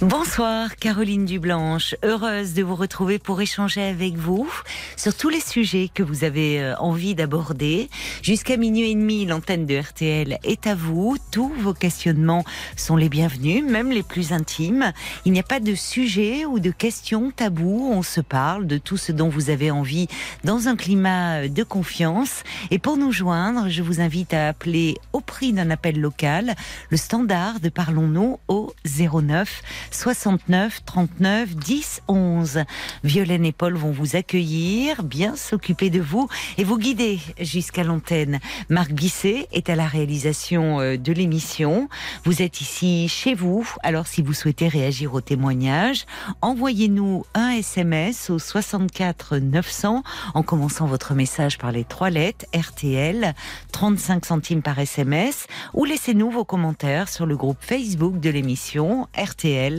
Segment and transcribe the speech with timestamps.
[0.00, 4.48] Bonsoir Caroline Dublanche, heureuse de vous retrouver pour échanger avec vous
[4.96, 7.90] sur tous les sujets que vous avez euh, envie d'aborder.
[8.22, 11.16] Jusqu'à minuit et demi, l'antenne de RTL est à vous.
[11.32, 12.44] Tous vos questionnements
[12.76, 14.92] sont les bienvenus, même les plus intimes.
[15.24, 17.90] Il n'y a pas de sujet ou de questions tabou.
[17.92, 20.06] On se parle de tout ce dont vous avez envie
[20.44, 22.44] dans un climat de confiance.
[22.70, 26.54] Et pour nous joindre, je vous invite à appeler au prix d'un appel local
[26.88, 29.60] le standard de Parlons-nous au 09
[29.90, 32.64] 69 39 10 11.
[33.04, 38.38] Violaine et Paul vont vous accueillir, bien s'occuper de vous et vous guider jusqu'à l'antenne.
[38.68, 41.88] Marc Bisset est à la réalisation euh, de l'émission.
[42.24, 46.06] Vous êtes ici chez vous, alors si vous souhaitez réagir au témoignage,
[46.42, 50.02] envoyez-nous un SMS au 64 900
[50.34, 53.34] en commençant votre message par les trois lettres RTL,
[53.72, 59.77] 35 centimes par SMS, ou laissez-nous vos commentaires sur le groupe Facebook de l'émission RTL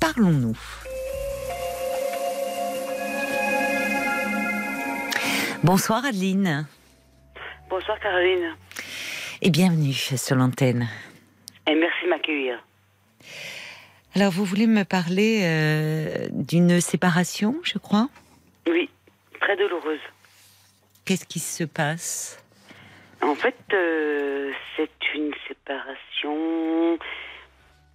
[0.00, 0.58] Parlons-nous.
[5.62, 6.66] Bonsoir Adeline.
[7.70, 8.54] Bonsoir Caroline.
[9.40, 10.88] Et bienvenue sur l'antenne.
[11.66, 12.62] Et merci de m'accueillir.
[14.14, 18.08] Alors vous voulez me parler euh, d'une séparation, je crois?
[18.68, 18.90] Oui,
[19.40, 20.00] très douloureuse.
[21.04, 22.38] Qu'est-ce qui se passe?
[23.22, 26.98] En fait, euh, c'est une séparation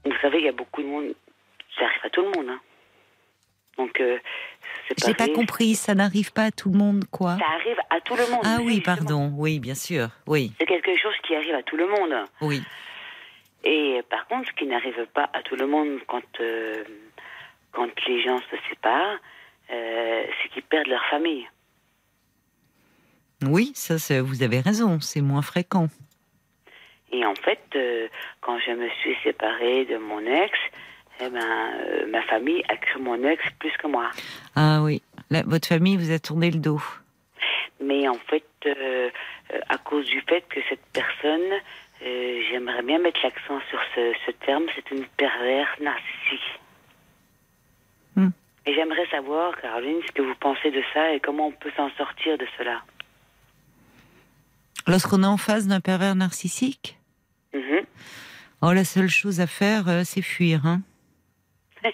[0.05, 1.14] vous savez, il y a beaucoup de monde.
[1.78, 2.50] Ça arrive à tout le monde.
[2.50, 2.59] Hein.
[3.78, 4.17] Donc, euh,
[4.97, 8.16] J'ai pas compris, ça n'arrive pas à tout le monde, quoi Ça arrive à tout
[8.16, 8.41] le monde.
[8.44, 10.52] Ah oui, pardon, oui, bien sûr, oui.
[10.59, 12.14] C'est quelque chose qui arrive à tout le monde.
[12.41, 12.61] Oui.
[13.64, 16.84] Et par contre, ce qui n'arrive pas à tout le monde quand, euh,
[17.72, 19.17] quand les gens se séparent,
[19.72, 21.47] euh, c'est qu'ils perdent leur famille.
[23.46, 25.88] Oui, ça, vous avez raison, c'est moins fréquent.
[27.12, 28.08] Et en fait, euh,
[28.42, 30.58] quand je me suis séparée de mon ex,
[31.22, 34.09] eh ben, euh, ma famille a cru mon ex plus que moi.
[34.56, 36.81] Ah oui, votre famille vous a tourné le dos.
[37.81, 39.09] Mais en fait, euh,
[39.70, 41.59] à cause du fait que cette personne,
[42.02, 46.59] j'aimerais bien mettre l'accent sur ce, terme, c'est une perverse narcissique.
[48.16, 48.30] Hmm.
[48.66, 51.90] Et j'aimerais savoir, Caroline, ce que vous pensez de ça et comment on peut s'en
[51.91, 52.81] sortir de cela.
[54.88, 56.98] Lorsqu'on est en face d'un pervers narcissique
[57.53, 57.85] Mhm.
[58.61, 60.65] Oh, la seule chose à faire, euh, c'est fuir.
[60.65, 60.81] Hein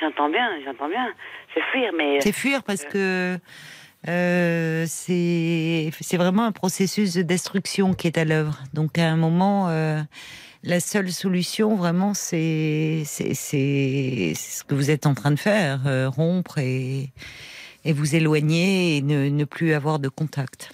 [0.00, 1.12] j'entends bien, j'entends bien.
[1.52, 2.20] C'est fuir, mais.
[2.20, 3.38] C'est fuir parce que
[4.08, 8.58] euh, c'est vraiment un processus de destruction qui est à l'œuvre.
[8.72, 10.00] Donc à un moment, euh,
[10.62, 15.80] la seule solution, vraiment, c'est ce que vous êtes en train de faire,
[16.14, 17.10] rompre et,
[17.84, 20.70] et vous éloigner et ne, ne plus avoir de contact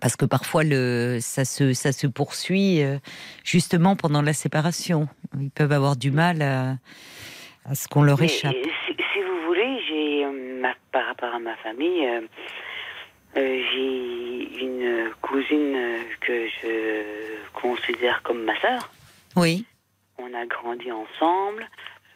[0.00, 2.98] parce que parfois le, ça, se, ça se poursuit euh,
[3.44, 5.08] justement pendant la séparation.
[5.40, 8.54] Ils peuvent avoir du mal à, ce qu'on leur échappe.
[8.86, 12.20] Si, vous voulez, j'ai euh, par rapport à ma famille, euh,
[13.34, 15.76] j'ai une cousine
[16.20, 18.90] que je considère comme ma sœur.
[19.34, 19.64] Oui.
[20.18, 21.68] On a grandi ensemble.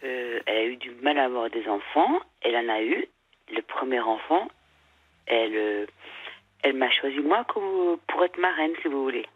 [0.02, 2.20] elle a eu du mal à avoir des enfants.
[2.42, 3.06] Elle en a eu.
[3.52, 4.48] Le premier enfant,
[5.26, 5.86] elle
[6.62, 9.26] elle m'a choisi moi pour être marraine, si vous voulez.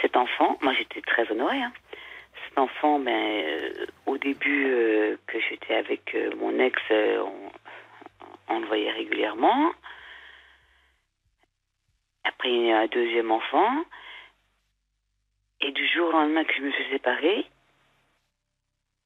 [0.00, 1.62] Cet enfant, moi j'étais très honorée.
[1.62, 1.72] Hein.
[2.48, 6.80] Cet enfant, ben, euh, au début euh, que j'étais avec euh, mon ex,
[8.48, 9.72] on, le voyait régulièrement.
[12.24, 13.84] Après, il y a eu un deuxième enfant.
[15.60, 17.46] Et du jour au lendemain que je me suis séparée,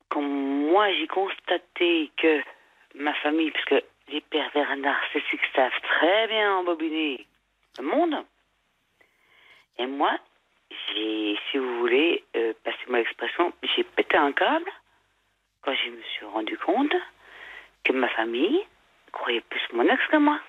[0.08, 2.42] quand moi j'ai constaté que
[2.94, 7.26] ma famille, puisque les pervers narcissiques savent très bien embobiner
[7.78, 8.24] le monde.
[9.78, 10.16] Et moi,
[10.70, 14.70] j'ai, si vous voulez, euh, passez-moi l'expression, j'ai pété un câble
[15.62, 16.94] quand je me suis rendu compte
[17.84, 18.60] que ma famille
[19.12, 20.40] croyait plus mon ex que moi.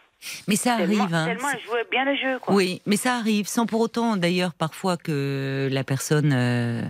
[0.48, 1.14] Mais ça arrive.
[1.14, 1.26] Hein.
[1.26, 2.40] tellement je jouais bien le jeu.
[2.40, 2.56] Quoi.
[2.56, 6.82] Oui, mais ça arrive, sans pour autant, d'ailleurs, parfois que la personne euh,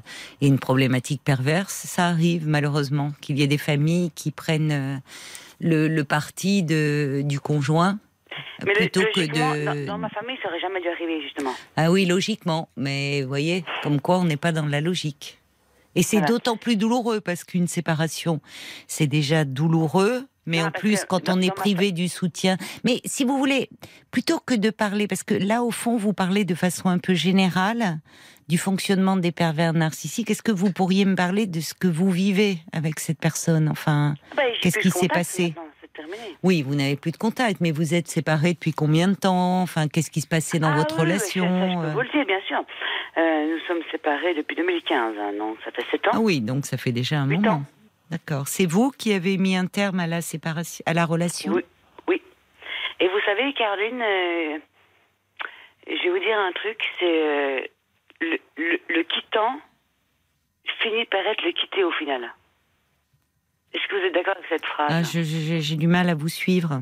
[0.41, 1.73] ait une problématique perverse.
[1.73, 4.71] Ça arrive, malheureusement, qu'il y ait des familles qui prennent.
[4.71, 4.97] Euh,
[5.59, 7.99] le, parti de, du conjoint
[8.59, 9.85] plutôt que de.
[9.85, 11.53] Dans, ma famille, ça aurait jamais dû arriver, justement.
[11.75, 12.69] Ah oui, logiquement.
[12.75, 15.39] Mais vous voyez, comme quoi on n'est pas dans la logique.
[15.95, 18.39] Et c'est d'autant plus douloureux parce qu'une séparation,
[18.85, 22.57] c'est déjà douloureux Mais Non, en plus, quand on est ma privé du soutien.
[22.83, 23.69] Mais si vous voulez,
[24.09, 27.13] plutôt que de parler, parce que là, au fond, vous parlez de façon un peu
[27.13, 27.99] générale
[28.49, 30.31] du fonctionnement des pervers narcissiques.
[30.31, 33.67] Est-ce que vous pourriez me parler de ce que vous vivez avec cette personne?
[33.69, 35.43] Enfin, Bah, j'ai Qu'est-ce qui s'est contact, passé?
[35.43, 35.63] maintenant,
[36.43, 39.61] oui, vous n'avez plus de contact, mais vous êtes séparés depuis combien de temps?
[39.63, 41.43] Enfin, qu'est-ce qui se passait dans Ah votre oui, oui, relation?
[41.43, 42.63] ça, ça, je peux vous le dire, bien sûr.
[43.17, 46.11] Euh, nous sommes séparés depuis 2015, hein, donc ça fait 7 ans.
[46.13, 47.49] Ah oui, donc ça fait déjà un moment.
[47.49, 47.63] ans.
[48.09, 48.47] D'accord.
[48.47, 51.51] C'est vous qui avez mis un terme à la séparation, à la relation?
[51.53, 51.63] Oui,
[52.07, 52.21] oui.
[52.99, 54.57] Et vous savez, Caroline, euh,
[55.87, 57.61] je vais vous dire un truc, c'est euh,
[58.21, 59.59] le, le, le quittant
[60.81, 62.33] finit par être le quitté au final.
[63.73, 64.89] Est-ce que vous êtes d'accord avec cette phrase?
[64.89, 66.81] Ah, J'ai du mal à vous suivre.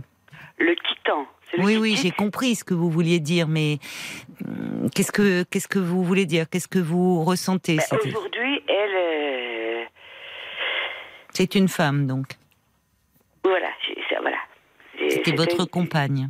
[0.57, 1.27] Le quittant.
[1.49, 3.79] c'est le Oui, qui oui, j'ai compris ce que vous vouliez dire, mais
[4.45, 6.49] hum, qu'est-ce que qu'est-ce que vous voulez dire?
[6.49, 7.77] Qu'est-ce que vous ressentez?
[7.79, 8.44] C'était- Aujourd'hui,
[11.35, 12.27] C'est une femme, donc.
[13.43, 13.69] voilà,
[14.21, 14.37] voilà.
[15.09, 16.29] C'était votre une- compagne.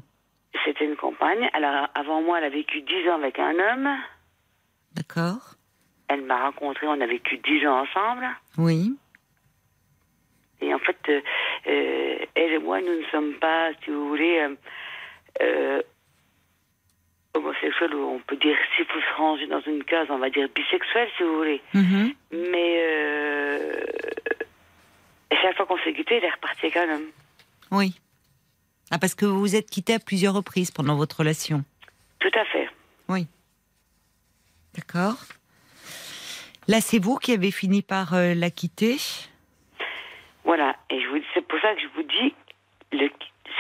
[0.66, 1.48] C'était une compagne.
[1.54, 3.88] Alors, avant moi, elle a vécu 10 ans avec un homme.
[4.96, 5.54] D'accord
[6.08, 8.26] Elle m'a rencontré, on a vécu 10 ans ensemble.
[8.58, 8.98] Oui.
[10.62, 11.22] Et en fait, euh,
[11.68, 14.48] euh, elle et moi, nous ne sommes pas, si vous voulez,
[15.44, 15.82] euh,
[17.36, 20.48] homosexuels, ou on peut dire, s'il faut se ranger dans une case, on va dire
[20.56, 21.62] bisexuels, si vous voulez.
[21.76, 22.14] Mhm.
[22.32, 22.76] Mais
[25.36, 27.10] euh, chaque fois qu'on s'est quitté, elle est repartie avec un homme.
[27.72, 27.96] Oui.
[28.92, 31.64] Ah, parce que vous vous êtes quitté à plusieurs reprises pendant votre relation.
[32.20, 32.70] Tout à fait.
[33.10, 33.28] Oui.
[34.76, 35.18] D'accord.
[36.68, 38.98] Là, c'est vous qui avez fini par euh, la quitter.
[40.44, 40.76] Voilà.
[40.90, 42.34] Et je vous, c'est pour ça que je vous dis,
[42.92, 43.10] le,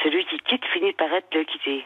[0.03, 1.85] celui qui quitte finit par être le quitté.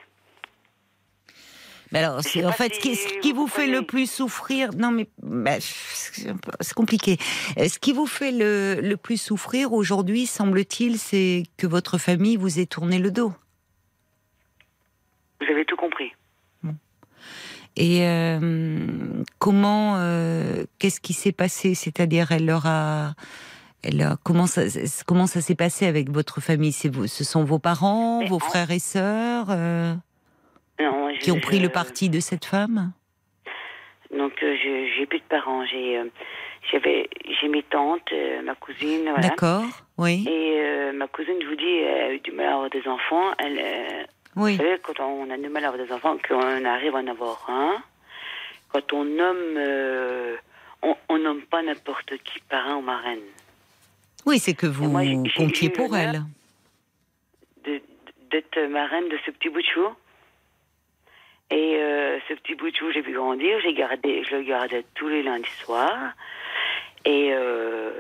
[1.92, 4.10] Mais alors, c'est en fait si ce qui, ce qui vous vous fait le plus
[4.10, 4.70] souffrir.
[4.78, 7.18] Non, mais bah, c'est compliqué.
[7.58, 12.38] Euh, Ce qui vous fait le, le plus souffrir aujourd'hui, semble-t-il, c'est que votre famille
[12.38, 13.34] vous ait tourné le dos.
[15.42, 16.12] Vous avez tout compris.
[17.76, 21.76] Et euh, comment, euh, qu'est-ce qui s'est passé?
[21.76, 23.14] C'est-à-dire, elle leur a,
[23.84, 24.64] elle a- comment ça,
[25.06, 26.74] comment ça s'est passé avec votre famille?
[26.74, 29.96] C'est vous, ce sont vos parents, Mais vos en- frères et sœurs euh,
[30.80, 32.92] Non, je- qui ont pris je- le parti de cette femme
[34.16, 35.66] Donc, euh, je- j'ai plus de parents.
[35.66, 36.06] J'ai, euh,
[36.72, 37.10] j'avais,
[37.40, 39.30] j'ai mes tantes, euh, ma cousine, voilà.
[39.30, 39.64] D'accord,
[39.98, 42.70] oui, Et euh, ma cousine, je vous dis, elle a eu du mal à avoir
[42.72, 43.32] des enfants.
[43.38, 44.04] Elle, euh,
[44.36, 47.00] oui, Vous savez, quand on a du mal à avoir des enfants, qu'on arrive à
[47.00, 47.84] en avoir un,
[48.70, 50.36] quand on nomme, euh,
[50.82, 53.20] on, on nomme pas n'importe qui parrain ou marraine.
[54.26, 55.02] oui, c'est que vous moi,
[55.36, 56.22] comptiez pour elle.
[58.32, 59.88] d'être marraine de ce petit bout de chou.
[61.52, 64.86] Et euh, ce petit bout de chou, j'ai vu grandir, j'ai gardé, je le gardais
[64.96, 66.14] tous les lundis soirs.
[67.06, 67.92] Et euh,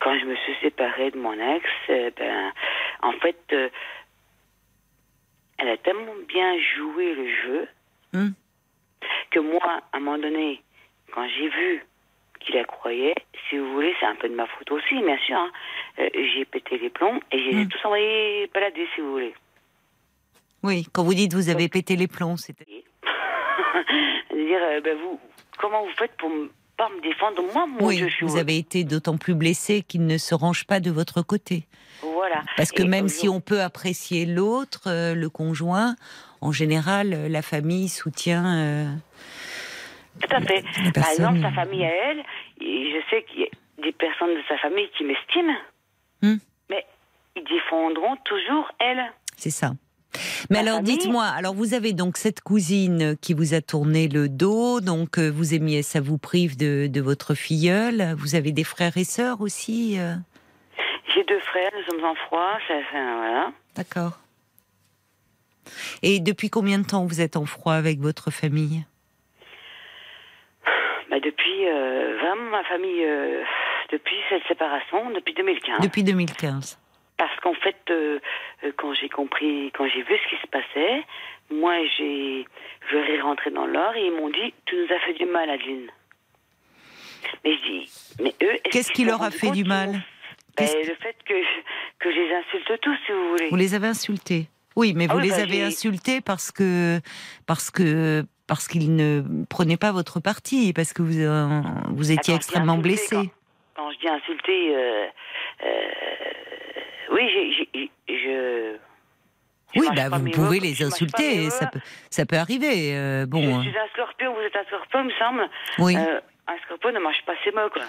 [0.00, 2.52] quand je me suis séparée de mon ex, euh, ben,
[3.02, 3.68] en fait, euh,
[5.58, 7.68] elle a tellement bien joué le jeu
[8.12, 8.30] Hmm.
[9.30, 9.60] que moi,
[9.92, 10.60] à un moment donné,
[11.12, 11.84] quand j'ai vu
[12.40, 13.14] qu'il la croyait,
[13.48, 15.36] si vous voulez, c'est un peu de ma faute aussi, bien sûr.
[15.36, 15.52] hein,
[15.96, 17.68] j'ai pété les plombs et j'ai Hmm.
[17.68, 19.32] tous envoyé balader, si vous voulez.
[20.62, 22.64] Oui, quand vous dites vous avez pété les plombs, c'était.
[24.32, 25.18] dire, euh, ben vous,
[25.58, 26.30] comment vous faites pour
[26.76, 27.42] pas me défendre?
[27.52, 30.34] Moi, mon Oui, Dieu, je suis vous avez été d'autant plus blessé qu'il ne se
[30.34, 31.66] range pas de votre côté.
[32.02, 32.42] Voilà.
[32.56, 35.96] Parce que Et même si on peut apprécier l'autre, euh, le conjoint,
[36.40, 38.44] en général, euh, la famille soutient.
[38.58, 38.86] euh,
[40.20, 40.64] Tout à fait.
[40.94, 42.22] Par exemple, sa famille à elle,
[42.60, 43.48] je sais qu'il y a
[43.82, 45.56] des personnes de sa famille qui m'estiment,
[46.22, 46.36] Hmm.
[46.68, 46.84] mais
[47.36, 49.02] ils défendront toujours elle.
[49.36, 49.72] C'est ça.
[50.50, 54.28] Mais alors, famille- dites-moi, alors vous avez donc cette cousine qui vous a tourné le
[54.28, 58.14] dos, donc euh, vous aimiez, ça vous prive de, de votre filleule.
[58.18, 60.14] Vous avez des frères et sœurs aussi, euh,
[61.14, 63.52] J'ai deux frères, nous sommes en froid, ça, ça, voilà.
[63.76, 64.18] d'accord.
[66.02, 68.84] Et depuis combien de temps vous êtes en froid avec votre famille?
[71.10, 73.42] Bah, depuis euh, vraiment ma famille, euh,
[73.92, 75.80] depuis cette séparation, depuis 2015.
[75.82, 76.79] Depuis 2015.
[77.20, 78.18] Parce qu'en fait, euh,
[78.64, 81.04] euh, quand j'ai compris, quand j'ai vu ce qui se passait,
[81.50, 82.46] moi, j'ai,
[82.90, 85.50] je ai rentré dans l'or et ils m'ont dit, tu nous as fait du mal,
[85.50, 85.88] Adeline.
[87.44, 90.00] Mais je dis, mais eux, est-ce Qu'est-ce qui leur a fait du mal
[90.56, 91.60] Ben, Le fait que je,
[91.98, 93.48] que je les insulte tous, si vous voulez.
[93.50, 97.00] Vous les avez insultés Oui, mais Ah vous oui, les bah, avez insultés parce que
[97.46, 101.60] parce que parce qu'ils ne prenaient pas votre parti, parce que vous euh,
[101.90, 103.14] vous étiez Attends, extrêmement blessé.
[103.14, 103.26] Quand,
[103.76, 105.06] quand je dis euh,
[107.10, 107.22] oui,
[107.76, 108.14] je.
[108.14, 108.76] je
[109.76, 112.96] Oui, bah vous pouvez mots, les insulter, ça peut ça peut arriver.
[112.96, 113.60] euh, bon, Je hein.
[113.62, 115.48] suis un scorpion, vous êtes un scorpion, me semble.
[115.78, 115.96] oui.
[115.96, 117.84] Euh, un scorpion ne mange pas ses mots, quoi.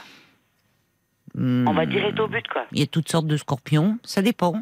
[1.36, 2.66] On va direct au but, quoi.
[2.72, 4.54] Il y a toutes sortes de scorpions, ça dépend.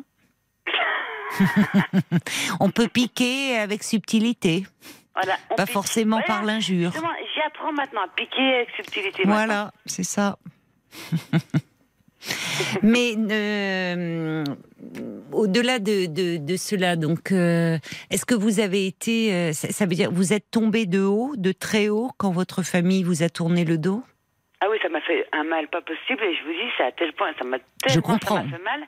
[2.59, 4.65] on peut piquer avec subtilité,
[5.15, 5.73] Voilà, pas pique.
[5.73, 6.91] forcément Voilà, par l'injure.
[7.35, 9.23] J'apprends maintenant à piquer avec subtilité.
[9.25, 10.37] Voilà, c'est ça.
[12.83, 14.43] Mais euh,
[15.31, 17.77] au-delà de, cela, donc, euh,
[18.09, 21.35] est-ce que vous avez été, euh, ça, ça veut dire, vous êtes tombé de haut,
[21.37, 24.03] de très haut, quand votre famille vous a tourné le dos?
[24.61, 26.91] Ah oui, ça m'a fait un mal pas possible et je vous dis, c'est à
[26.91, 28.85] tel point, ça m'a tellement ça fait mal,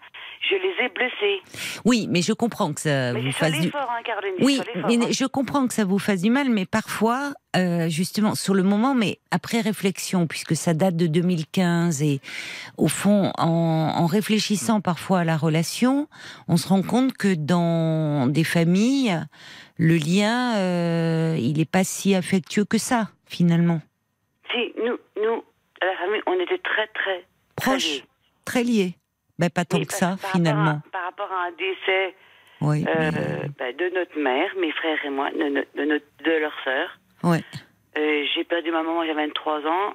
[0.50, 1.42] je les ai blessés.
[1.86, 3.62] Oui, mais je comprends que ça Mais vous fasse du.
[3.62, 4.02] l'effort, hein.
[4.42, 5.08] Oui, mais hein.
[5.12, 8.96] je comprends que ça vous fasse du mal, mais parfois, euh, justement, sur le moment,
[8.96, 12.20] mais après réflexion, puisque ça date de 2015, et
[12.78, 16.10] au fond, en, en réfléchissant parfois à la relation,
[16.50, 19.18] on se rend compte que dans des familles,
[19.78, 23.80] le lien, euh, il n'est pas si affectueux que ça, finalement.
[24.52, 25.44] Si, nous, nous,
[25.82, 28.04] à la famille, on était très, très Proche, liés.
[28.46, 28.96] très lié.
[29.40, 30.82] Ben, pas tant Oui, que ça, par rapport à- finalement.
[30.92, 32.16] par rapport à un décès
[32.62, 36.06] Oui, euh, mais, bah, de notre mère, mes frères et moi, de, no- de, notre,
[36.24, 36.98] de leur sœur.
[37.24, 37.44] ouais.
[37.98, 39.94] Euh, J'ai perdu ma maman, j'avais 23 ans.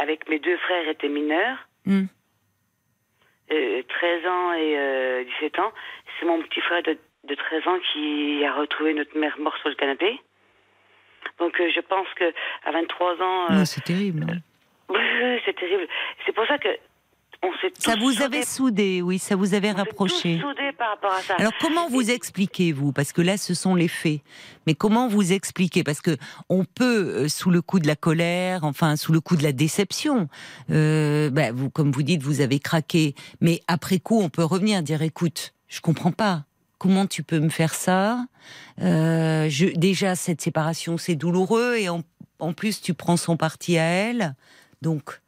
[0.00, 2.04] Avec mes deux frères étaient mineurs, Hmm.
[3.50, 5.72] euh, 13 ans et euh, 17 ans.
[6.18, 9.68] C'est mon petit frère de, de 13 ans qui a retrouvé notre mère morte sur
[9.70, 10.20] le canapé.
[11.38, 12.32] Donc je pense que
[12.64, 14.26] à 23 ans, Ouais, c'est terrible.
[14.88, 15.86] Oui, oui, c'est terrible.
[16.26, 16.68] C'est pour ça que
[17.40, 20.38] on s'est Ça vous soudés- avait soudé, oui, ça vous avait on rapproché.
[20.40, 21.34] tous soudés par rapport à ça.
[21.38, 24.22] Alors comment vous expliquez vous Parce que là, ce sont les faits.
[24.66, 25.84] Mais comment vous expliquez?
[25.84, 26.16] Parce que
[26.48, 29.52] on peut, euh, sous le coup de la colère, enfin sous le coup de la
[29.52, 30.28] déception,
[30.70, 33.14] euh, bah, vous, comme vous dites, vous avez craqué.
[33.40, 36.42] Mais après coup, on peut revenir dire, écoute, je comprends pas.
[36.78, 38.24] Comment tu peux me faire ça?
[38.82, 42.02] Euh, je, Déjà, cette séparation, c'est douloureux, et en,
[42.40, 44.34] en plus, tu prends son parti à elle.
[44.82, 45.20] Donc,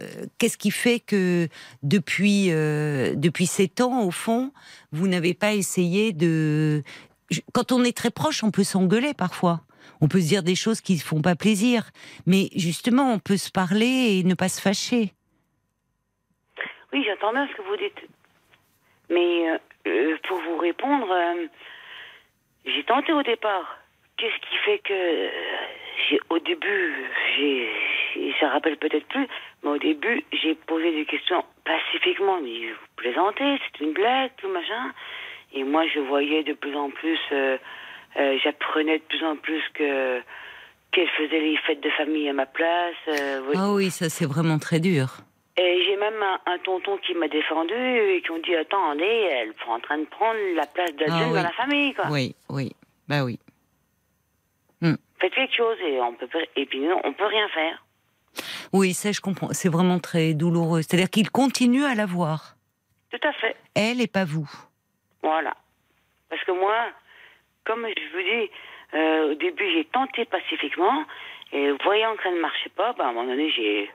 [0.00, 1.48] euh, qu'est-ce qui fait que
[1.82, 4.52] depuis euh, depuis sept ans, au fond,
[4.90, 6.82] vous n'avez pas essayé de
[7.52, 9.60] Quand on est très proche, on peut s'engueuler parfois.
[10.00, 11.90] On peut se dire des choses qui ne font pas plaisir,
[12.26, 15.12] mais justement, on peut se parler et ne pas se fâcher.
[16.92, 18.08] Oui, j'entends bien ce que vous dites.
[19.10, 21.06] Mais euh, pour vous répondre,
[22.64, 23.81] j'ai tenté au départ.
[24.22, 26.94] Qu'est-ce qui fait que euh, au début,
[27.36, 27.68] j'ai,
[28.14, 29.26] j'ai- ça rappelle peut-être plus,
[29.64, 32.40] mais au début, j'ai posé des questions pacifiquement.
[32.40, 34.92] Mais vous plaisantez, c'est une blague, tout machin.
[35.54, 37.58] Et moi, je voyais de plus en plus, euh,
[38.16, 40.20] euh, j'apprenais de plus en plus que
[40.92, 42.94] qu'elle faisait les fêtes de famille à ma place.
[43.08, 43.54] euh, oui.
[43.58, 45.06] Ah oui, ça c'est vraiment très dur.
[45.56, 49.48] Et j'ai même un, un tonton qui m'a défendu et qui ont dit attendez, elle
[49.48, 51.34] est en train de prendre la place d'adulte Ah oui.
[51.34, 52.04] dans la famille quoi.
[52.10, 52.70] Oui, oui,
[53.08, 53.38] bah oui.
[55.22, 57.84] Faites quelque chose et on peut et puis nous, on peut rien faire.
[58.72, 59.52] Oui, ça je comprends.
[59.52, 60.82] C'est vraiment très douloureux.
[60.82, 62.56] C'est-à-dire qu'il continue à la voir.
[63.12, 63.54] Tout à fait.
[63.76, 64.50] Elle et pas vous.
[65.22, 65.54] Voilà.
[66.28, 66.74] Parce que moi,
[67.64, 68.50] comme je vous dis,
[68.94, 71.04] euh, au début j'ai tenté pacifiquement
[71.52, 73.88] et voyant que ça ne marchait pas, bah, à un moment donné j'ai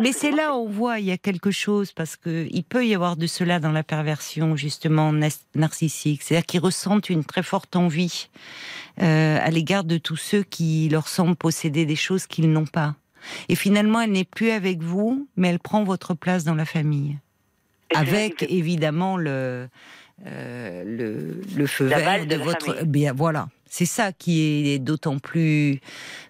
[0.00, 2.86] mais c'est là où on voit il y a quelque chose parce que il peut
[2.86, 5.12] y avoir de cela dans la perversion justement
[5.54, 8.28] narcissique, c'est-à-dire qu'ils ressentent une très forte envie
[9.00, 12.96] euh, à l'égard de tous ceux qui leur semblent posséder des choses qu'ils n'ont pas.
[13.48, 17.18] Et finalement, elle n'est plus avec vous, mais elle prend votre place dans la famille,
[17.94, 19.68] avec évidemment le
[20.26, 22.66] euh, le, le feu La vert de, votre.
[22.66, 22.84] famille.
[22.86, 25.80] Bien voilà, c'est ça qui est d'autant plus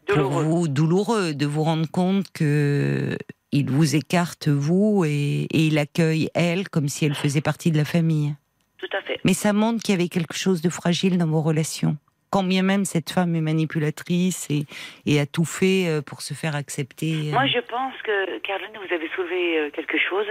[0.07, 0.43] pour Douloureux.
[0.45, 3.17] vous douloureux de vous rendre compte que
[3.53, 7.79] il vous écarte vous et, et il accueille elle comme si elle faisait partie de
[7.79, 8.35] la famille.
[8.79, 9.19] Tout à fait.
[9.25, 11.97] Mais ça montre qu'il y avait quelque chose de fragile dans vos relations.
[12.31, 14.67] Quand bien même cette femme est manipulatrice et,
[15.07, 17.31] et a tout fait euh, pour se faire accepter.
[17.31, 17.33] euh.
[17.33, 20.27] Moi, je pense que, Caroline, vous avez soulevé euh, quelque chose.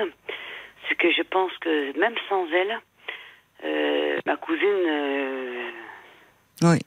[0.87, 2.77] C'est que je pense que même sans elle,
[3.65, 5.69] euh, ma cousine, euh,
[6.63, 6.79] Oui,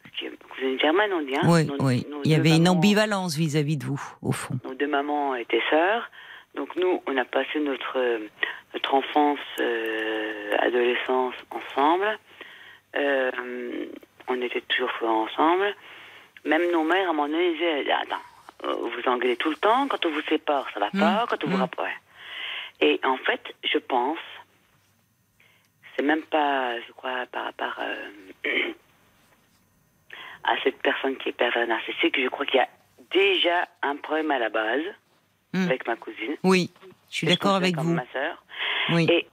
[0.51, 2.07] cousine germaine, on dit, hein, oui, nos- oui.
[2.11, 4.55] nos Il y avait une ambivalence vis-à-vis de vous, au fond.
[4.65, 6.11] Nos deux mamans étaient sœurs.
[6.55, 8.19] Donc nous, on a passé notre, euh,
[8.75, 12.19] notre enfance, euh, adolescence ensemble.
[12.97, 13.31] Euh,
[14.27, 15.75] on était toujours ensemble.
[16.45, 18.17] Même nos mères, à un moment donné, disaient, attends,
[18.65, 21.49] vous engueulez tout le temps, quand on vous sépare, ça va pas, Mmh, quand on
[21.51, 21.61] vous mmh.
[21.61, 22.01] rapproche.
[22.81, 24.19] Et en fait, je pense,
[25.97, 28.11] c'est même pas, je crois, par rapport euh,
[30.45, 32.69] à cette personne qui est pervers narcissique, je crois qu'il y a
[33.13, 34.83] déjà un problème à la base
[35.53, 35.65] Mmh.
[35.67, 36.37] avec ma cousine.
[36.45, 36.71] Oui,
[37.11, 37.93] je suis d'accord avec vous.
[37.93, 38.45] Ma sœur.
[38.91, 39.09] Oui.
[39.11, 39.27] Et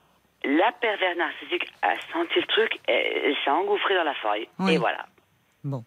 [0.44, 4.48] la pervers narcissique a senti le truc, elle, s'est engouffrée dans la faille.
[4.58, 4.74] Oui.
[4.74, 5.06] Et voilà.
[5.64, 5.84] Bon.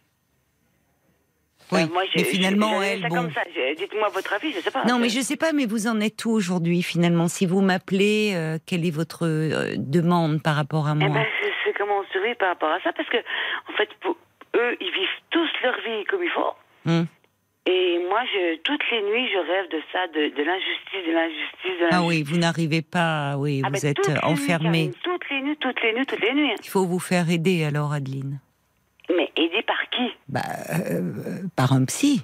[1.73, 3.29] Oui, Euh, moi, mais finalement, elle, bon.
[3.77, 4.85] Dites-moi votre avis, je sais pas.
[4.85, 8.33] Non, mais je sais pas, mais vous en êtes où aujourd'hui finalement Si vous m'appelez,
[8.37, 11.09] euh, quelle est votre euh, demande par rapport à Eh moi?
[11.09, 11.27] ben,
[11.65, 14.17] c'est- comment on survit par rapport à ça, parce que, en fait, pour
[14.57, 16.55] eux, ils vivent tous leur vie comme il faut.
[16.87, 17.07] Hum.
[17.67, 21.79] Et moi, je, toutes les nuits, je rêve de ça, de, de l'injustice, de l'injustice,
[21.79, 21.93] de l'injustice.
[21.93, 24.91] Ah oui, vous n'arrivez pas, oui, Ah vous ben, êtes nuits, enfermé.
[24.91, 26.55] Karine, toutes les nuits, toutes les nuits, toutes les nuits.
[26.65, 28.41] Il faut vous faire aider alors, Adeline.
[29.15, 30.11] Mais aidé par qui?
[30.29, 30.41] Bah,
[30.91, 32.23] euh, par un psy.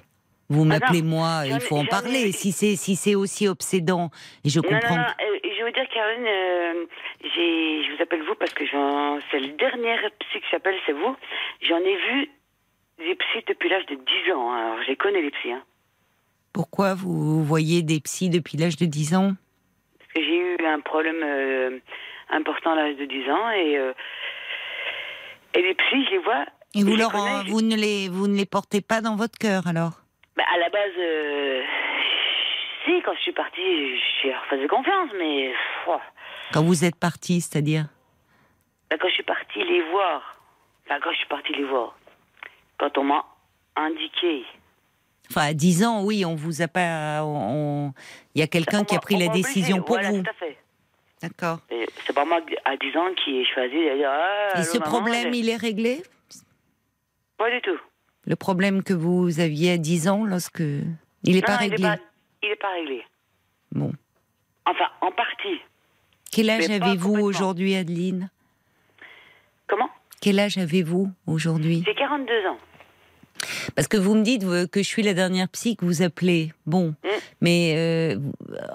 [0.49, 2.31] Vous non, m'appelez moi, il faut en parler.
[2.31, 4.09] Si c'est si c'est aussi obsédant,
[4.45, 4.95] et je Non, comprends.
[4.95, 6.85] non, non, euh, je veux dire, Karine, euh,
[7.21, 8.63] je vous appelle vous parce que
[9.29, 11.15] c'est le dernier psy que j'appelle, c'est vous.
[11.61, 12.29] J'en ai vu
[12.99, 14.51] des psys depuis l'âge de 10 ans.
[14.51, 14.57] hein.
[14.71, 15.51] Alors, je les connais, les psys.
[15.51, 15.63] hein.
[16.53, 19.33] Pourquoi vous voyez des psys depuis l'âge de 10 ans?
[19.99, 21.77] Parce que j'ai eu un problème euh,
[22.29, 23.73] important à l'âge de 10 ans et,
[25.55, 26.45] et les psys, je les vois.
[26.73, 29.01] Et vous je les leur, connais, je- vous ne les vous ne les portez pas
[29.01, 30.01] dans votre cœur alors?
[30.37, 31.63] Bah, à la base, euh,
[32.85, 35.51] si, quand je suis partie, je leur faisais confiance, mais
[36.53, 37.85] Quand vous êtes parti, c'est-à-dire
[38.89, 40.39] bah, quand je suis partie les voir,
[40.85, 41.97] enfin, quand je suis partie les voir,
[42.77, 43.25] quand on m'a
[43.75, 44.45] indiqué.
[45.29, 47.21] Enfin, à 10 ans, oui, on vous a pas.
[47.25, 47.91] on-
[48.33, 50.21] Il y a quelqu'un qui a pris la décision pour voilà, vous.
[50.23, 50.57] tout à fait.
[51.21, 51.57] D'accord.
[52.05, 53.75] C'est pas moi à 10 ans qui ai choisi.
[54.05, 56.03] Ah, Et ce maman, problème, il est réglé?
[57.37, 57.77] Pas du tout.
[58.27, 60.59] Le problème que vous aviez à 10 ans, lorsque.
[60.59, 61.85] Il n'est pas non, il réglé.
[61.85, 63.03] est pas, pas réglé.
[63.71, 63.93] Bon.
[64.65, 65.61] Enfin, en partie.
[66.29, 68.29] Quel âge avez-vous aujourd'hui, Adeline?
[69.65, 69.89] Comment?
[70.21, 71.83] Quel âge avez-vous aujourd'hui?
[71.85, 72.57] J'ai 42 ans.
[73.75, 76.51] Parce que vous me dites que je suis la dernière psy que vous appelez.
[76.65, 77.07] Bon, Mm.
[77.41, 78.15] mais euh,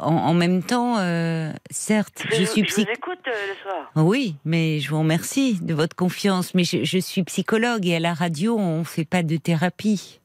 [0.00, 2.84] en, en même temps, euh, certes, je, suis Je psy.
[2.84, 3.90] vous écoute euh, le soir.
[3.96, 6.54] Oui, mais je vous remercie de votre confiance.
[6.54, 10.20] Mais je, je suis psychologue et à la radio, on fait pas de thérapie.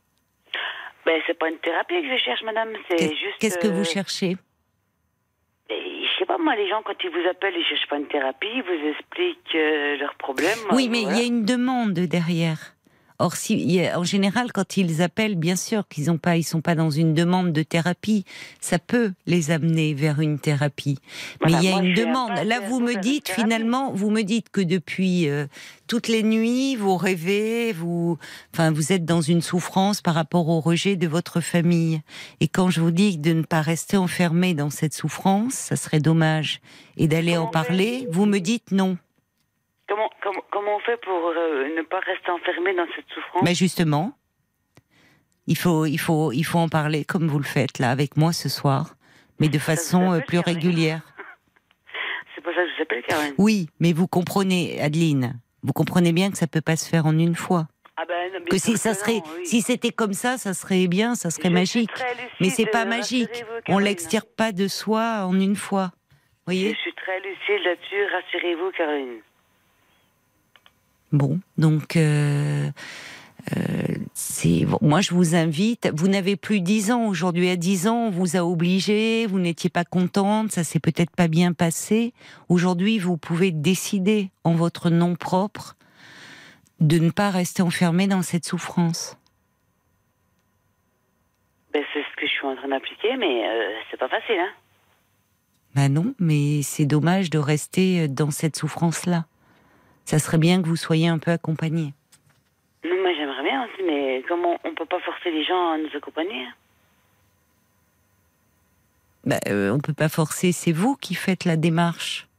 [1.05, 2.69] Ben, c'est pas une thérapie que je cherche, madame.
[2.89, 3.37] C'est Qu'est- juste.
[3.39, 4.35] Qu'est-ce que vous cherchez?
[5.69, 5.73] et
[6.03, 8.47] Je sais pas, moi, les gens, quand ils vous appellent, ils cherchent pas une thérapie,
[8.55, 10.57] ils vous expliquent euh, leurs problèmes.
[10.71, 11.19] Oui, mais il voilà.
[11.19, 12.73] y a une demande derrière.
[13.19, 16.75] Or, si, en général, quand ils appellent, bien sûr qu'ils ont pas, ils sont pas
[16.75, 18.25] dans une demande de thérapie.
[18.61, 20.99] Ça peut les amener vers une thérapie.
[21.41, 22.31] Mais Voilà, il y a une demande.
[22.45, 25.47] Là, vous me dites finalement, vous me dites que depuis euh,
[25.87, 28.19] toutes les nuits, vous rêvez, vous,
[28.53, 32.01] enfin, vous êtes dans une souffrance par rapport au rejet de votre famille.
[32.39, 35.99] Et quand je vous dis de ne pas rester enfermé dans cette souffrance, ça serait
[35.99, 36.61] dommage.
[36.97, 38.97] Et d'aller en parler, vous me dites non.
[39.87, 43.55] Comment, comment, comment on fait pour euh, ne pas rester enfermé dans cette souffrance Mais
[43.55, 44.13] justement,
[45.47, 48.33] il faut, il faut, il faut en parler comme vous le faites là avec moi
[48.33, 48.95] ce soir,
[49.39, 51.01] mais de façon euh, appelle, plus régulière.
[52.35, 53.33] C'est pour ça que je vous appelle, Karine.
[53.37, 57.17] Oui, mais vous comprenez, Adeline, vous comprenez bien que ça peut pas se faire en
[57.17, 57.67] une fois.
[57.95, 59.45] Ah ben, non, Que si ça serait, oui.
[59.45, 61.89] si c'était comme ça, ça serait bien, ça serait Je magique.
[62.39, 63.43] Mais c'est pas euh, magique.
[63.69, 65.91] On l'extire pas de soi en une fois.
[66.11, 66.75] Je Voyez.
[66.75, 69.21] suis très lucide là-dessus, rassurez-vous, Karine.
[71.17, 72.69] Bon, donc euh,
[73.57, 73.61] euh,
[74.13, 75.89] c'est bon, moi je vous invite.
[75.91, 77.49] Vous n'avez plus 10 ans aujourd'hui.
[77.49, 79.25] À 10 ans, on vous a obligé.
[79.25, 80.51] Vous n'étiez pas contente.
[80.51, 82.13] Ça s'est peut-être pas bien passé.
[82.49, 85.75] Aujourd'hui, vous pouvez décider en votre nom propre
[86.81, 89.17] de ne pas rester enfermé dans cette souffrance.
[91.73, 94.51] Ben, c'est ce que je suis en train d'appliquer, mais euh, c'est pas facile, hein.
[95.73, 99.25] Ben non, mais c'est dommage de rester dans cette souffrance-là.
[100.07, 101.93] Ça serait bien que vous soyez un peu accompagné.
[102.85, 105.89] Non, moi j'aimerais bien aussi, mais comment on peut pas forcer les gens à nous
[105.93, 106.53] accompagner hein?
[109.25, 110.53] Ben, euh, on peut pas forcer.
[110.53, 112.29] C'est vous qui faites la démarche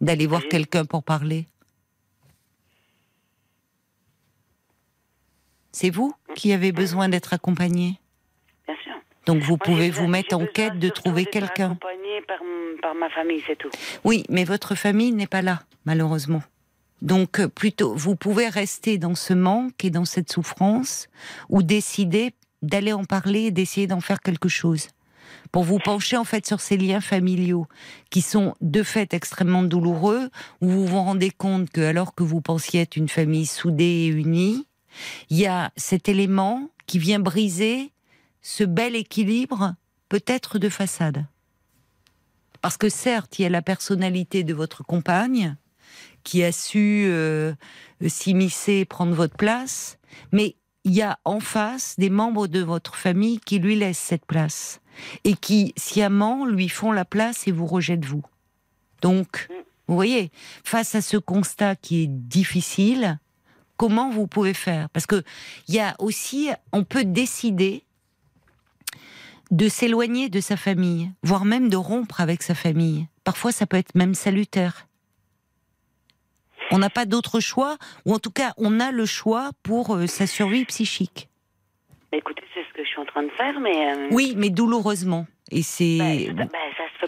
[0.00, 0.48] d'aller voir Oui.
[0.48, 1.46] quelqu'un pour parler.
[5.72, 8.00] C'est vous qui avez besoin d'être accompagné?
[8.66, 8.94] Bien sûr.
[9.26, 11.76] Donc vous pouvez vous mettre en quête de trouver quelqu'un.
[12.22, 13.70] Par ma famille, c'est tout.
[14.04, 16.42] Oui, mais votre famille n'est pas là, malheureusement.
[17.02, 21.08] Donc euh, plutôt, vous pouvez rester dans ce manque et dans cette souffrance,
[21.48, 24.88] ou décider d'aller en parler et d'essayer d'en faire quelque chose.
[25.52, 27.66] Pour vous pencher en fait sur ces liens familiaux
[28.10, 32.40] qui sont de fait extrêmement douloureux, où vous vous rendez compte que alors que vous
[32.40, 34.66] pensiez être une famille soudée et unie,
[35.30, 37.90] il y a cet élément qui vient briser
[38.42, 39.74] ce bel équilibre,
[40.08, 41.24] peut-être de façade.
[42.64, 45.54] Parce que certes, il y a la personnalité de votre compagne
[46.22, 47.52] qui a su euh,
[48.06, 49.98] s'immiscer, prendre votre place,
[50.32, 54.24] mais il y a en face des membres de votre famille qui lui laissent cette
[54.24, 54.80] place
[55.24, 58.24] et qui sciemment lui font la place et vous rejettent vous.
[59.02, 59.46] Donc,
[59.86, 60.30] vous voyez,
[60.64, 63.18] face à ce constat qui est difficile,
[63.76, 64.88] comment vous pouvez faire?
[64.88, 65.22] Parce que
[65.68, 67.83] il y a aussi, on peut décider
[69.50, 73.06] de s'éloigner de sa famille, voire même de rompre avec sa famille.
[73.24, 74.86] Parfois, ça peut être même salutaire.
[76.70, 77.76] On n'a pas d'autre choix,
[78.06, 81.28] ou en tout cas, on a le choix pour euh, sa survie psychique.
[82.12, 83.92] Écoutez, c'est ce que je suis en train de faire, mais.
[83.94, 85.26] euh, Oui, mais douloureusement.
[85.50, 86.28] Et c'est.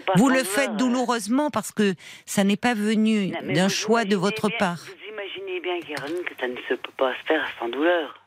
[0.05, 0.75] pas vous sans le faites euh.
[0.75, 1.95] douloureusement parce que
[2.27, 4.77] ça n'est pas venu d'un choix de votre bien- part.
[4.85, 8.21] Vous imaginez bien, Caroline, que ça ne se peut pas se faire sans douleur.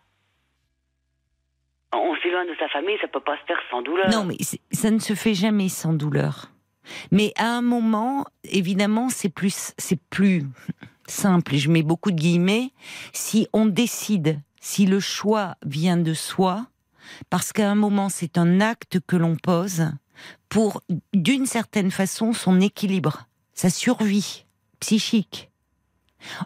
[1.93, 4.09] On s'éloigne de sa famille, ça peut pas se faire sans douleur.
[4.11, 4.37] Non, mais
[4.73, 6.51] ça ne se fait jamais sans douleur.
[7.11, 10.45] Mais à un moment, évidemment, c'est plus, c'est plus
[11.07, 11.57] simple.
[11.57, 12.71] Je mets beaucoup de guillemets.
[13.13, 16.67] Si on décide, si le choix vient de soi,
[17.29, 19.91] parce qu'à un moment, c'est un acte que l'on pose
[20.49, 24.45] pour, d'une certaine façon, son équilibre, sa survie
[24.81, 25.50] psychique.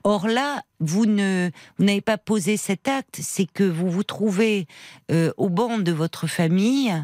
[0.04, 4.66] Or là, vous ne, vous n'avez pas posé cet acte, c'est que vous vous trouvez
[5.10, 6.94] euh, au banc de votre famille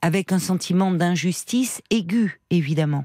[0.00, 3.04] avec un sentiment d'injustice aigu, évidemment.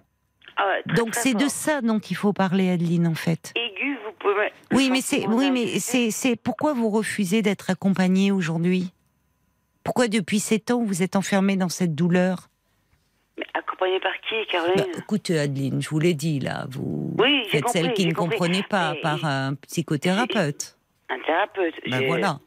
[0.57, 3.53] Ah très, Donc c'est de ça dont il faut parler, Adeline, en fait.
[3.55, 4.51] Aigu, vous pouvez.
[4.73, 8.91] Oui, mais c'est, oui, mais c'est pourquoi vous refusez d'être accompagnée aujourd'hui?
[9.83, 12.49] Pourquoi depuis sept ans vous êtes enfermée dans cette douleur?
[13.37, 17.47] Mais accompagné par qui, Caroline Bah, Écoutez, Adeline, je vous l'ai dit là, vous Oui,
[17.53, 18.37] êtes celle qui ne compris.
[18.37, 20.73] comprenez pas Mais- par un psychothérapeute.
[21.09, 21.73] Un thérapeute.
[21.89, 22.39] Ben voilà.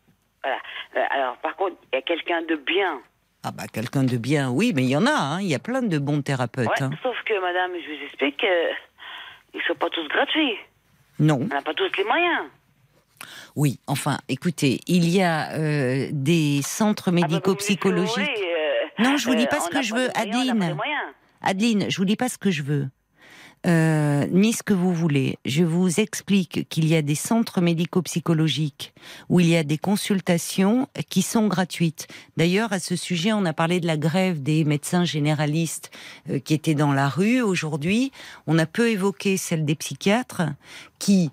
[0.43, 0.59] Voilà.
[0.97, 3.01] Euh, Alors, par contre, il y a quelqu'un de bien.
[3.43, 5.59] Ah bah quelqu'un de bien, oui, mais il y en a, hein, il y a
[5.59, 6.69] plein de bons thérapeutes.
[6.69, 6.91] Ouais, hein.
[7.03, 8.71] Sauf que, madame, je vous explique, euh,
[9.55, 10.57] ils sont pas tous gratuits.
[11.19, 11.39] Non.
[11.41, 12.45] On n'a pas tous les moyens.
[13.57, 17.27] Oui, enfin, écoutez, il y a euh, des centres Ah bah,
[19.05, 20.77] ce Non, je vous dis pas euh, ce on que je pas veux, pas Adeline.
[21.43, 22.89] Adeline, je vous dis pas ce que je veux,
[23.67, 25.39] euh, ni ce que vous voulez.
[25.45, 28.95] Je vous explique qu'il y a des centres médico-psychologiques
[29.29, 32.07] où il y a des consultations qui sont gratuites.
[32.37, 35.91] D'ailleurs, à ce sujet, on a parlé de la grève des médecins généralistes
[36.29, 38.13] euh, qui étaient dans la rue aujourd'hui.
[38.47, 40.43] On a peu évoqué celle des psychiatres
[40.99, 41.31] qui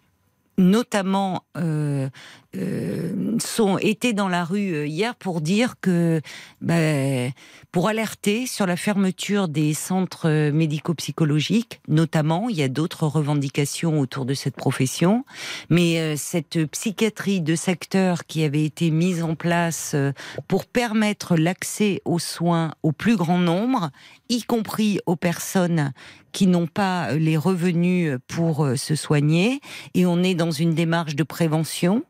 [0.57, 2.09] notamment euh,
[2.57, 6.21] euh, sont étaient dans la rue euh, hier pour dire que
[6.61, 7.31] ben,
[7.77, 13.99] pour alerter sur la fermeture des centres euh, médico-psychologiques, notamment, il y a d'autres revendications
[13.99, 15.25] autour de cette profession,
[15.69, 20.11] mais euh, cette psychiatrie de secteur qui avait été mise en place euh,
[20.47, 23.91] pour permettre l'accès aux soins au plus grand nombre,
[24.29, 25.91] y compris aux personnes
[26.31, 29.61] qui n'ont pas les revenus pour se soigner,
[29.93, 32.03] et on est dans une démarche de prévention.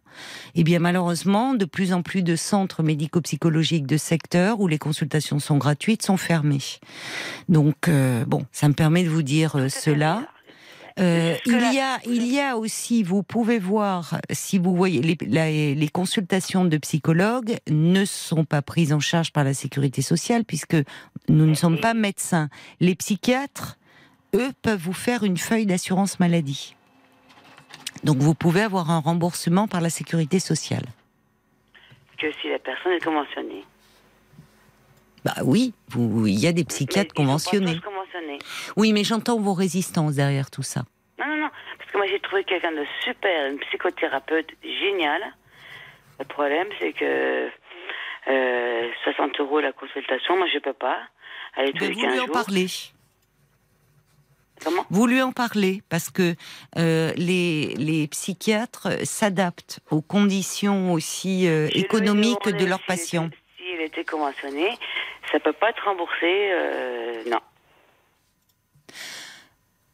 [0.55, 5.39] Eh bien, malheureusement, de plus en plus de centres médico-psychologiques de secteur où les consultations
[5.39, 6.61] sont gratuites sont fermés.
[7.49, 10.27] Donc, euh, bon, ça me permet de vous dire euh, cela.
[10.99, 15.15] Euh, il y a, il y a aussi, vous pouvez voir, si vous voyez, les,
[15.27, 20.43] la- les consultations de psychologues ne sont pas prises en charge par la sécurité sociale
[20.43, 20.75] puisque
[21.29, 22.49] nous ne sommes pas médecins.
[22.79, 23.77] Les psychiatres,
[24.33, 26.75] eux, peuvent vous faire une feuille d'assurance maladie.
[28.03, 30.85] Donc vous pouvez avoir un remboursement par la sécurité sociale.
[32.17, 33.63] Que si la personne est conventionnée.
[35.23, 37.79] Bah oui, il y a des psychiatres Mais conventionnés.
[38.75, 40.83] Oui, mais j'entends vos résistances derrière tout ça.
[41.19, 41.49] Non, non, non.
[41.77, 45.21] Parce que moi, j'ai trouvé quelqu'un de super, une psychothérapeute géniale.
[46.19, 47.49] Le problème, c'est que
[48.29, 50.97] euh, 60 euros la consultation, moi, je peux pas.
[51.55, 52.33] Aller tous les vous 15 lui en jours.
[52.33, 52.67] parlez.
[54.63, 56.35] Comment Vous lui en parlez parce que
[56.77, 62.97] euh, les, les psychiatres s'adaptent aux conditions aussi euh, économiques demandé de leurs si elle
[62.97, 63.25] patients.
[63.27, 64.77] était- Si elle était conventionnée,
[65.31, 66.23] ça peut pas être remboursé.
[66.23, 67.39] euh, non.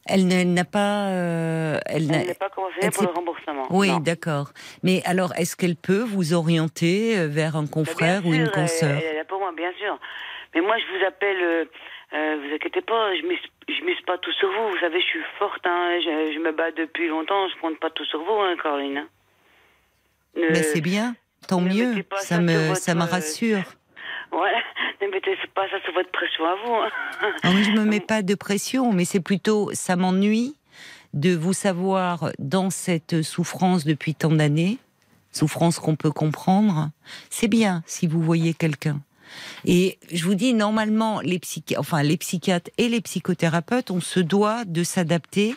[0.05, 1.07] Elle ne- elle n'a pas.
[1.09, 3.67] euh, elle n'a- Elle n'est pas conventionnée elle pour le remboursement.
[3.69, 4.51] Oui, d'accord.
[4.83, 8.97] Mais alors, est-ce qu'elle peut vous orienter vers un Bah, confrère bien ou une consoeur
[8.97, 9.97] Elle, elle est là pour moi, bien sûr.
[10.53, 11.67] Mais moi, je vous appelle.
[12.13, 13.25] Euh, vous inquiétez pas, je
[13.67, 14.69] je mise pas tout sur vous.
[14.71, 15.65] Vous savez, je suis forte.
[15.65, 17.47] Hein, je, je me bats depuis longtemps.
[17.49, 19.05] Je compte pas tout sur vous, hein, Caroline.
[20.35, 21.15] Ne- Mais c'est bien,
[21.47, 22.03] tant ne mieux.
[22.17, 23.63] Ça ça me, ça me euh, rassure.
[24.31, 24.57] Voilà.
[25.01, 26.73] Ne mettez pas ça sur votre pression à vous.
[26.75, 26.89] hein.
[27.43, 30.55] Ah oui, je me mets pas de pression, mais c'est plutôt, ça m'ennuie
[31.13, 34.77] de vous savoir dans cette souffrance depuis tant d'années,
[35.33, 36.89] souffrance qu'on peut comprendre.
[37.29, 39.01] C'est bien si vous voyez quelqu'un.
[39.65, 44.19] Et je vous dis, normalement, les, psychi- enfin, les psychiatres et les psychothérapeutes, on se
[44.19, 45.55] doit de s'adapter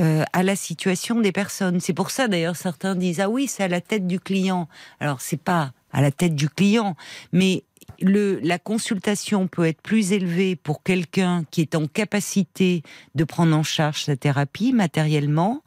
[0.00, 1.80] euh, à la situation des personnes.
[1.80, 4.68] C'est pour ça d'ailleurs certains disent ah oui c'est à la tête du client.
[4.98, 6.96] Alors c'est pas à la tête du client,
[7.32, 7.62] mais
[8.00, 12.82] le, la consultation peut être plus élevée pour quelqu'un qui est en capacité
[13.14, 15.62] de prendre en charge sa thérapie matériellement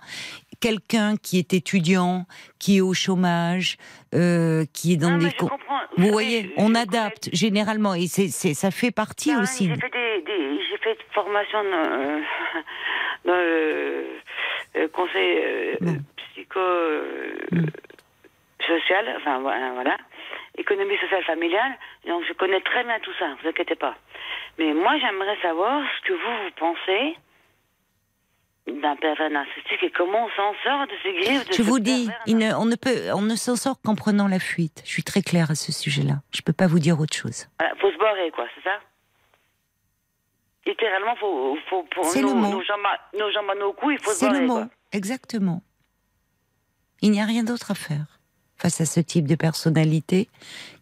[0.59, 2.25] quelqu'un qui est étudiant,
[2.59, 3.77] qui est au chômage,
[4.13, 5.29] euh, qui est dans Non, des...
[5.29, 5.79] je comprends.
[5.97, 9.67] Vous voyez, on adapte généralement et c'est, ça fait partie aussi.
[9.67, 12.21] J'ai fait des, des- j'ai fait de formation dans,
[13.31, 15.97] dans le, conseil euh, Bon.
[16.33, 17.65] psycho euh, Mm.
[18.65, 19.97] social, enfin voilà, voilà,
[20.57, 21.71] économie sociale familiale.
[22.07, 23.27] Donc je connais très bien tout ça.
[23.41, 23.95] Vous inquiétez pas.
[24.59, 27.15] Mais moi, j'aimerais savoir ce que vous vous pensez
[28.67, 31.47] d'un pervers narcissique et comment on s'en sort de ces griffes.
[31.47, 34.27] De Je vous dis, il ne- on ne peut, on ne s'en sort qu'en prenant
[34.27, 34.81] la fuite.
[34.85, 36.15] Je suis très claire à ce sujet-là.
[36.35, 37.47] Je peux pas vous dire autre chose.
[37.59, 38.77] Voilà, faut se barrer, quoi, c'est ça?
[40.65, 42.51] Littéralement, faut, faut, pour C'est nos, le mot.
[42.51, 44.53] nos jambes, à- nos jambes à nos coups, il faut se C'est barrer, le mot,
[44.55, 44.67] quoi.
[44.91, 45.61] exactement.
[47.01, 48.19] Il n'y a rien d'autre à faire
[48.57, 50.27] face à ce type de personnalités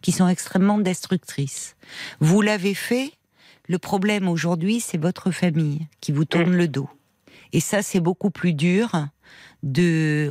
[0.02, 1.76] qui sont extrêmement destructrices.
[2.20, 3.12] Vous l'avez fait.
[3.68, 6.88] Le problème aujourd'hui, c'est votre famille qui vous tourne le dos.
[7.56, 8.90] Et ça, c'est beaucoup plus dur
[9.62, 10.30] de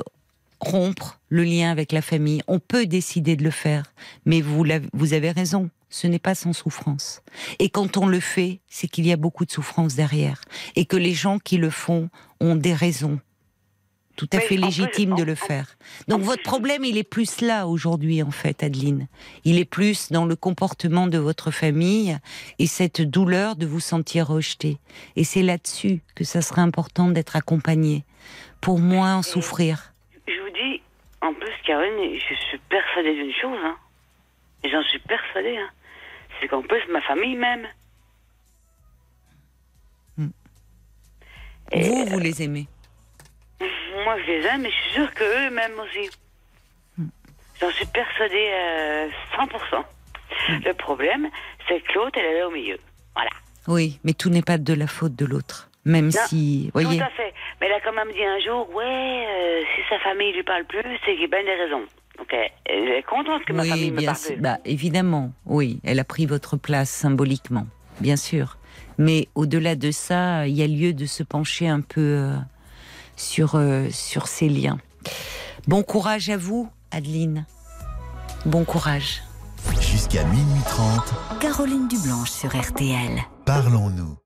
[0.60, 2.44] rompre le lien avec la famille.
[2.48, 4.64] On peut décider de le faire, mais vous,
[5.12, 7.24] avez raison, ce n'est pas sans souffrance.
[7.58, 10.40] Et quand on le fait, c'est qu'il y a beaucoup de souffrance derrière.
[10.76, 12.12] Et que les gens qui le font
[12.42, 13.20] ont des raisons
[14.16, 14.64] tout à fait plus,
[15.12, 15.76] en- de le faire.
[16.08, 19.08] Donc votre problème, il est plus là aujourd'hui, en fait, Adeline.
[19.44, 22.18] Il est plus dans le comportement de votre famille
[22.60, 24.78] et cette douleur de vous sentir rejeté.
[25.16, 28.04] Et c'est là-dessus que ça serait important d'être accompagné
[28.62, 29.94] pour moins en souffrir.
[30.28, 30.82] Je vous dis,
[31.22, 33.76] en plus, Caroline, je suis persuadée d'une chose, hein.
[34.64, 35.70] Et j'en suis persuadée, hein.
[36.40, 37.68] C'est qu'en plus, ma famille même.
[41.72, 42.68] Et Vous, vous les aimez.
[44.04, 46.10] Moi, je les aime, mais je suis sûre qu'eux mêmes aussi.
[47.62, 49.84] J'en suis persuadée euh, 100%.
[50.66, 51.30] Le problème,
[51.68, 52.78] c'est que l'autre, elle est là au milieu.
[53.16, 53.32] Voilà.
[53.68, 55.70] Oui, mais tout n'est pas de la faute de l'autre.
[55.86, 57.34] Même si, voyez, Tout à fait.
[57.62, 60.66] Mais elle a quand même dit un jour, ouais, euh, si sa famille lui parle
[60.66, 61.84] plus, c'est qu'il y a bien des raisons.
[62.18, 64.36] Donc elle, elle est contente que ma famille oui, me bien parle plus.
[64.38, 67.68] Bah, évidemment, oui, elle a pris votre place symboliquement,
[68.00, 68.58] bien sûr.
[68.98, 72.36] Mais au-delà de ça, il y a lieu de se pencher un peu euh,
[73.16, 74.78] sur euh, sur ces liens.
[75.68, 77.46] Bon courage à vous, Adeline.
[78.46, 79.24] Bon courage.
[79.82, 83.22] Jusqu'à minuit 30, Caroline Dublanche sur RTL.
[83.46, 84.18] parlons-nous.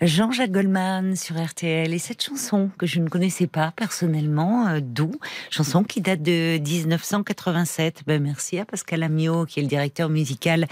[0.00, 5.12] Jean-Jacques Goldman sur RTL et cette chanson que je ne connaissais pas personnellement, euh, d'où?
[5.50, 8.02] Chanson qui date de 1987.
[8.06, 10.66] Ben merci à Pascal Amiot qui est le directeur musical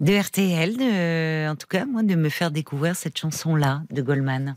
[0.00, 4.56] de RTL, de, en tout cas moi de me faire découvrir cette chanson-là de Goldman.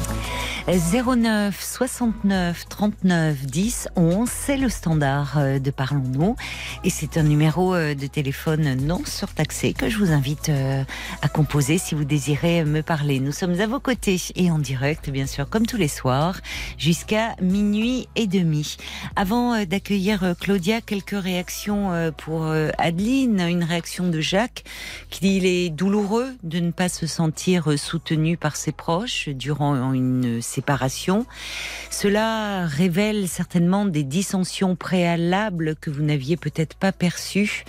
[0.71, 6.37] 09 69 39 10 11, c'est le standard euh, de Parlons-nous.
[6.85, 10.85] Et c'est un numéro euh, de téléphone non surtaxé que je vous invite euh,
[11.21, 13.19] à composer si vous désirez me parler.
[13.19, 16.39] Nous sommes à vos côtés et en direct, bien sûr, comme tous les soirs,
[16.77, 18.77] jusqu'à minuit et demi.
[19.17, 23.41] Avant d'accueillir Claudia, quelques réactions pour Adeline.
[23.41, 24.63] Une réaction de Jacques
[25.09, 29.91] qui dit il est douloureux de ne pas se sentir soutenu par ses proches durant
[29.93, 30.60] une séparation.
[31.89, 37.65] Cela révèle certainement des dissensions préalables que vous n'aviez peut-être pas perçues.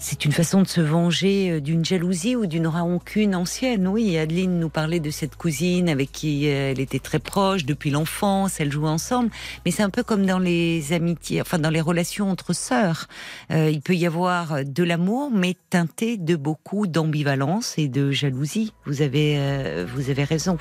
[0.00, 3.88] C'est une façon de se venger euh, d'une jalousie ou d'une rancune ancienne.
[3.88, 7.90] Oui, Adeline nous parlait de cette cousine avec qui euh, elle était très proche depuis
[7.90, 9.30] l'enfance, elle jouait ensemble.
[9.64, 13.08] Mais c'est un peu comme dans les amitiés, enfin dans les relations entre sœurs.
[13.50, 18.72] Euh, il peut y avoir de l'amour, mais teinté de beaucoup d'ambivalence et de jalousie.
[18.86, 20.58] Vous avez, vous avez raison.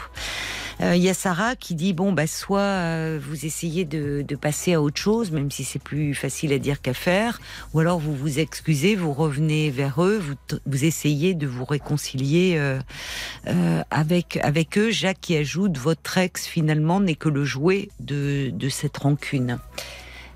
[0.81, 4.35] Euh, Il y a Sarah qui dit bon bah soit euh, vous essayez de, de
[4.35, 7.39] passer à autre chose, même si c'est plus facile à dire qu'à faire,
[7.73, 10.35] ou alors vous vous excusez, vous revenez vers eux, vous,
[10.65, 14.91] vous essayez de vous réconcilier euh, avec avec eux.
[14.91, 19.59] Jacques qui ajoute votre ex finalement n'est que le jouet de, de cette rancune.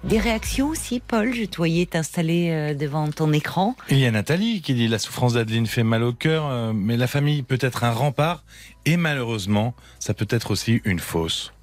[0.04, 1.34] Des réactions aussi, Paul.
[1.34, 3.76] Je te voyais t'installer euh, devant ton écran.
[3.90, 6.98] Il y a Nathalie qui dit la souffrance d'Adeline fait mal au cœur, euh, mais
[6.98, 8.44] la famille peut être un rempart
[8.86, 11.54] et malheureusement, ça peut être aussi une fausse.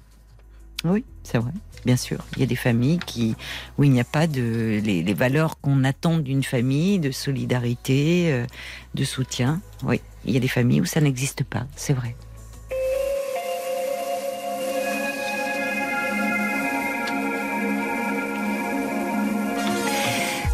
[0.85, 1.51] Oui, c'est vrai.
[1.85, 3.35] Bien sûr, il y a des familles qui,
[3.77, 8.31] où il n'y a pas de les, les valeurs qu'on attend d'une famille, de solidarité,
[8.31, 8.45] euh,
[8.95, 9.61] de soutien.
[9.83, 11.67] Oui, il y a des familles où ça n'existe pas.
[11.75, 12.15] C'est vrai.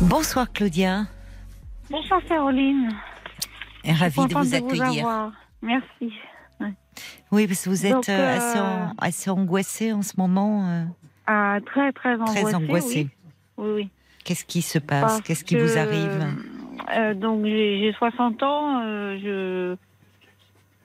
[0.09, 1.05] Bonsoir Claudia,
[1.89, 2.89] Bonsoir Caroline.
[3.83, 5.31] Et ravie de vous accueillir.
[5.61, 6.13] Merci.
[7.31, 10.67] oui, parce que vous êtes Donc, euh, euh, assez, en- assez angoissée en ce moment,
[10.69, 10.83] euh,
[11.27, 12.41] Ah, très très angoissée.
[12.43, 13.07] très angoissée.
[13.57, 13.73] Oui, oui.
[13.83, 13.89] oui.
[14.23, 15.21] Qu'est-ce qui se passe?
[15.21, 16.25] Qu'est-ce qui vous arrive?
[16.97, 18.81] euh, donc j'ai j'ai 60 ans,
[19.17, 19.75] je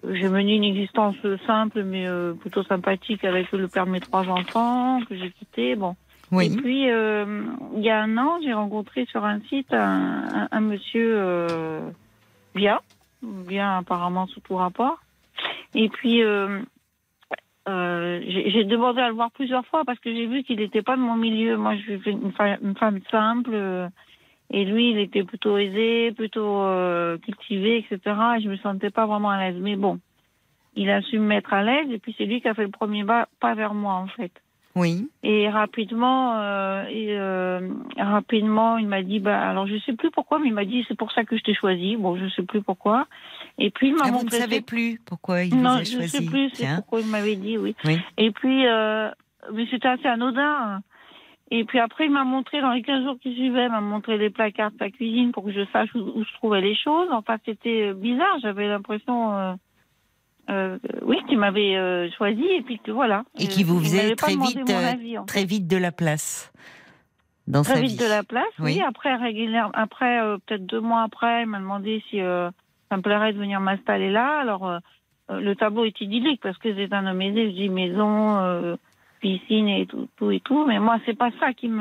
[0.05, 2.07] j'ai mené une existence simple mais
[2.41, 5.77] plutôt sympathique avec le père de mes trois enfants que j'ai quitté.
[5.77, 5.95] Bon.
[6.39, 7.43] Et puis euh,
[7.75, 11.81] il y a un an, j'ai rencontré sur un site un, monsieur euh,
[12.55, 12.81] bien,
[13.23, 15.01] bien apparemment sous tout rapport.
[15.75, 16.61] Et puis euh,
[17.67, 21.03] j'ai demandé à le voir plusieurs fois parce que j'ai vu qu'il n'était pas de
[21.03, 21.57] mon milieu.
[21.57, 23.91] Moi, je suis une, une femme simple.
[24.51, 26.65] et lui, il était plutôt aisé, plutôt
[27.23, 27.99] cultivé, etc.
[28.39, 29.61] Et je me sentais pas vraiment à l'aise.
[29.61, 29.99] Mais bon,
[30.77, 31.91] il a su me mettre à l'aise.
[31.91, 34.33] Et puis c'est lui qui a fait le premier pas vers moi, en fait.
[34.77, 35.09] Oui.
[35.25, 40.39] Et rapidement, euh, et, euh, rapidement, il m'a dit, bah, alors je sais plus pourquoi,
[40.39, 41.97] mais il m'a dit, c'est pour ça que je t'ai choisi.
[41.97, 43.07] Bon, je sais plus pourquoi.
[43.59, 44.39] Et puis il m'a Ah, vous ne montré.
[44.39, 46.09] savez plus pourquoi il non, vous a je choisi.
[46.09, 47.75] sais plus, c'est pourquoi il m'avait dit, oui.
[47.85, 47.99] Oui.
[48.17, 49.11] Et puis, euh,
[49.53, 50.81] mais c'était assez anodin.
[51.51, 54.19] Et puis après, il m'a montré, dans les 15 jours qui suivaient, il m'a montré
[54.19, 57.09] les placards de sa cuisine pour que je sache où, où se trouvaient les choses.
[57.11, 58.39] Enfin, c'était bizarre.
[58.41, 59.59] J'avais l'impression,
[60.51, 63.25] euh, oui, qu'il m'avait euh, choisi et puis que voilà.
[63.39, 65.27] Et qui Euh, vous faisait très vite, mon avis, en fait.
[65.27, 66.53] Très vite de la place
[67.47, 67.97] dans Très sa vite vie.
[67.99, 68.75] de la place, oui.
[68.77, 68.83] Oui.
[68.87, 73.33] Après, régulièrement, après euh, peut-être deux mois après, il m'a demandé si ça me plairait
[73.33, 74.41] de venir m'installer là.
[74.41, 74.79] Alors,
[75.29, 77.51] le tableau est idyllique parce que c'est un homme aisé.
[77.51, 78.77] Je dis maison,
[79.21, 80.65] piscine et tout, tout et tout.
[80.67, 81.81] Mais moi, c'est pas ça qui me.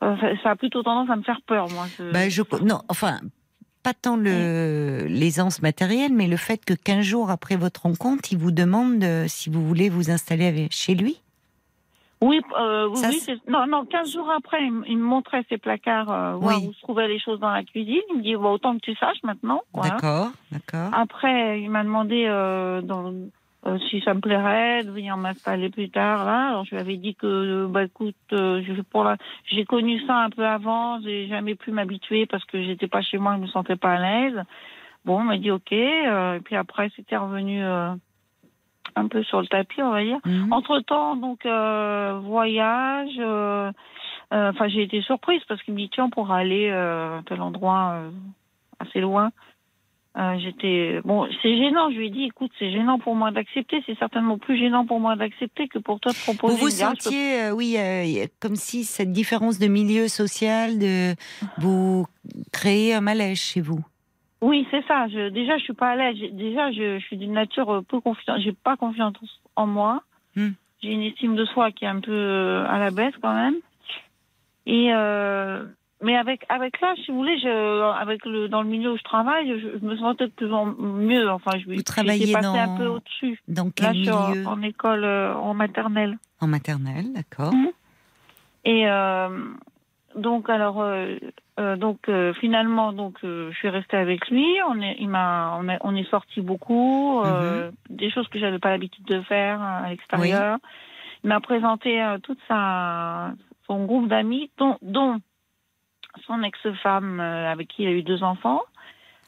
[0.00, 1.86] ça, ça a plutôt tendance à me faire peur, moi.
[1.96, 3.20] ce- Bah, je, non, enfin,
[3.84, 8.38] pas tant le l'aisance matérielle, mais le fait que 15 jours après votre rencontre, il
[8.38, 11.20] vous demande euh, si vous voulez vous installer avec- chez lui.
[12.22, 16.38] Oui, euh, oui, Ça, non, non, 15 jours après, il, me montrait ses placards, euh,
[16.40, 16.54] Oui.
[16.68, 18.00] où se trouvaient les choses dans la cuisine.
[18.12, 19.60] Il me dit, bah, autant que tu saches maintenant.
[19.74, 19.90] Voilà.
[19.90, 20.88] D'accord, d'accord.
[20.94, 23.12] Après, il m'a demandé euh, dans,
[23.66, 26.48] euh, si ça me plairait de venir m'installer plus tard là.
[26.48, 30.16] Alors je lui avais dit que euh, bah écoute, euh, pour la, j'ai connu ça
[30.24, 33.46] un peu avant, j'ai jamais pu m'habituer parce que j'étais pas chez moi, je me
[33.46, 34.42] sentais pas à l'aise.
[35.04, 35.72] Bon, il m'a dit ok.
[35.72, 37.90] euh, et puis après, c'était revenu euh,
[38.96, 40.18] un peu sur le tapis, on va dire.
[40.24, 40.52] Mhm.
[40.52, 43.16] Entre temps, donc euh, voyage.
[43.18, 43.70] euh,
[44.32, 47.22] euh, Enfin, j'ai été surprise parce qu'il me dit tiens, on pourra aller euh, à
[47.26, 48.10] tel endroit euh,
[48.80, 49.30] assez loin.
[50.16, 51.90] Euh, J'étais bon, c'est gênant.
[51.90, 53.82] Je lui ai dit écoute, c'est gênant pour moi d'accepter.
[53.84, 56.54] C'est certainement plus gênant pour moi d'accepter que pour toi de proposer.
[56.54, 61.14] Vous vous sentiez, euh, oui, euh, comme si cette différence de milieu social de
[61.58, 62.06] vous
[62.52, 63.84] créez un malaise chez vous.
[64.40, 65.08] Oui, c'est ça.
[65.08, 66.16] Je, déjà, je suis pas à l'aise.
[66.32, 68.40] Déjà, je, je suis d'une nature peu confiante.
[68.40, 69.14] J'ai pas confiance
[69.56, 70.02] en moi.
[70.36, 70.50] Hmm.
[70.80, 73.56] J'ai une estime de soi qui est un peu à la baisse quand même.
[74.66, 74.90] Et
[76.04, 79.02] mais avec avec là, si vous voulez, je, avec le dans le milieu où je
[79.02, 81.28] travaille, je, je me sentais de plus en mieux.
[81.30, 83.40] Enfin, je Vous travaillez j'étais passée un dans- peu au-dessus.
[83.48, 84.46] Dans Là, quel je suis en, milieu?
[84.46, 86.18] en école euh, en maternelle.
[86.40, 87.52] En maternelle, d'accord.
[87.54, 87.70] Mhm.
[88.66, 89.28] Et euh,
[90.16, 91.18] donc alors euh,
[91.76, 92.08] donc
[92.40, 94.46] finalement donc je suis restée avec lui.
[94.68, 98.58] On est il m'a on est on est sorti beaucoup euh, des choses que j'avais
[98.58, 100.58] pas l'habitude de faire euh, à l'extérieur.
[101.24, 103.32] Il m'a présenté toute sa
[103.66, 105.20] son groupe d'amis dont dont
[106.26, 108.62] son ex-femme euh, avec qui il a eu deux enfants.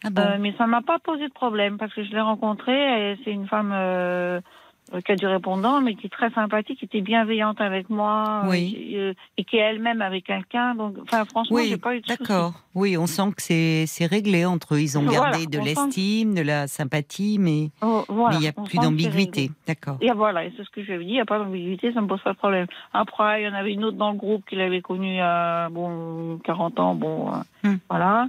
[0.04, 0.22] Ah bon?
[0.22, 3.32] Euh, mais ça m'a pas posé de problème parce que je l'ai rencontrée et c'est
[3.32, 4.40] une femme euh,
[5.04, 8.50] qui a du répondant, mais qui est très sympathique, qui était bienveillante avec moi, euh,
[8.50, 8.72] Oui.
[8.72, 10.74] qui, euh, et qui est elle-même avec quelqu'un.
[10.74, 12.54] Donc, enfin, franchement, Oui, j'ai pas eu de d'accord.
[12.74, 14.80] Oui, on sent que c'est c'est réglé entre eux.
[14.80, 18.46] Ils ont Voilà, gardé de que- l'estime, de la sympathie, mais Oh, voilà, il n'y
[18.48, 19.50] a plus d'ambiguïté.
[19.66, 19.98] D'accord.
[20.00, 21.92] Et voilà, et c'est ce que je lui avais dit, il n'y a pas d'ambiguïté,
[21.92, 22.66] ça me pose pas de problème.
[22.92, 26.38] Après, il y en avait une autre dans le groupe qu'il avait connue à bon,
[26.44, 27.76] 40 ans, bon, euh, Hmm.
[27.90, 28.28] voilà.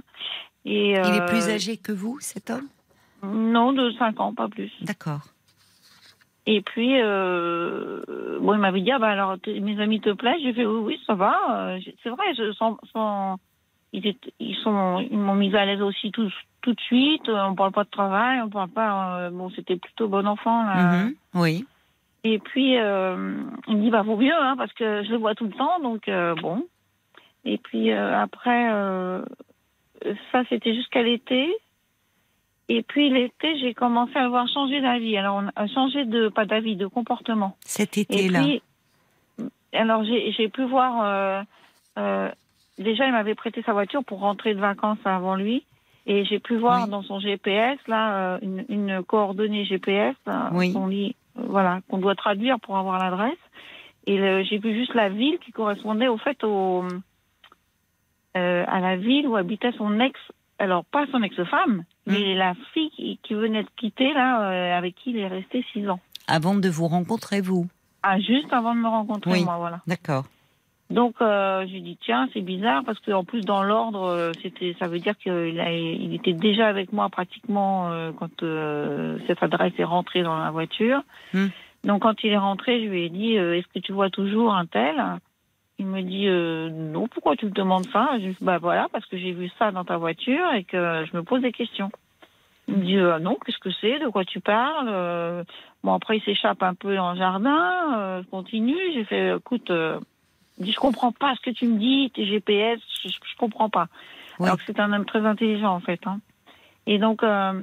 [0.64, 2.66] Et, Il est plus âgé que vous, cet homme?
[3.22, 4.70] Non, de 5 ans, pas plus.
[4.82, 5.20] D'accord.
[6.50, 8.00] Et puis, euh,
[8.40, 11.00] bon, il m'avait dit, ah, bah, alors, mes amis te plaisent J'ai fait, oui, oui,
[11.06, 11.36] ça va.
[11.74, 13.36] Euh, C'est vrai, je, sans, sans-
[13.92, 16.30] ils, étaient- ils, sont, ils m'ont mise à l'aise aussi tout,
[16.62, 17.28] tout de suite.
[17.28, 19.18] Euh, On parle pas de travail, on parle pas.
[19.18, 21.02] euh, bon, c'était plutôt bon enfant, là.
[21.04, 21.66] Mhm, Oui.
[22.24, 25.34] Et puis, euh, il me dit, bah, vaut mieux, hein, parce que je le vois
[25.34, 26.08] tout le temps, donc
[26.40, 26.66] bon.
[27.44, 28.70] Et puis, après,
[30.32, 31.54] ça, c'était jusqu'à l'été.
[32.68, 35.16] Et puis, l'été, j'ai commencé à avoir changé d'avis.
[35.16, 37.56] Alors, on a changé de, pas d'avis, de comportement.
[37.64, 38.40] Cet Et été-là.
[38.40, 38.62] puis,
[39.72, 41.42] alors, j'ai j'ai pu voir, euh,
[41.98, 42.30] euh,
[42.78, 45.64] déjà, il m'avait prêté sa voiture pour rentrer de vacances avant lui.
[46.06, 46.90] Et j'ai pu voir Oui.
[46.90, 50.72] dans son GPS, là, euh, une, une coordonnée GPS, là, Oui.
[50.72, 53.36] qu'on lit, euh, voilà, qu'on doit traduire pour avoir l'adresse.
[54.06, 56.82] Et j'ai vu juste la ville qui correspondait au fait au,
[58.38, 60.18] euh, à la ville où habitait son ex,
[60.58, 61.84] alors pas son ex-femme.
[62.08, 65.64] Mais la fille qui, qui venait de quitter, là, euh, avec qui il est resté
[65.72, 66.00] six ans.
[66.26, 67.66] Avant de vous rencontrer, vous?
[68.02, 69.44] Ah, juste avant de me rencontrer, Oui.
[69.44, 69.80] moi, voilà.
[69.86, 70.24] D'accord.
[70.90, 74.88] Donc euh, j'ai dit tiens c'est bizarre parce qu'en plus dans l'ordre euh, c'était ça
[74.88, 78.30] veut dire qu'il a- il était déjà avec moi pratiquement euh, quand
[79.26, 81.02] cette adresse est rentrée dans la voiture.
[81.34, 81.48] Hmm.
[81.84, 84.64] Donc quand il est rentré je lui ai dit est-ce que tu vois toujours un
[84.64, 84.96] tel?
[85.78, 88.10] Il me dit euh, non pourquoi tu me demandes ça?
[88.14, 91.16] Je dit, bah voilà parce que j'ai vu ça dans ta voiture et que je
[91.16, 91.90] me pose des questions.
[92.66, 93.98] Il me dit euh, non qu'est-ce que c'est?
[93.98, 94.88] De quoi tu parles?
[94.88, 95.44] Euh,
[95.84, 99.70] Bon après il s'échappe un peu dans le jardin euh, je continue j'ai fait écoute
[99.70, 100.00] euh,
[100.58, 103.70] il dit, je comprends pas ce que tu me dis, tes GPS, je, je comprends
[103.70, 103.88] pas.
[104.40, 106.00] Alors que c'est un homme très intelligent, en fait.
[106.06, 106.20] Hein.
[106.86, 107.62] Et donc, euh,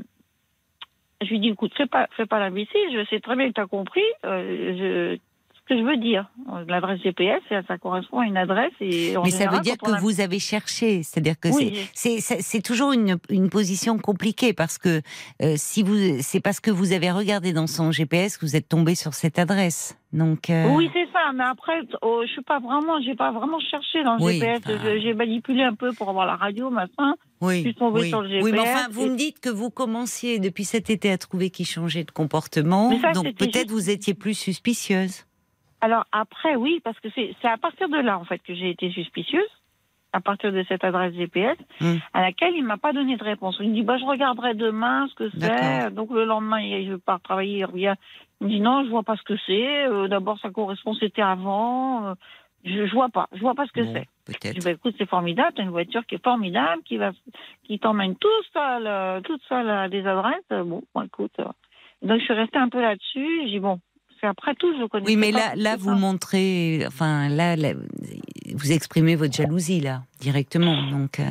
[1.21, 3.61] je lui dis, écoute, fais pas, fais pas l'imbécile, je sais très bien que tu
[3.61, 5.19] as compris euh, je,
[5.67, 6.29] ce que je veux dire.
[6.67, 8.71] L'adresse GPS, ça, correspond à une adresse.
[8.81, 12.91] Et Mais ça veut dire que a- vous avez cherché, c'est-à-dire que Oui, c'est- toujours
[12.93, 15.01] une, une position compliquée parce que
[15.41, 18.69] euh, si vous c'est parce que vous avez regardé dans son GPS que vous êêtes
[18.69, 19.97] tombé sur cette adresse.
[20.13, 21.31] Donc euh, Oui, c'est ça.
[21.33, 24.59] Mais après, oh, je suis pas vraiment, j'ai pas vraiment cherché dans le Oui, GPS.
[24.65, 24.79] enfin.
[24.83, 27.15] Je- J'ai manipulé un peu pour avoir la radio, machin.
[27.41, 28.09] oui, je suis tombée oui.
[28.09, 31.11] sur le Oui, mais GPS enfin, vous me dites que vous commenciez depuis cet été
[31.11, 35.25] à trouver qu'il changeait de comportement, ça, donc peut-être juste- vous étiez plus suspicieuse.
[35.81, 38.69] Alors après, oui, parce que c'est c'est à partir de là, en fait, que j'ai
[38.69, 39.43] été suspicieuse,
[40.13, 41.97] à partir de cette adresse GPS, Hmm.
[42.13, 43.57] à laquelle il m'a pas donné de réponse.
[43.59, 45.91] Il me dit, bah, je regarderai demain ce que c'est.
[45.93, 47.95] Donc le lendemain, il- je pars travailler, il revient.
[48.41, 49.85] Il me dit, non, je vois pas ce que c'est.
[49.87, 52.07] Euh, D'abord, ça correspond, c'était avant.
[52.07, 52.13] Euh,
[52.63, 54.07] je, je vois pas, je vois pas ce que Bon, c'est.
[54.27, 54.53] Je peut-être.
[54.59, 57.11] dis, bah, écoute, c'est formidable, t'as une voiture qui est formidable, qui va,
[57.65, 60.47] qui t'emmène tout seul, euh, toute seule à des adresses.
[60.49, 61.33] Bon, bon, écoute.
[61.39, 61.45] euh.
[62.01, 63.41] Donc je suis restée un peu là-dessus.
[63.43, 63.79] J'ai dit, bon,
[64.25, 65.95] après tout, je connais Oui, mais là, là, vous ça.
[65.95, 67.73] montrez, enfin, là, là,
[68.53, 70.81] vous exprimez votre jalousie là directement.
[70.89, 71.23] Donc, euh,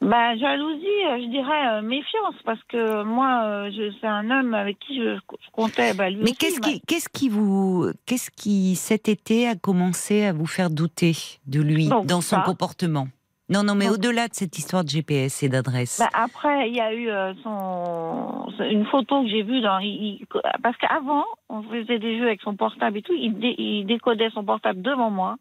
[0.00, 3.68] Bah, jalousie, euh, je dirais euh, méfiance, parce que moi,
[4.00, 5.94] c'est un homme avec qui je, je comptais.
[5.94, 10.24] Bah, lui mais qu'est-ce il qui, qu'est-ce qui vous, qu'est-ce qui cet été a commencé
[10.24, 12.42] à vous faire douter de lui dans son ça.
[12.44, 13.08] comportement?
[13.50, 15.98] Non, non, mais Donc- au-delà de cette histoire de GPS et d'adresse.
[15.98, 19.78] Bah, après, il y a eu euh, son, une photo que j'ai vue dans.
[19.80, 20.24] il-
[20.62, 23.12] parce qu'avant, on faisait des jeux avec son portable et tout.
[23.14, 25.36] Il, dé- il décodait son portable devant moi.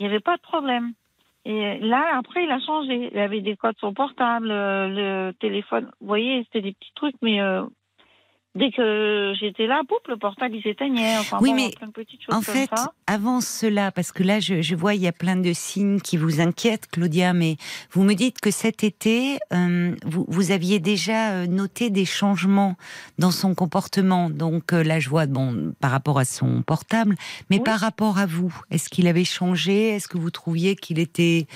[0.00, 0.92] Il n'y avait pas de problème.
[1.44, 3.10] Et là, après, il a changé.
[3.12, 4.88] Il avait des codes sur son portable, euh,
[5.28, 5.90] le téléphone.
[6.00, 7.62] Vous voyez, c'était des petits trucs, mais euh,
[8.54, 11.18] dès que j'étais là, poup, le portable, il s'éteignait.
[11.18, 12.92] Enfin, Oui, bon, mais plein de petites choses En comme fait, ça.
[13.06, 16.16] avant cela, parce que là, je, je vois, il y a plein de signes qui
[16.16, 17.56] vous inquiètent, Claudia, mais
[17.92, 22.76] vous me dites que cet été, euh, vous, vous aviez déjà euh, noté des changements
[23.18, 24.28] dans son comportement.
[24.30, 27.14] Donc euh, là, je vois, bon, par rapport à son portable,
[27.50, 27.62] mais Oui.
[27.64, 29.90] par rapport à vous, est-ce qu'il avait changé?
[29.90, 31.46] Est-ce que vous trouviez qu'il était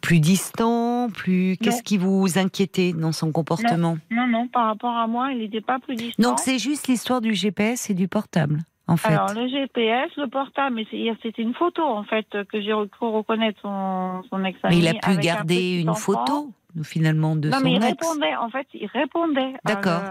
[0.00, 1.82] plus distant Plus Qu'est-ce Non.
[1.84, 3.98] qui vous inquiétait dans son comportement?
[4.10, 6.22] Non, non, par rapport à moi, il n'était pas plus distant.
[6.22, 9.12] Donc c'est juste l'histoire du GPS et du portable, en fait.
[9.12, 10.86] Alors, le GPS, le portable, mais
[11.22, 14.94] c'était une photo, en fait, que j'ai cru reconnaître son, son ex Mais il a
[14.94, 16.50] pu garder une photo,
[16.82, 17.86] finalement, de Non, son mais il ex.
[17.86, 19.54] répondait, en fait, il répondait.
[19.64, 20.02] D'accord.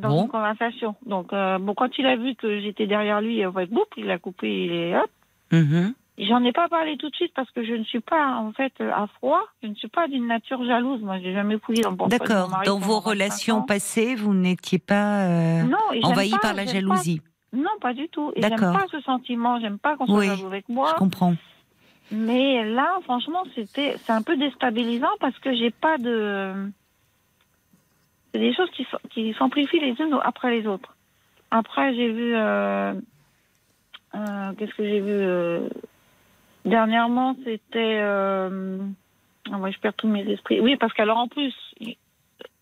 [0.00, 0.22] dans Bon.
[0.24, 0.94] une conversation.
[1.04, 4.10] Donc, euh, bon, quand il a vu que j'étais derrière lui, en fait, boum, il
[4.10, 5.10] a coupé, il est hop.
[5.52, 5.92] Mhm.
[6.28, 8.72] J'en ai pas parlé tout de suite parce que je ne suis pas, en fait,
[8.80, 9.40] à froid.
[9.62, 11.00] Je ne suis pas d'une nature jalouse.
[11.02, 12.60] Moi, j'ai jamais fouillé dans mon D'accord.
[12.64, 16.54] Dans vos 25 relations passées, vous n'étiez pas euh, non, et j'aime envahi pas- par
[16.54, 17.22] la j'aime pas- jalousie.
[17.52, 18.32] Non, pas du tout.
[18.36, 19.60] Et j'aime pas ce sentiment.
[19.60, 20.90] J'aime pas qu'on soit Oui, jaloux avec moi.
[20.94, 21.34] Je comprends.
[22.10, 26.52] Mais là, franchement, c'était, c'est un peu déstabilisant parce que j'ai pas de.
[28.32, 28.70] C'est des choses
[29.10, 30.94] qui, s'amplifient les unes après les autres.
[31.50, 32.34] Après, j'ai vu.
[32.34, 32.94] euh,
[34.14, 35.68] euh, Qu'est-ce que j'ai vu euh,
[36.64, 37.98] Dernièrement, c'était.
[38.00, 38.78] euh,
[39.50, 40.60] ah ouais, je perds tous mes esprits.
[40.60, 41.52] Oui, parce qu'alors en plus.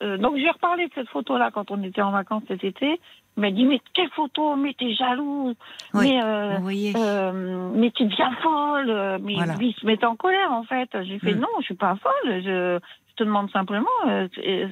[0.02, 2.98] euh, donc, j'ai reparlé de cette photo-là quand on était en vacances cet été.
[3.36, 4.56] Il m'a dit Mais quelle photo?
[4.56, 5.54] Mais t'es jalouse
[5.94, 6.22] Oui, Mais.
[6.24, 6.58] euh,
[6.96, 9.18] euh, mais tu deviens folle.
[9.22, 9.54] Mais Voilà.
[9.60, 10.88] il se mettait en colère, en fait.
[11.04, 11.40] J'ai fait, Mm.
[11.40, 12.42] non, je suis pas folle.
[12.42, 12.78] Je,
[13.10, 14.28] je te demande simplement, euh,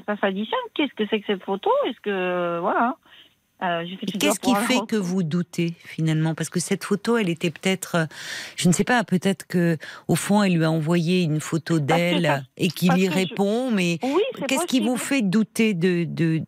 [0.07, 0.59] ça s'additionne.
[0.75, 1.71] Qu'est-ce que c'est que cette photo?
[1.87, 2.97] Est-ce que, voilà.
[3.63, 3.85] Euh,
[4.21, 6.35] Qu'est-ce qui fait que vous doutez finalement?
[6.35, 8.07] Parce que cette photo, elle était peut-être, euh,
[8.57, 12.45] je ne sais pas, peut-être que au fond, elle lui a envoyé une photo d'elle
[12.57, 13.71] et qu'il y je- répond.
[13.73, 16.43] Mais Oui, qu'est-ce qui vous fait douter de, de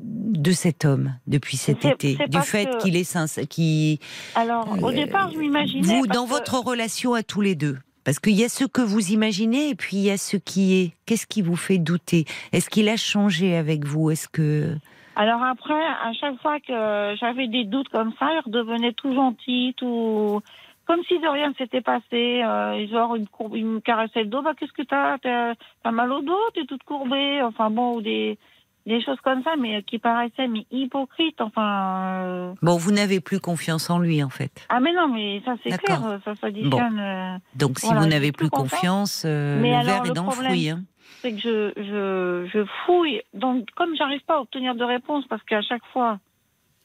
[0.00, 3.98] de cet homme depuis cet été, du fait qu'il est sincère, qui
[4.36, 5.82] Alors, au Euh, départ, je m'imaginais.
[6.00, 7.76] vous dans que- votre relation à tous les deux.
[8.04, 10.74] Parce qu'il y a ce que vous imaginez et puis il y a ce qui
[10.74, 10.92] est.
[11.04, 12.24] Qu'est-ce qui vous fait douter?
[12.52, 14.10] Est-ce qu'il a changé avec vous?
[14.10, 14.76] Est-ce que
[15.20, 19.74] Alors après, à chaque fois que j'avais des doutes comme ça, il redevenait tout gentil,
[19.76, 20.40] tout
[20.86, 22.42] comme si de rien ne s'était passé.
[22.44, 24.42] Euh, genre une courbe, il me caressait le dos.
[24.42, 25.18] Bah qu'est-ce que t'as?
[25.18, 26.38] T'as t'as mal au dos?
[26.54, 27.42] T'es toute courbée?
[27.42, 28.38] Enfin bon, ou des
[28.86, 31.40] des choses comme ça, mais qui paraissaient mais hypocrites.
[31.40, 32.22] Enfin.
[32.22, 34.64] euh, Bon, vous n'avez plus confiance en lui, en fait.
[34.68, 35.98] Ah mais non, mais ça c'est D'accord.
[35.98, 36.98] clair, ça s'additionne.
[37.00, 40.14] euh, Donc, si Voilà, vous n'avez plus confiance, euh, Mais le alors, verre est le
[40.14, 40.70] dans le fruit.
[40.70, 40.80] hein.
[41.22, 43.22] C'est que je, je, je fouille.
[43.34, 46.18] Donc, comme j'arrive pas à obtenir de réponse, parce qu'à chaque fois,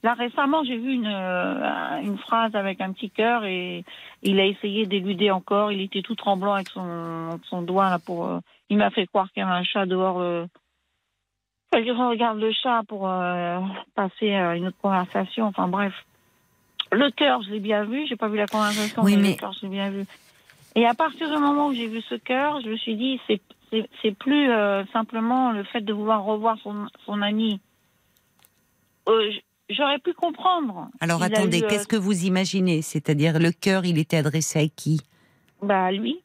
[0.03, 3.83] là récemment, j'ai vu une, euh, une phrase avec un petit cœur et
[4.21, 5.71] il a essayé d'éluder encore.
[5.71, 8.25] Il était tout tremblant avec son, son doigt là pour.
[8.27, 10.19] euh, il m'a fait croire qu'il y avait un chat dehors.
[10.19, 10.45] Euh,
[11.73, 13.59] je regarde le chat pour euh,
[13.95, 15.45] passer à une autre conversation.
[15.45, 15.93] Enfin bref,
[16.91, 18.05] le cœur, je l'ai bien vu.
[18.07, 20.05] J'ai pas vu la conversation, Oui, mais, mais- le cœur, je l'ai bien vu.
[20.75, 23.39] Et à partir du moment où j'ai vu ce cœur, je me suis dit, c'est
[24.01, 27.59] c'est- plus euh, simplement le fait de vouloir revoir son, son ami.
[29.09, 29.31] Euh,
[29.69, 30.89] J'aurais pu comprendre.
[30.99, 32.81] Alors, attendez, eu, euh, qu'est-ce que vous imaginez?
[32.81, 35.01] C'est-à-dire, le cœur, il était adressé à qui?
[35.61, 36.19] Bah, à lui.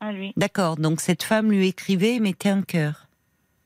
[0.00, 0.32] À lui.
[0.36, 3.06] D'accord, donc cette femme lui écrivait et mettait un cœur.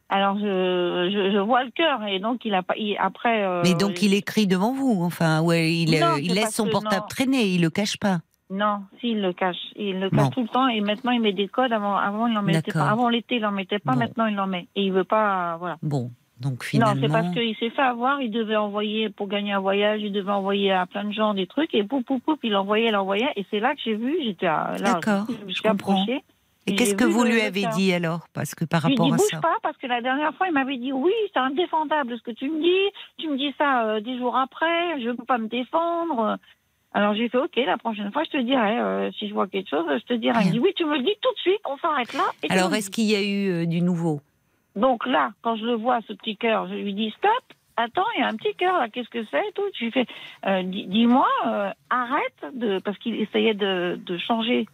[0.09, 2.75] Alors, je, je, je vois le cœur et donc il a pas.
[2.99, 3.45] après.
[3.45, 6.55] euh, Mais donc, il écrit devant vous, enfin, ouais, il, Non, euh, c'est il laisse
[6.55, 7.09] son portable non.
[7.09, 8.21] traîner, il le cache pas.
[8.55, 9.57] Non, si, il le cache.
[9.77, 10.29] Il le cache Bon.
[10.31, 11.73] tout le temps et maintenant il met des codes.
[11.73, 12.91] Avant, avant il en mettait pas.
[12.91, 13.93] Avant l'été, il en mettait pas.
[13.93, 13.99] Bon.
[14.01, 14.67] Maintenant, il en met.
[14.77, 15.57] Et il veut pas.
[15.59, 15.77] Voilà.
[15.83, 17.01] Bon, donc Non, finalement.
[17.01, 18.21] c'est parce qu'il s'est fait avoir.
[18.21, 20.03] Il devait envoyer pour gagner un voyage.
[20.03, 22.89] Il devait envoyer à plein de gens des trucs et pouf pouf pouf, il envoyait,
[22.89, 23.31] il envoyait.
[23.37, 24.17] Et c'est là que j'ai vu.
[24.23, 24.93] J'étais à- là.
[24.95, 25.95] D'accord, je je comprends.
[25.95, 26.23] approchée.
[26.67, 28.27] Et qu'est-ce que vous lui avez dit alors?
[28.35, 29.41] Parce que par rapport dit à bouge ça.
[29.41, 32.49] pas parce que la dernière fois il m'avait dit oui c'est indéfendable ce que tu
[32.49, 36.37] me dis tu me dis ça euh, dix jours après je peux pas me défendre
[36.95, 39.69] alors j'ai fait ok la prochaine fois je te dirai euh, si je vois quelque
[39.69, 40.45] chose je te dirai.
[40.45, 42.75] Me dit oui tu me le dis tout de suite on s'arrête là et Alors,
[42.75, 44.21] est-ce qu'il y a eu euh, du nouveau?
[44.77, 47.31] Donc là quand je le vois ce petit cœur je lui dis stop
[47.77, 49.63] attends il y a un petit cœur là qu'est-ce que c'est et tout
[50.47, 54.67] euh, dis- dis-moi euh, arrête de parce qu'il essayait de, de changer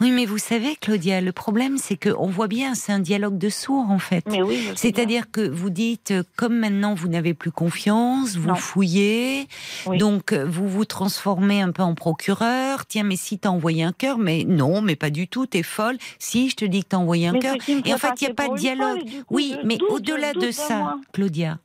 [0.00, 3.48] Oui, mais vous savez, Claudia, le problème, c'est qu'on voit bien, c'est un dialogue de
[3.48, 4.24] sourds, en fait.
[4.28, 4.68] mais oui.
[4.74, 8.54] C'est-à-dire que vous dites, euh, comme maintenant vous n'avez plus confiance, vous Non.
[8.56, 9.46] fouillez,
[9.86, 9.98] Oui.
[9.98, 12.86] donc vous vous transformez un peu en procureur.
[12.86, 15.96] Tiens, mais si t'as envoyé un cœur, mais non, mais pas du tout, t'es folle.
[16.18, 17.56] Si, je te dis que t'as envoyé un cœur.
[17.68, 19.00] Et en fait il n'y a pas de dialogue.
[19.30, 20.96] Oui, mais au-delà de ça.
[21.12, 21.58] Claudia,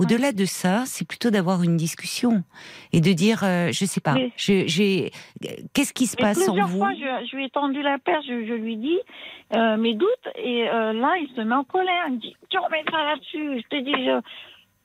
[0.00, 2.42] au-delà de ça, c'est plutôt d'avoir une discussion
[2.92, 5.10] et de dire, euh, je sais pas, Mais- j'ai,
[5.72, 8.24] qu'est-ce qui se Mais passe en plusieurs vous fois, je, lui ai tendu la perche,
[8.26, 8.98] je, je lui dis
[9.54, 12.04] euh, mes doutes, et euh, là, il se met en colère.
[12.08, 13.62] Il me dit Tu remets ça là-dessus.
[13.62, 14.20] Je te dis, je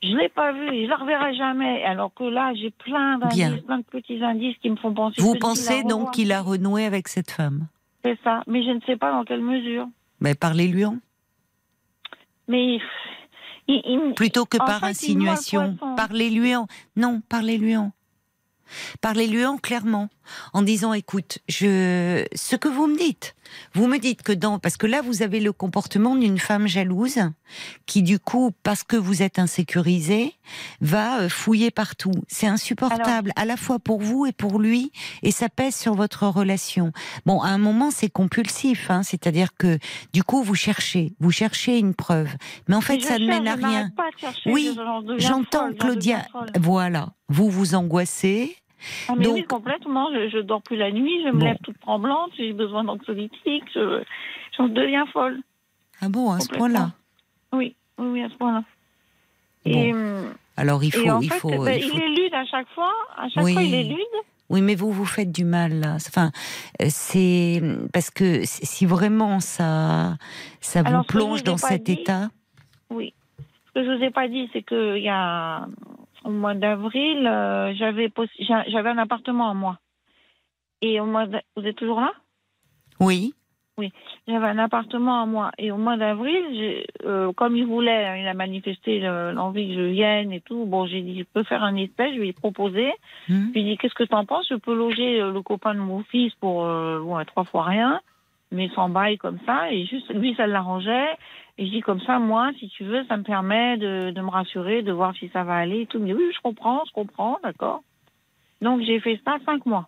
[0.04, 1.84] je l'ai pas vu, je la reverrai jamais.
[1.84, 5.22] Alors que là, j'ai plein d'indices, plein de petits indices qui me font penser.
[5.22, 7.68] Vous pensez donc qu'il a renoué avec cette femme?
[8.04, 9.88] C'est ça, mais je ne sais pas dans quelle mesure.
[10.22, 10.98] Ben, parlez-lui en.
[12.48, 12.78] Mais
[13.68, 15.78] il, il- plutôt que par fait, insinuation.
[15.98, 16.68] Parlez-lui en.
[16.96, 17.92] Non, parlez-lui en.
[19.02, 20.10] Parlez-lui en clairement,
[20.54, 23.36] en disant écoute, je ce que vous me dites,
[23.74, 27.20] vous me dites que dans parce que là vous avez le comportement d'une femme jalouse
[27.86, 30.34] qui du coup parce que vous êtes insécurisé
[30.82, 32.14] va euh, fouiller partout.
[32.28, 34.92] C'est insupportable à la fois pour vous et pour lui
[35.24, 36.92] et ça pèse sur votre relation.
[37.26, 39.80] Bon, à un moment c'est compulsif, hein, c'est-à-dire que
[40.14, 42.30] du coup vous cherchez, vous cherchez une preuve,
[42.68, 43.90] mais en fait ça ne mène à rien.
[43.96, 44.10] pas
[44.46, 44.76] Oui,
[45.18, 46.26] J'entends Claudia.
[46.60, 48.56] Voilà, vous vous angoissez.
[49.08, 50.10] Ah, mais Donc- oui, complètement.
[50.14, 51.46] Je, je dors plus la nuit, je me Bon.
[51.46, 54.04] lève toute tremblante, j'ai besoin d'anxiolytiques, je,
[54.58, 55.40] j'en deviens folle.
[56.02, 56.92] Ah bon, à ce point-là.
[57.54, 58.64] Oui, oui, oui, à ce point-là.
[59.66, 59.72] Bon.
[59.72, 62.46] Et, hum, Alors il et faut, en il fait, faut, ben, il est lude à
[62.46, 62.92] chaque fois.
[63.18, 63.54] À chaque Oui.
[63.54, 63.98] fois, il est lude.
[64.50, 65.96] Oui, mais vous vous faites du mal là.
[65.96, 66.32] Enfin,
[66.90, 67.62] c'est
[67.94, 70.18] parce que si vraiment ça,
[70.62, 72.30] ça vous Alors, plonge dans cet dit- état.
[72.92, 73.14] Oui.
[73.40, 75.66] Ce que je vous ai pas dit, c'est que il y a
[76.26, 78.12] au mois d'avril, euh, j'avais
[78.68, 79.78] j'avais un appartement à moi.
[80.82, 82.12] Et au mois, vous êtes toujours là?
[83.78, 83.92] Oui.
[84.28, 85.52] J'avais un appartement à moi.
[85.58, 89.74] Et au mois d'avril, euh, comme il voulait, hein, il a manifesté le- l'envie que
[89.76, 90.66] je vienne et tout.
[90.66, 92.88] Bon, j'ai dit, je peux faire un espèce, je lui ai proposé.
[93.28, 93.48] Hmm.
[93.50, 94.48] Je lui ai dit, qu'est-ce que t'en penses?
[94.50, 98.00] Je peux loger euh, le copain de mon fils pour euh, trois fois rien,
[98.52, 99.70] mais sans bail comme ça.
[99.72, 101.18] Et juste, lui, ça l'arrangeait.
[101.58, 104.30] Et je dis, comme ça, moi, si tu veux, ça me permet de, de me
[104.30, 106.00] rassurer, de voir si ça va aller et tout.
[106.00, 107.82] Dit, oui, je comprends, je comprends, d'accord.
[108.62, 109.88] Donc, j'ai fait ça cinq mois.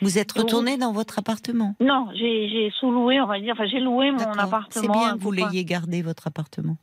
[0.00, 1.74] Vous êtes Et retourné dans votre appartement?
[1.80, 3.52] Non, j'ai sous-loué, on va dire.
[3.52, 4.68] Enfin, j'ai loué mon appartement.
[4.70, 6.76] C'est bien que vous l'ayez gardé votre appartement.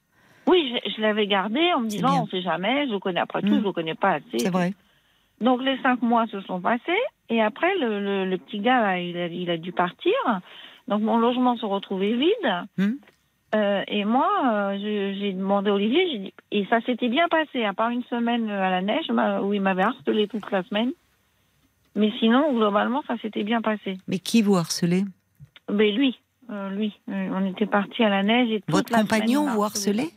[0.47, 2.21] Oui, je, je l'avais gardé en me disant, bien.
[2.21, 3.59] on sait jamais, je connais après tout, Mm.
[3.59, 4.39] je le connais pas assez.
[4.39, 4.73] C'est vrai.
[5.41, 6.91] Donc les cinq mois se sont passés
[7.29, 10.13] et après le, le, le petit gars là, il a, il a dû partir.
[10.87, 12.67] Donc mon logement se retrouvait vide.
[12.77, 12.93] Hmm.
[13.55, 17.63] Euh, et moi, euh, j'ai demandé à Olivier, j'ai dit, et ça s'était bien passé,
[17.63, 19.05] à part une semaine à la neige
[19.43, 20.91] où il m'avait harcelé toute la semaine.
[21.95, 23.97] Mais sinon, globalement, ça s'était bien passé.
[24.07, 25.03] Mais qui vous harcelait?
[25.71, 26.17] Mais lui,
[26.49, 29.63] euh, lui, euh, on était partis à la neige et toute Votre la compagnon vous
[29.63, 30.09] harcelait?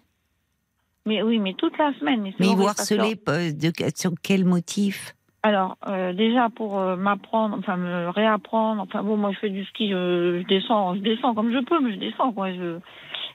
[1.05, 2.32] Mais oui, mais toute la semaine.
[2.41, 5.14] Mais, vous harcelait euh, de, sur quel motif?
[5.43, 9.64] Alors, euh, déjà pour euh, m'apprendre, enfin me réapprendre, enfin bon, moi je fais du
[9.66, 12.53] ski, je, je descends, je descends comme je peux, mais je descends quoi.
[12.53, 12.78] Je...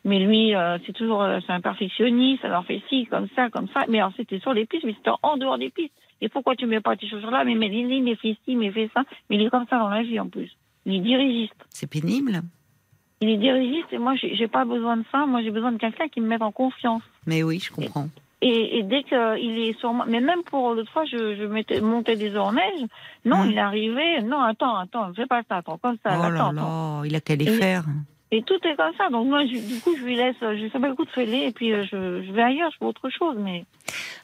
[0.03, 3.67] Mais lui, euh, c'est toujours, euh, c'est un perfectionniste, alors fait ci, comme ça, comme
[3.73, 3.81] ça.
[3.87, 5.93] Mais alors c'était sur les pistes, mais c'était en dehors des pistes.
[6.21, 7.43] Et pourquoi tu mets pas tes chaussures là?
[7.43, 9.03] Mais mais Lily, mais fais ci, mais fais ça.
[9.29, 10.51] Mais il est comme ça dans la vie en plus.
[10.85, 11.53] Il est dirigiste.
[11.69, 12.41] C'est pénible.
[13.21, 15.25] Il est dirigiste et moi j'ai pas besoin de ça.
[15.27, 17.03] Moi j'ai besoin de quelqu'un qui me mette en confiance.
[17.27, 18.07] Mais oui, je comprends.
[18.43, 21.79] Et, et dès qu'il est sur moi, mais même pour l'autre fois, je, je mettais,
[21.79, 22.81] montais des heures en neige.
[23.23, 23.51] Non, Hmm.
[23.51, 24.21] il arrivait.
[24.23, 27.01] Non, attends, attends, fais pas ça, attends, comme ça, oh attends, là attends.
[27.01, 27.83] là, il a qu'à les Et- faire.
[28.33, 29.09] Et tout est comme ça.
[29.09, 31.09] Donc moi, je- du coup, je lui laisse, je lui fais pas le coup de
[31.11, 33.35] fêler, et puis euh, je, je vais ailleurs, je fais autre chose.
[33.39, 33.65] Mais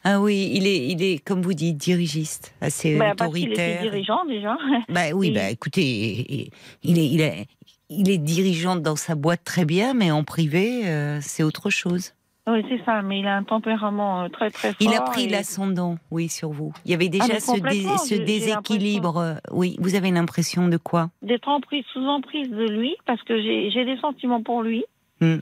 [0.06, 3.62] Ah oui, il est, il est, comme vous dites, dirigiste, assez bah, parce qu'il était
[3.74, 3.82] autoritaire.
[3.92, 4.58] dirigeant déjà.
[4.90, 6.50] Bah oui, Et- bah écoutez, il
[6.84, 7.48] il est, il est,
[7.90, 12.14] il est dirigeant dans sa boîte très bien, mais en privé, euh, c'est autre chose.
[12.48, 13.02] Oui, c'est ça.
[13.02, 14.78] Mais il a un tempérament euh, très très fort.
[14.80, 16.74] Il a pris et- l'ascendant, oui, sur vous.
[16.86, 19.18] Il y avait Ah, déjà ce, dé- déséquilibre.
[19.18, 21.10] euh, Oui, vous avez l'impression de quoi?
[21.22, 24.84] D'être emprise, sous emprise de lui, parce que j'ai des sentiments pour lui.
[25.22, 25.38] Hmm.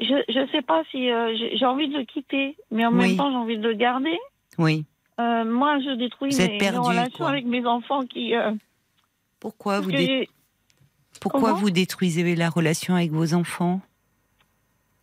[0.00, 3.08] Je je sais pas si euh, j'ai envie de le quitter, mais en Oui.
[3.08, 4.16] même temps j'ai envie de le garder.
[4.56, 4.84] Oui.
[5.20, 7.28] Euh, moi, je détruis Vous mes, mes perdu, relations quoi.
[7.30, 8.34] avec mes enfants qui.
[8.34, 8.52] euh,
[9.38, 10.28] Pourquoi parce vous, dé- j'ai-
[11.20, 13.82] pourquoi comment vous détruisez la relation avec vos enfants?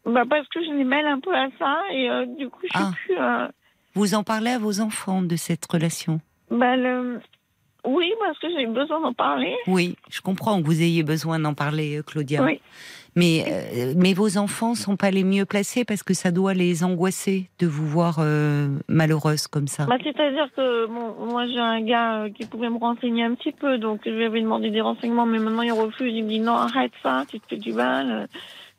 [0.08, 2.68] Bah, parce que je les mêle un peu à ça et euh, du coup, je
[2.78, 2.92] suis Ah.
[3.06, 3.18] plus.
[3.18, 3.48] euh,
[3.96, 6.20] Vous en parlez à vos enfants de cette relation?
[6.52, 7.20] Bah, le-
[7.86, 9.56] Oui, parce que j'ai besoin d'en parler.
[9.66, 12.44] Oui, je comprends que vous ayez besoin d'en parler, euh, Claudia.
[12.44, 12.60] Oui.
[13.16, 16.84] Mais, euh, mais vos enfants sont pas les mieux placés parce que ça doit les
[16.84, 19.86] angoisser de vous voir euh, malheureuse comme ça.
[19.86, 23.54] Bah, C'est-à-dire que bon, moi, j'ai un gars euh, qui pouvait me renseigner un petit
[23.54, 26.14] peu, donc je lui avais demandé des renseignements, mais maintenant il refuse.
[26.14, 28.28] Il me dit non, arrête ça, tu te fais du mal.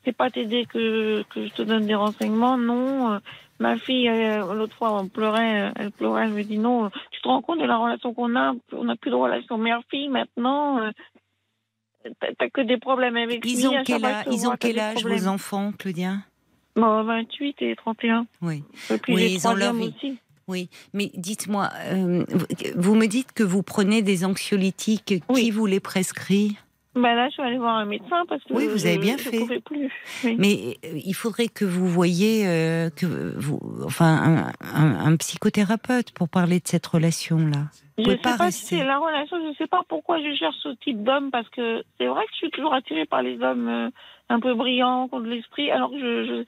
[0.09, 3.13] C'est pas t'aider que, que je te donne des renseignements, non.
[3.13, 3.19] euh,
[3.61, 7.43] Ma fille, l'autre fois, on pleurait, elle pleurait, elle me dit non, tu te rends
[7.43, 10.79] compte de la relation qu'on a On n'a plus de relation mère-fille maintenant.
[10.79, 10.91] euh,
[12.39, 13.53] T'as que des problèmes avec lui.
[13.53, 16.15] Ils ont quel, âge, te ils ont quel âge vos enfants, Claudia?
[16.75, 18.27] Bon, 28 et 31.
[18.41, 18.63] Oui.
[18.91, 19.93] Et puis Oui, ils ont leur vie.
[19.95, 20.17] aussi.
[20.47, 22.25] Oui, mais dites-moi, euh,
[22.77, 25.23] vous- me dites que vous prenez des anxiolytiques.
[25.35, 26.57] Qui vous les prescrit?
[27.01, 29.23] Ben là, je suis allée voir un médecin parce que Oui, vous avez bien je
[29.31, 29.61] fait.
[29.61, 29.91] plus.
[30.25, 30.37] Oui.
[30.39, 33.07] Mais euh, il faudrait que vous voyiez euh, que
[33.39, 37.67] vous, enfin, un, un- un psychothérapeute pour parler de cette relation-là.
[37.99, 40.69] Je pouvez sais pas si c'est la relation, je sais pas pourquoi je cherche ce
[40.85, 43.91] type d'homme parce que c'est vrai que je suis toujours attirée par les hommes euh,
[44.29, 46.45] un peu brillants, qui ont de l'esprit, alors que je, je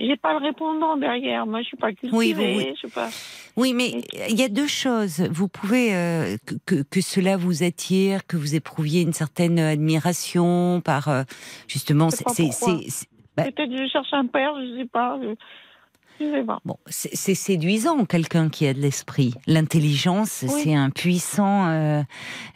[0.00, 1.46] j'ai pas le répondant derrière.
[1.46, 3.08] Moi, je suis pas cultivée, Oui, je suis pas.
[3.56, 5.20] Oui, mais il y a deux choses.
[5.30, 6.36] Vous pouvez euh,
[6.66, 11.22] que, que, cela vous attire, que vous éprouviez une certaine admiration par euh,
[11.68, 12.10] justement.
[12.10, 15.18] Sais c'est- c'est- Bah- Peut-être que je cherche un père, je sais pas.
[15.22, 15.34] Je,
[16.64, 19.34] Bon, c'est séduisant quelqu'un qui a de l'esprit.
[19.46, 20.60] L'intelligence, Oui.
[20.64, 22.02] c'est un puissant euh,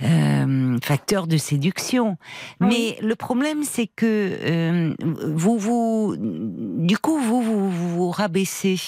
[0.03, 2.17] euh, facteur de séduction.
[2.61, 2.97] Oui.
[3.01, 8.79] Mais le problème, c'est que euh, vous, vous, du coup, vous, vous, vous rabaissez.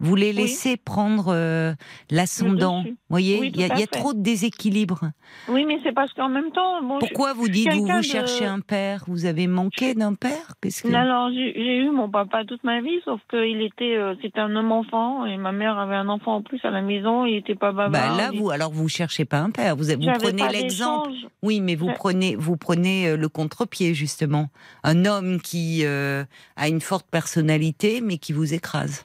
[0.00, 0.36] Vous les Oui.
[0.36, 1.72] laissez prendre euh,
[2.10, 2.82] l'ascendant.
[2.82, 5.10] Vous voyez, Oui, il y a, y trop de déséquilibre.
[5.48, 8.02] Oui, mais c'est parce qu'en même temps, bon, je- Pourquoi vous dites vous, vous de-
[8.02, 9.04] cherchez un père?
[9.06, 10.54] Vous avez manqué d'un père?
[10.60, 14.40] Qu'est-ce que Alors j'ai eu mon papa toute ma vie, sauf qu'il était, euh, c'était
[14.40, 17.24] un homme enfant et ma mère avait un enfant en plus à la maison.
[17.24, 17.90] Il était pas bavard.
[17.90, 19.76] bah là, vous, alors vous cherchez pas un père.
[19.76, 19.84] Vous,
[20.18, 21.10] prenez l'exemple.
[21.42, 21.94] Oui, mais vous Ouais.
[21.94, 24.48] prenez, vous prenez euh, le contre-pied justement.
[24.82, 26.24] Un homme qui euh,
[26.56, 29.04] a une forte personnalité, mais qui vous écrase.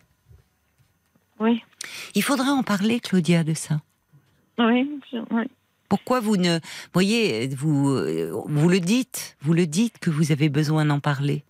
[1.39, 1.63] Oui,
[2.15, 3.81] Il faudrait en parler, Claudia, de ça.
[4.57, 4.89] oui,
[5.31, 5.43] oui.
[5.87, 6.59] Pourquoi vous ne,
[6.93, 7.95] voyez, vous,
[8.45, 11.43] vous le dites, vous le dites que vous avez besoin d'en parler,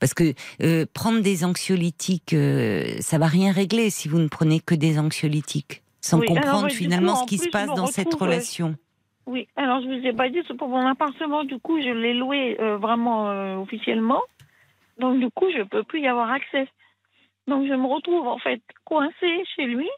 [0.00, 4.60] parce que euh, prendre des anxiolytiques, euh, ça va rien régler si vous ne prenez
[4.60, 7.86] que des anxiolytiques, sans Oui, alors, comprendre ouais, finalement coup, ce qui se passe dans
[7.86, 8.76] cette euh, relation.
[9.26, 12.12] Oui, alors je vous ai pas dit, c'est pour mon appartement, du coup, je l'ai
[12.12, 14.20] loué euh, vraiment euh, officiellement.
[14.98, 16.68] Donc, du coup, je peux plus y avoir accès.
[17.48, 19.88] Donc, je me retrouve, en fait, coincée chez lui,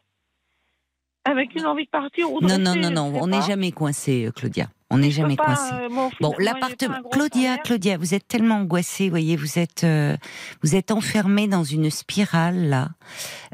[1.25, 4.25] avec une envie de partir ou de Non, non, non, non, on n'est jamais coincé,
[4.25, 4.67] euh, Claudia.
[4.91, 5.71] On n'est jamais coincé.
[5.73, 5.87] euh,
[6.19, 7.63] bon, l'appartement, Claudia, salaire.
[7.63, 10.17] Claudia, vous êtes tellement angoissée, voyez, vous êtes, euh,
[10.63, 12.89] vous êtes enfermée dans une spirale là.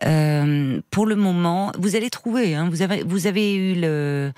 [0.05, 2.55] Euh, pour le moment, vous allez trouver.
[2.55, 4.31] Hein, vous avez, vous avez eu le,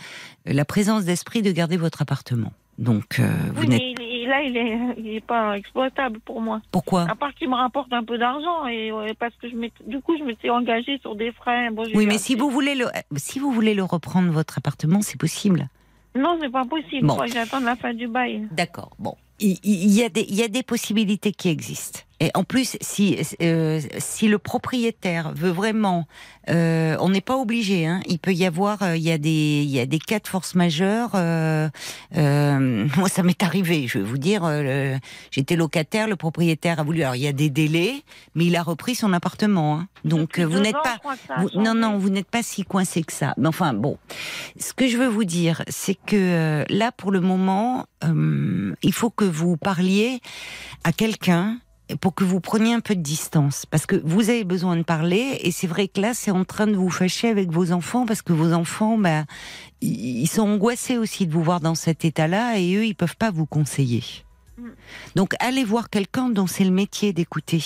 [0.45, 2.51] la présence d'esprit de garder votre appartement.
[2.79, 3.97] Donc, vous Oui, n'êtes.
[4.27, 6.61] Là, il est, il est pas exploitable pour moi.
[6.71, 7.07] Pourquoi?
[7.09, 9.55] À part qu'il me rapporte un peu d'argent et parce que je
[9.85, 11.69] du coup, je m'étais engagée sur des frais.
[11.71, 15.19] Bon, Oui, mais si vous voulez le, si vous voulez le reprendre votre appartement, c'est
[15.19, 15.67] possible.
[16.15, 17.05] Non, c'est pas possible.
[17.07, 17.19] Bon.
[17.25, 18.47] J'attends la fin du bail.
[18.51, 18.91] D'accord.
[18.99, 21.99] Bon, il, il y a des, il y a des possibilités qui existent.
[22.19, 26.07] Et en plus, si euh, si le propriétaire veut vraiment,
[26.49, 27.85] euh, on n'est pas obligé.
[27.85, 30.17] Hein, il peut y avoir, euh, il y a des il y a des cas
[30.19, 31.11] de force majeure.
[31.13, 31.69] Euh,
[32.15, 33.87] euh, moi, ça m'est arrivé.
[33.87, 34.97] Je vais vous dire, euh,
[35.29, 37.03] j'étais locataire, le propriétaire a voulu.
[37.03, 38.01] Alors, il y a des délais,
[38.33, 39.79] mais il a repris son appartement.
[39.79, 39.87] hein.
[40.03, 40.97] Donc, vous n'êtes pas.
[41.41, 43.35] vous- non, non, vous n'êtes pas si coincé que ça.
[43.37, 43.97] Mais enfin, bon.
[44.59, 49.25] Ce que je veux vous dire, c'est que là, pour le moment, il faut que
[49.25, 50.19] vous parliez
[50.83, 51.59] à quelqu'un
[52.01, 53.65] pour que vous preniez un peu de distance.
[53.65, 56.67] Parce que vous avez besoin de parler, et c'est vrai que là, c'est en train
[56.67, 59.23] de vous fâcher avec vos enfants, parce que vos enfants, bah,
[59.81, 63.31] ils sont angoissés aussi de vous voir dans cet état-là, et eux, ils peuvent pas
[63.31, 64.03] vous conseiller.
[64.57, 64.67] Mm.
[65.15, 67.63] Donc, allez voir quelqu'un dont c'est le métier d'écouter.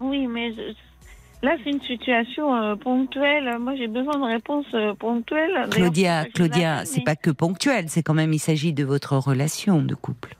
[0.00, 0.74] Oui, mais je-
[1.46, 3.58] là, c'est une situation euh, ponctuelle.
[3.58, 5.68] Moi, j'ai besoin de réponses euh, ponctuelles.
[5.70, 9.82] Claudia, Claudia, c'est mais pas que ponctuel, c'est quand même, il s'agit de votre relation
[9.82, 10.36] de couple.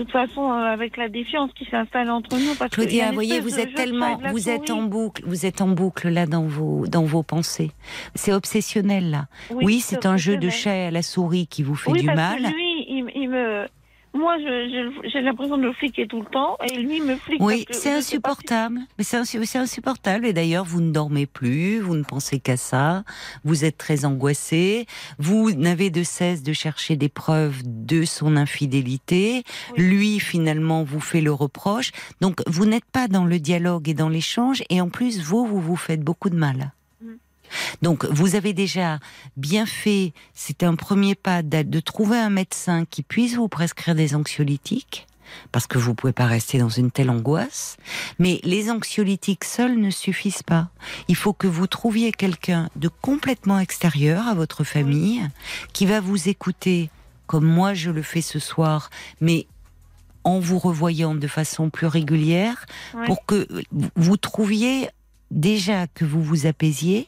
[0.00, 3.14] De toute façon, euh, avec la défiance qui s'installe entre nous, parce Claudia, une vous
[3.16, 6.86] voyez, vous êtes tellement, vous êtes en boucle, vous êtes en boucle là dans vos,
[6.86, 7.72] dans vos pensées.
[8.14, 9.26] C'est obsessionnel là.
[9.50, 12.16] Oui, c'est un jeu de chat à la souris qui vous fait oui, du parce
[12.16, 12.38] mal.
[12.44, 13.66] Que lui, il, il me.
[14.12, 17.40] Moi, j'ai l'impression de le fliquer tout le temps, et lui me flique.
[17.40, 18.80] Oui, c'est insupportable.
[18.98, 20.26] Mais c'est insu- c'est insupportable.
[20.26, 23.04] Et d'ailleurs, vous ne dormez plus, vous ne pensez qu'à ça.
[23.44, 24.86] Vous êtes très angoissé.
[25.18, 29.44] Vous n'avez de cesse de chercher des preuves de son infidélité.
[29.78, 29.84] Oui.
[29.84, 31.92] Lui, finalement, vous fait le reproche.
[32.20, 34.62] Donc, vous n'êtes pas dans le dialogue et dans l'échange.
[34.70, 36.72] Et en plus, vous, vous vous faites beaucoup de mal.
[37.82, 38.98] Donc, vous avez déjà
[39.36, 44.14] bien fait, c'est un premier pas de trouver un médecin qui puisse vous prescrire des
[44.14, 45.06] anxiolytiques,
[45.52, 47.76] parce que vous pouvez pas rester dans une telle angoisse.
[48.18, 50.70] Mais les anxiolytiques seuls ne suffisent pas.
[51.08, 55.22] Il faut que vous trouviez quelqu'un de complètement extérieur à votre famille,
[55.72, 56.90] qui va vous écouter
[57.26, 58.90] comme moi je le fais ce soir,
[59.20, 59.46] mais
[60.24, 63.06] en vous revoyant de façon plus régulière, Ouais.
[63.06, 63.46] pour que
[63.94, 64.88] vous trouviez
[65.30, 67.06] déjà que vous vous apaisiez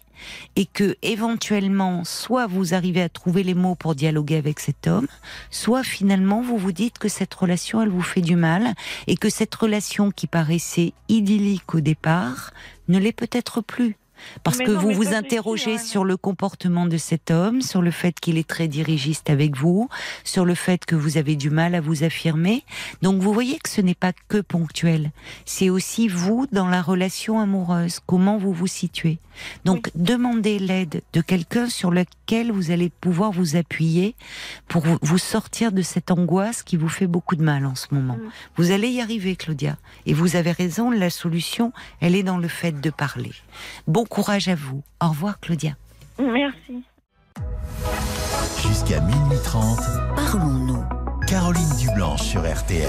[0.57, 5.09] et que éventuellement soit vous arrivez à trouver les mots pour dialoguer avec cet homme,
[5.51, 8.75] soit finalement vous vous dites que cette relation elle vous fait du mal
[9.07, 12.53] et que cette relation qui paraissait idyllique au départ
[12.89, 13.97] ne l'est peut-être plus.
[14.45, 17.91] Parce Mais que non, vous vous interrogez sur le comportement de cet homme, sur le
[17.91, 19.89] fait qu'il est très dirigiste avec vous,
[20.25, 22.65] sur le fait que vous avez du mal à vous affirmer.
[23.03, 25.11] Donc vous voyez que ce n'est pas que ponctuel.
[25.45, 29.19] C'est aussi vous dans la relation amoureuse, comment vous vous situez?
[29.65, 34.15] Donc demandez l'aide de quelqu'un sur lequel vous allez pouvoir vous appuyer
[34.69, 38.17] pour vous- sortir de cette angoisse qui vous fait beaucoup de mal en ce moment.
[38.17, 38.31] Mm.
[38.57, 39.77] Vous allez y arriver, Claudia.
[40.07, 43.33] Et vous avez raison, la solution, elle est dans le fait de parler.
[43.87, 44.83] Bon courage à vous.
[45.01, 45.77] Au revoir, Claudia.
[46.19, 46.83] Merci.
[48.67, 49.79] Jusqu'à minuit 30,
[50.17, 50.85] Parlons-nous.
[51.27, 52.89] Caroline Dublanche sur RTL.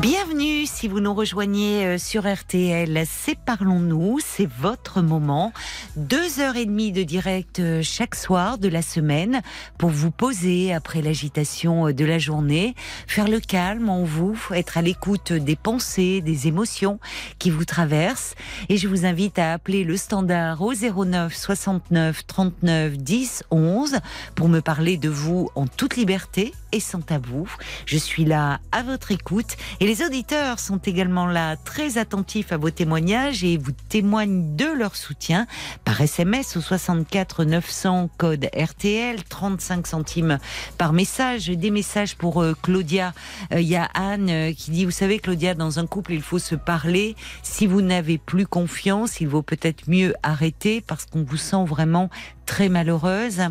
[0.00, 3.04] Bienvenue si vous nous rejoignez euh, sur RTL.
[3.06, 5.52] C'est Parlons-nous, c'est votre moment.
[5.94, 9.40] Deux heures et demie de direct euh, chaque soir de la semaine
[9.78, 12.74] pour vous poser après l'agitation euh, de la journée,
[13.06, 16.98] faire le calme en vous, être à l'écoute des pensées, des émotions
[17.38, 18.34] qui vous traversent.
[18.68, 23.98] Et je vous invite à appeler le standard au 09 69 39 10 11
[24.34, 27.48] pour me parler de vous en toute liberté et sans tabou.
[27.86, 29.56] Je suis là à votre écoute.
[29.78, 34.66] Et les auditeurs sont également là très attentifs à vos témoignages et vous témoignent de
[34.66, 35.46] leur soutien
[35.84, 40.38] par SMS au 64 900 code RTL 35 centimes
[40.76, 41.46] par message.
[41.46, 43.14] Des messages pour euh, Claudia.
[43.52, 46.22] Euh, il y a Anne euh, qui dit vous savez Claudia dans un couple il
[46.22, 47.14] faut se parler.
[47.44, 52.10] Si vous n'avez plus confiance il vaut peut-être mieux arrêter parce qu'on vous sent vraiment
[52.46, 53.42] très malheureuse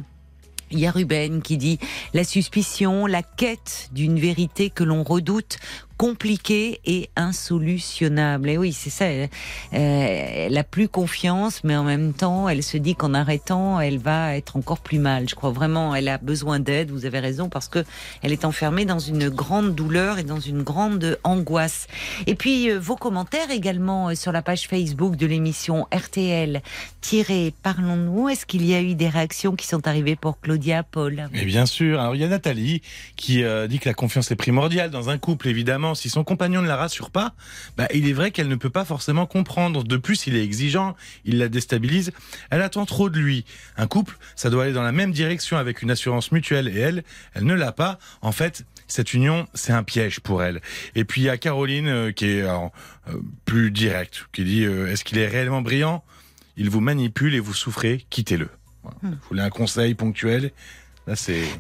[0.74, 1.80] il y a Ruben qui dit
[2.14, 5.58] la suspicion, la quête d'une vérité que l'on redoute,
[5.98, 8.50] compliquée et insolutionnable.
[8.50, 9.06] Et oui, c'est ça.
[9.06, 9.30] Elle,
[9.74, 13.98] euh, elle a plus confiance, mais en même temps, elle se dit qu'en arrêtant, elle
[13.98, 15.30] va être encore plus mal.
[15.30, 16.92] Je crois vraiment, elle a besoin d'aide.
[16.92, 17.84] Vous avez raison parce que
[18.22, 21.88] elle est enfermée dans une grande douleur et dans une grande angoisse.
[22.28, 26.62] Et puis euh, vos commentaires également euh, sur la page Facebook de l'émission RTL.
[27.62, 28.30] Parlons-nous.
[28.30, 31.30] Est-ce qu'il y a eu des réactions qui sont arrivées pour Claudia, Paul?
[31.32, 32.00] Mais bien sûr.
[32.00, 32.82] Alors il y a Nathalie
[33.16, 35.48] qui dit que la confiance est primordiale dans un couple.
[35.48, 37.34] Évidemment, si son compagnon ne la rassure pas,
[37.78, 39.84] bah, il est vrai qu'elle ne peut pas forcément comprendre.
[39.84, 42.12] De plus, il est exigeant, il la déstabilise.
[42.50, 43.46] Elle attend trop de lui.
[43.76, 46.70] Un couple, ça doit aller dans la même direction avec une assurance mutuelle.
[46.70, 47.04] Et elle,
[47.34, 48.00] elle ne l'a pas.
[48.22, 50.62] En fait, cette union, c'est un piège pour elle.
[50.96, 52.72] Et puis il y a Caroline euh, qui est alors,
[53.10, 56.04] euh, plus directe, qui dit euh, est-ce qu'il est réellement brillant?
[56.58, 58.50] Il vous manipule et vous souffrez, quittez-le.
[58.84, 58.98] Voilà.
[59.02, 59.12] Hmm.
[59.12, 60.52] Vous voulez un conseil ponctuel
[61.08, 61.16] Là.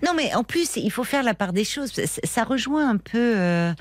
[0.05, 1.91] Non, mais en plus, il faut faire la part des choses.
[2.23, 3.73] Ça, rejoint un peu euh,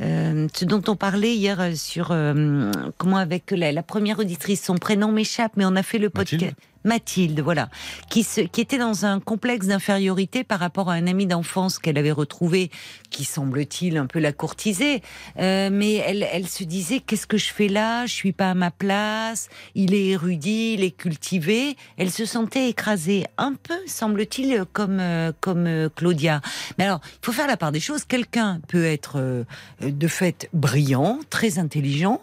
[0.00, 4.62] euh, ce dont on parlait hier euh, sur euh, comment avec la, la première auditrice,
[4.64, 6.54] son prénom m'échappe, mais on a fait le podcast.
[6.84, 7.68] Mathilde voilà,
[8.10, 11.98] qui, se, qui était dans un complexe d'infériorité par rapport à un ami d'enfance qu'elle
[11.98, 12.70] avait retrouvé,
[13.10, 15.02] qui semble-t-il un peu la courtisait,
[15.38, 18.06] euh, mais elle, elle se disait qu'est-ce que je fais là?
[18.06, 19.48] Je suis pas à ma place.
[19.74, 21.76] Il est érudit, il est cultivé.
[21.96, 26.40] Elle se sentait écrasée, un peu, semble-t-il, comme euh, comme euh, Claudia.
[26.78, 28.04] Mais alors, il faut faire la part des choses.
[28.04, 29.44] Quelqu'un peut être euh,
[29.80, 32.20] de fait brillant, très intelligent.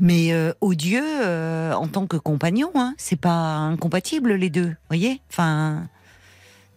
[0.00, 5.20] Mais euh, odieux euh, en tant que compagnon, hein, c'est pas incompatible les deux, voyez?
[5.30, 5.88] Enfin,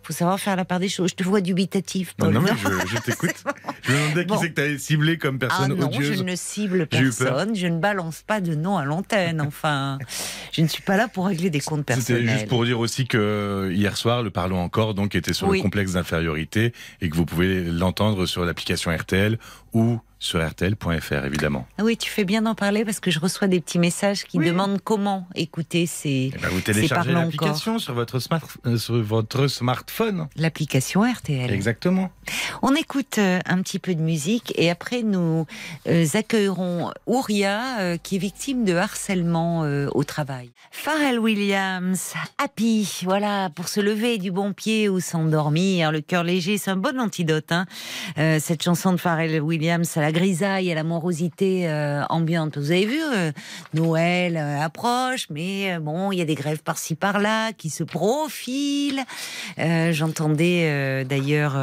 [0.04, 1.10] faut savoir faire la part des choses.
[1.12, 2.34] Je te vois dubitatif, Non, Paul.
[2.36, 3.34] non, mais je, je t'écoute.
[3.84, 4.36] Je me demandais Bon.
[4.36, 6.18] qui c'est que tu avais ciblé comme Ah personne non, odieuse.
[6.18, 9.42] je ne cible personne, je ne balance pas de nom à l'antenne.
[9.42, 10.00] Enfin,
[10.52, 12.30] je ne suis pas là pour régler des comptes C'était personnels.
[12.30, 15.58] juste pour dire aussi que hier soir, le Parlons encore donc était sur Oui.
[15.58, 19.38] le complexe d'infériorité et que vous pouvez l'entendre sur l'application RTL
[19.74, 21.68] ou sur RTL.fr évidemment.
[21.78, 24.38] Ah oui, tu fais bien d'en parler parce que je reçois des petits messages qui
[24.40, 24.48] Oui.
[24.48, 29.48] demandent comment écouter ces Eh ben, vous téléchargez l'application sur votre smart, euh, sur votre
[29.48, 30.28] smartphone.
[30.36, 31.52] l'application RTL.
[31.52, 32.12] Exactement.
[32.62, 35.46] On écoute euh, un petit peu de musique et après nous
[35.88, 40.52] euh, accueillerons Ouria euh, qui est victime de harcèlement euh, au travail.
[40.72, 46.58] Pharrell Williams, Happy, voilà, pour se lever du bon pied ou s'endormir, le cœur léger,
[46.58, 47.52] c'est un bon antidote.
[47.52, 47.66] Hein.
[48.18, 52.58] Euh, cette chanson de Pharrell Williams à la grisaille, à la morosité euh, ambiante.
[52.58, 53.32] Vous avez vu, euh,
[53.74, 59.04] Noël euh, approche, mais bon, il y a des grèves par-ci par-là qui se profilent.
[59.58, 61.58] J'entendais d'ailleurs.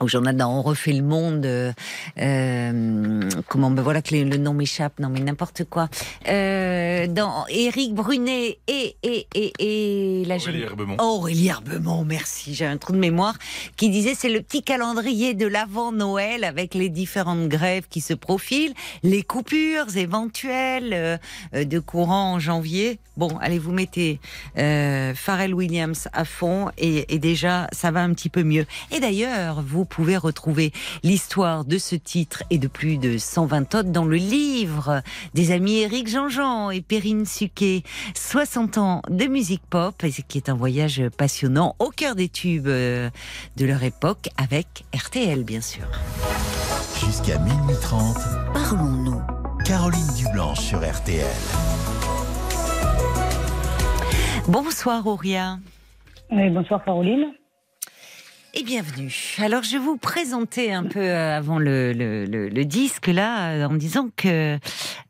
[0.00, 1.72] Au journal dans On refait le monde, euh,
[2.18, 5.88] euh, comment ben voilà que le, le nom m'échappe, non mais n'importe quoi.
[6.28, 10.96] Euh, dans Éric Brunet et et et et la jeune Aurélie Herbemont.
[10.98, 13.34] Aurélie Herbemont, merci, j'ai un trou de mémoire,
[13.76, 18.14] qui disait c'est le petit calendrier de l'avant Noël avec les différentes grèves qui se
[18.14, 21.20] profilent, les coupures éventuelles
[21.52, 22.98] de courant en janvier.
[23.16, 24.20] Bon, allez, vous mettez
[24.54, 28.66] Pharrell Williams à fond et, et déjà ça va un petit peu mieux.
[28.92, 30.72] Et d'ailleurs, vous pouvez retrouver
[31.02, 35.02] l'histoire de ce titre et de plus de 120 autres dans le livre
[35.34, 37.82] des amis Éric Jean-Jean et Perrine Suquet,
[38.14, 39.94] 60 ans de musique pop,
[40.28, 43.10] qui est un voyage passionnant au cœur des tubes de
[43.58, 45.86] leur époque avec RTL bien sûr.
[47.04, 48.16] Jusqu'à minuit 30,
[48.52, 49.22] Parlons-nous.
[49.64, 51.24] Caroline Dublanche sur RTL.
[54.48, 55.58] Bonsoir Auria.
[56.30, 57.32] Oui, bonsoir Caroline.
[58.60, 59.36] Et bienvenue.
[59.40, 63.50] Alors je vais vous présenter un peu euh, avant le, le, le- le disque là,
[63.52, 64.58] euh, en disant que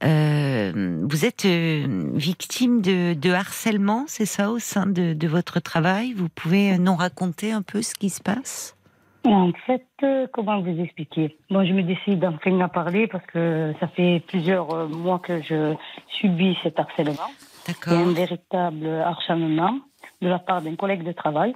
[0.05, 6.13] euh, vous êtes victime de, de harcèlement, c'est ça, au sein de, de votre travail?
[6.13, 8.77] Vous pouvez nous raconter un peu ce qui se passe?
[9.25, 11.39] En fait, euh, comment vous expliquer?
[11.51, 15.75] Bon, je me décide enfin à parler parce que ça fait plusieurs mois que je
[16.21, 17.31] subis cet harcèlement.
[17.65, 18.13] C'est un D'accord.
[18.15, 19.79] véritable harcèlement
[20.21, 21.55] de la part d'un collègue de travail.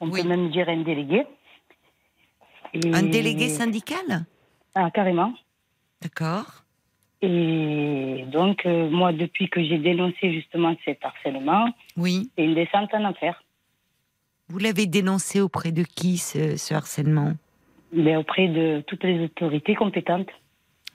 [0.00, 0.22] On Oui.
[0.22, 1.24] peut même dire un délégué.
[2.74, 4.24] Et- Un délégué syndical
[4.74, 5.34] Ah, carrément.
[6.00, 6.64] D'accord.
[7.22, 12.30] Et donc, euh, moi, depuis que j'ai dénoncé justement cet harcèlement, Oui.
[12.36, 13.42] c'est une descente en enfer.
[14.48, 17.34] Vous l'avez dénoncé auprès de qui ce, ce harcèlement?
[17.92, 20.30] Mais auprès de toutes les autorités compétentes.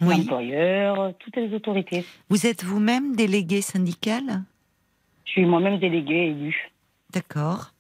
[0.01, 0.17] Oui.
[0.17, 2.05] L'employeur, toutes les autorités.
[2.29, 4.43] Vous êtes vous-même délégué syndical?
[5.25, 6.71] Je suis moi-même déléguée élue.
[7.13, 7.71] D'accord.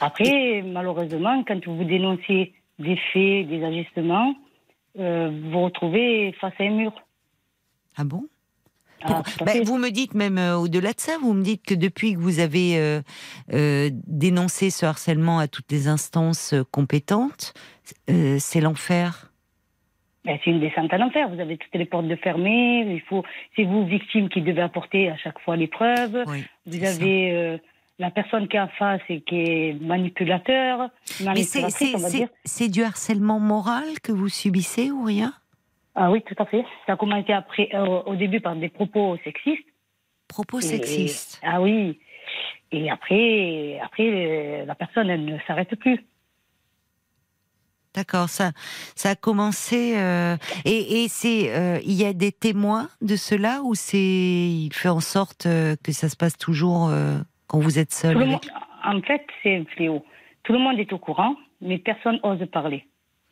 [0.00, 4.34] Après, malheureusement, quand vous dénoncez des faits, des ajustements,
[4.98, 6.92] euh, vous vous retrouvez face à un mur.
[7.96, 8.24] Ah bon?
[9.06, 12.14] Ah, Ben, vous me dites même euh, au-delà de ça, vous me dites que depuis
[12.14, 13.02] que vous avez euh,
[13.52, 17.52] euh, dénoncé ce harcèlement à toutes les instances compétentes,
[18.06, 19.30] c'est l'enfer.
[20.24, 21.28] Ben, c'est une descente à l'enfer.
[21.28, 22.80] Vous avez toutes les portes de fermées.
[22.94, 23.22] Il faut,
[23.56, 26.24] c'est vous victime qui devez apporter à chaque fois les preuves.
[26.26, 27.60] Oui, Vous avez
[27.98, 32.08] la personne qui est en face et qui est manipulateur, c'est- manipulatrice, c'est on va
[32.08, 32.28] c'est- dire.
[32.44, 35.32] c'est du harcèlement moral que vous subissez ou rien?
[35.94, 36.64] Ah oui, tout à fait.
[36.86, 39.62] Ça a commencé après, euh, au début par des propos sexistes.
[40.26, 41.40] Propos Et- sexistes.
[41.44, 42.00] Ah oui.
[42.72, 46.04] Et après, après euh, la personne, elle ne s'arrête plus.
[47.94, 48.50] D'accord, ça,
[48.96, 49.96] ça a commencé.
[49.96, 54.70] euh, et et c'est, euh, il y a des témoins de cela ou c'est, il
[54.72, 56.88] fait en sorte euh, que ça se passe toujours
[57.46, 58.48] quand vous êtes seul avec-
[58.84, 60.04] en fait, c'est un fléau.
[60.42, 62.86] Tout le monde est au courant, mais personne ose parler.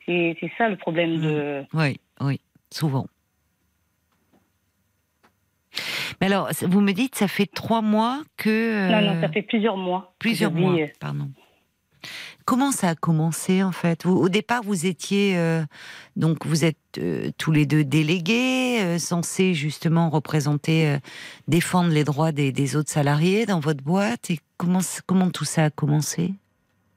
[0.07, 1.65] C'est ça le problème de.
[1.75, 2.41] Oui, oui,
[2.71, 3.07] souvent.
[6.21, 8.91] Mais alors, vous me dites, ça fait trois mois que.
[8.91, 10.15] Non, euh, non, ça fait plusieurs mois.
[10.19, 11.31] plusieurs mois, euh, pardon.
[12.45, 14.07] Comment ça a commencé en fait?
[14.07, 15.63] Au départ, vous étiez euh,
[16.17, 20.97] donc vous êtes euh, tous les deux délégués, euh, censés justement représenter,
[21.49, 24.31] défendre les droits des, autres salariés dans votre boîte.
[24.31, 26.33] Et comment comment tout ça a commencé?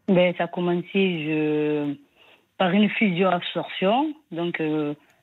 [0.08, 1.96] Ben ça a commencé je,
[2.58, 4.14] par une fusion absorption.
[4.32, 4.62] Donc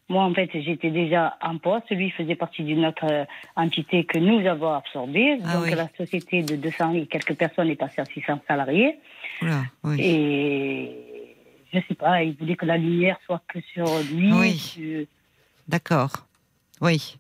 [0.09, 1.91] moi, en fait, j'étais déjà en poste.
[1.91, 5.39] Lui faisait partie d'une autre entité que nous avons absorbée.
[5.45, 8.99] Ah Donc, la société de 200 et quelques personnes est passée à 600 salariés.
[9.99, 11.37] Et
[11.73, 14.33] je ne sais pas, il voulait que la lumière soit que sur lui.
[14.33, 15.09] Oui.
[15.69, 16.27] D'accord.
[16.81, 17.17] Oui.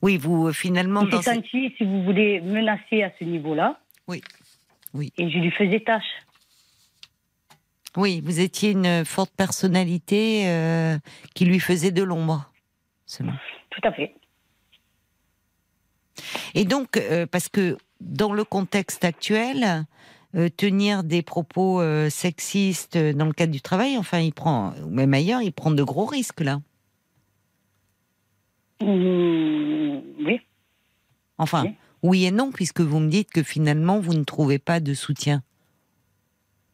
[0.00, 1.02] Oui, vous, euh, finalement.
[1.02, 3.78] Il s'est senti, si vous voulez, menacé à ce niveau-là.
[4.08, 4.20] Oui.
[4.94, 5.12] Oui.
[5.16, 6.02] Et je lui faisais tâche.
[7.96, 10.98] Oui, vous étiez une forte personnalité euh,
[11.34, 12.50] qui lui faisait de l'ombre.
[13.70, 14.14] Tout à fait.
[16.54, 19.84] Et donc, euh, parce que dans le contexte actuel,
[20.34, 25.42] euh, tenir des propos sexistes dans le cadre du travail, enfin, il prend, même ailleurs,
[25.42, 26.60] il prend de gros risques là.
[28.80, 30.40] Mmh, oui.
[31.38, 31.64] Enfin,
[32.02, 35.42] oui et non, puisque vous me dites que finalement, vous ne trouvez pas de soutien.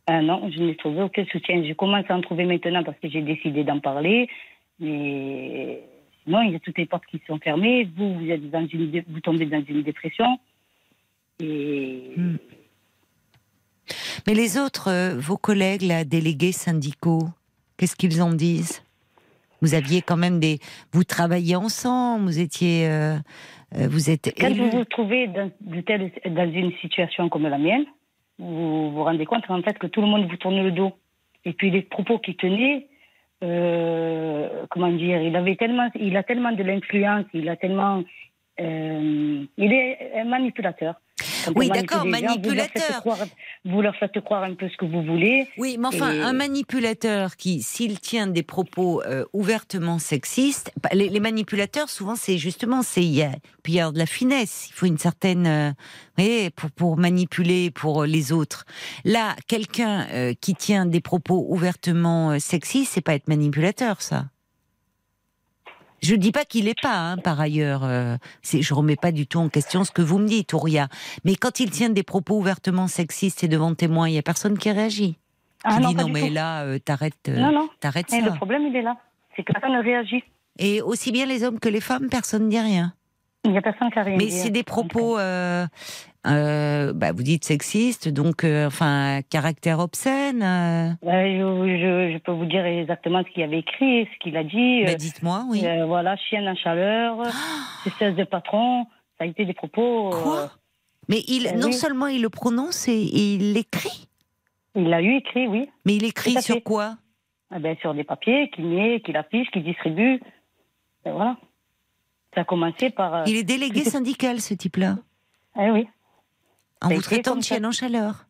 [0.07, 1.63] Ah non, je n'ai trouvé aucun soutien.
[1.63, 4.29] Je commence à en trouver maintenant parce que j'ai décidé d'en parler.
[4.81, 5.83] Mais
[6.25, 7.91] sinon, il y a toutes les portes qui sont fermées.
[7.95, 10.39] Vous, vous, êtes dans une, vous tombez dans une dépression.
[11.41, 12.15] Et...
[12.17, 12.37] Hmm.
[14.26, 17.28] Mais les autres, euh, vos collègues, là, délégués syndicaux,
[17.76, 18.82] qu'est-ce qu'ils en disent?
[19.61, 20.59] Vous aviez quand même des.
[20.93, 22.89] Vous travailliez ensemble, vous étiez.
[22.89, 23.16] Euh,
[23.76, 24.32] euh, vous êtes.
[24.39, 27.84] Quand vous vous trouvez dans, dans une situation comme la mienne,
[28.39, 30.93] vous vous rendez compte en fait que tout le monde vous tourne le dos.
[31.45, 32.86] Et puis les propos qu'il tenait,
[33.43, 38.05] euh, comment dire, il avait tellement, il a tellement de l'influence, il a tellement,
[38.61, 40.95] euh, il est un manipulateur
[41.57, 43.03] oui, d'accord, manipulateur.
[43.64, 45.49] Vous leur, faites croire un peu ce que vous voulez.
[45.59, 51.20] Oui, mais enfin, un manipulateur qui, s'il tient des propos euh, ouvertement sexistes, bah, les,
[51.20, 53.30] manipulateurs, souvent, c'est justement, c'est il y a,
[53.62, 54.68] puis il y a de la finesse.
[54.70, 55.72] Il faut une certaine, euh,
[56.16, 58.64] voyez, pour pour manipuler pour les autres.
[59.05, 64.26] Là, quelqu'un euh, qui tient des propos ouvertement sexistes, c'est pas être manipulateur, ça.
[66.03, 67.82] Je dis pas qu'il est pas, hein, par ailleurs.
[67.84, 70.88] Euh, je remets pas du tout en question ce que vous me dites, Ouria.
[71.24, 74.59] Mais quand il tient des propos ouvertement sexistes et devant témoins, il y a personne
[74.59, 75.16] qui réagit.
[75.64, 77.68] Ah, non, dit non, mais là, euh, t'arrêtes, euh, non, non.
[77.80, 78.20] t'arrêtes ça.
[78.20, 78.96] le problème, il est là.
[79.34, 80.22] C'est que personne ne réagit.
[80.59, 82.92] Et aussi bien les hommes que les femmes, personne ne dit rien.
[83.45, 85.64] Il n'y a personne qui a rien Mais c'est des propos euh,
[86.26, 90.43] euh, bah, vous dites sexiste, donc euh, enfin caractère obscène.
[90.43, 90.91] Euh.
[91.03, 94.84] Je, je, peux vous dire exactement ce qu'il avait écrit, ce qu'il a dit.
[94.84, 95.64] Bah, dites-moi, oui.
[95.86, 97.22] voilà, chienne en chaleur,
[97.84, 98.84] c'est cesse de patron.
[99.18, 100.11] Ça a été des propos.
[100.11, 100.51] Quoi?
[101.09, 104.07] Mais il, non seulement il le prononce et, il l'écrit?
[104.74, 105.68] Il l'a eu écrit, oui.
[105.86, 106.97] Mais il écrit sur quoi?
[107.55, 110.20] Eh ben, Sur des papiers qu'il met, qu'il affiche, qu'il distribue.
[111.05, 111.36] Ben, voilà.
[112.35, 113.26] Ça a commencé par.
[113.26, 114.97] Il est délégué syndical, ce type-là.
[115.59, 115.89] Eh oui.
[116.81, 118.26] En vous traitant de chienne en chaleur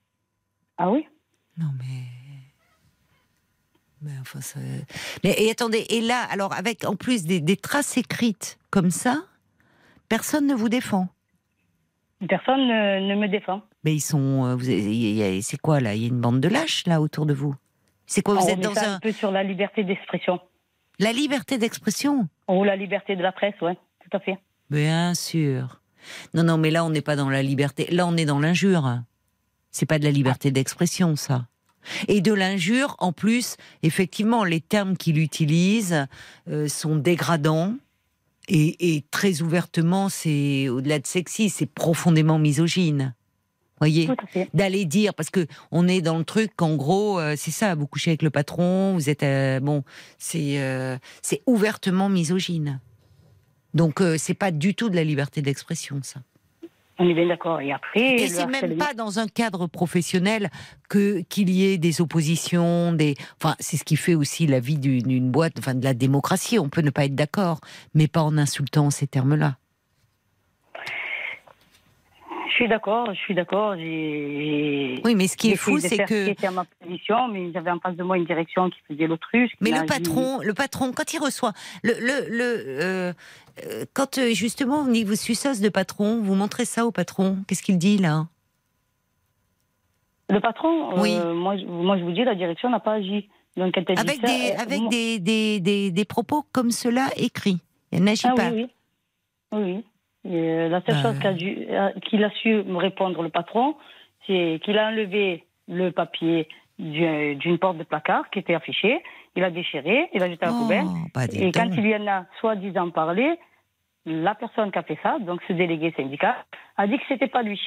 [0.78, 1.06] Ah oui
[1.58, 2.18] Non mais.
[4.00, 4.60] Mais enfin, ça...
[5.24, 9.24] mais, et attendez, et là, alors avec en plus des, traces écrites comme ça,
[10.08, 11.08] personne ne vous défend.
[12.28, 13.62] Personne ne, me défend.
[13.82, 17.00] Mais ils sont, euh, c'est quoi là Il y a une bande de lâches là
[17.00, 17.54] autour de vous?
[18.06, 18.94] C'est quoi Vous On êtes dans un...
[18.94, 20.40] un peu sur la liberté d'expression.
[21.00, 22.28] La liberté d'expression?
[22.48, 23.72] Ou la liberté de la presse, oui,
[24.08, 24.38] tout à fait.
[24.70, 25.80] Bien sûr.
[26.34, 27.88] Non, non, mais là, on n'est pas dans la liberté.
[27.90, 29.00] Là, on est dans l'injure.
[29.70, 31.46] C'est pas de la liberté d'expression, ça.
[32.06, 36.06] Et de l'injure, en plus, effectivement, les termes qu'il utilise
[36.48, 37.74] euh, sont dégradants.
[38.50, 43.14] Et, très ouvertement, c'est au-delà de sexy, c'est profondément misogyne.
[43.78, 44.08] Voyez,
[44.54, 47.86] d'aller dire parce que on est dans le truc qu'en gros, euh, c'est ça, vous
[47.86, 49.84] couchez avec le patron, vous êtes euh, bon,
[50.16, 52.80] c'est c'est ouvertement misogyne.
[53.78, 56.20] Donc euh, c'est pas du tout de la liberté d'expression, ça.
[56.98, 57.60] On est bien d'accord.
[57.60, 60.50] Et après, et c'est même pas dans un cadre professionnel
[60.88, 63.14] que qu'il y ait des oppositions, des.
[63.40, 66.58] Enfin, c'est ce qui fait aussi la vie d'une boîte, enfin de la démocratie.
[66.58, 67.60] On peut ne pas être d'accord,
[67.94, 69.58] mais pas en insultant ces termes-là.
[72.58, 73.76] Je suis d'accord, je suis d'accord.
[73.76, 76.24] Oui, mais ce qui est fou, c'est que.
[76.24, 79.52] C'était à ma position, mais j'avais en face de moi une direction qui faisait l'autruche.
[79.60, 81.52] Mais le patron, le patron, quand il reçoit,
[81.84, 83.12] le, le, le euh,
[83.64, 87.62] euh, quand euh, justement vous vous suçasse de patron, vous montrez ça au patron, qu'est-ce
[87.62, 88.26] qu'il dit là?
[90.28, 91.16] Le patron, oui.
[91.16, 93.28] moi, moi je vous dis, la direction n'a pas agi.
[93.56, 97.58] Donc, avec des, avec des, des, des, des, propos comme cela écrits.
[97.92, 98.50] Elle n'agit ah, pas.
[98.50, 98.66] Oui,
[99.52, 99.62] oui.
[99.62, 99.84] oui.
[100.26, 101.90] Euh, la seule chose euh.
[102.02, 103.76] qu'il a, su me répondre, le patron,
[104.26, 106.48] c'est qu'il a enlevé le papier
[106.78, 109.00] du- d'une porte de placard qui était affichée.
[109.36, 110.84] Il a déchiré, il a jeté à la Oh, poubelle.
[111.14, 113.38] bah, Et quand il y en a soi-disant parlé,
[114.06, 116.34] la personne qui a fait ça, donc ce délégué syndical,
[116.76, 117.60] a dit que c'était pas lui.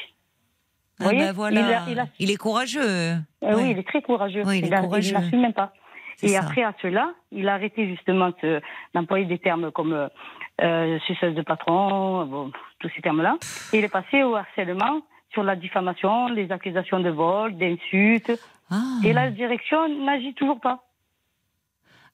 [0.99, 1.59] Ah, voyez, bah, voilà.
[1.61, 2.81] il a- il a- Il est courageux.
[2.83, 3.55] Euh, Ouais.
[3.55, 4.43] Oui, il est très courageux.
[4.45, 4.69] Oui, il il
[5.13, 5.71] n'assume même pas.
[6.23, 6.41] Et ça.
[6.41, 8.31] après, à cela, il a arrêté justement
[8.93, 10.09] d'employer des termes comme
[10.61, 13.37] euh, suceuse de patron, bon, tous ces termes-là.
[13.73, 15.01] Il est passé au harcèlement
[15.33, 18.31] sur la diffamation, les accusations de vol, d'insultes.
[18.69, 18.81] Ah.
[19.03, 20.83] Et la direction n'agit toujours pas.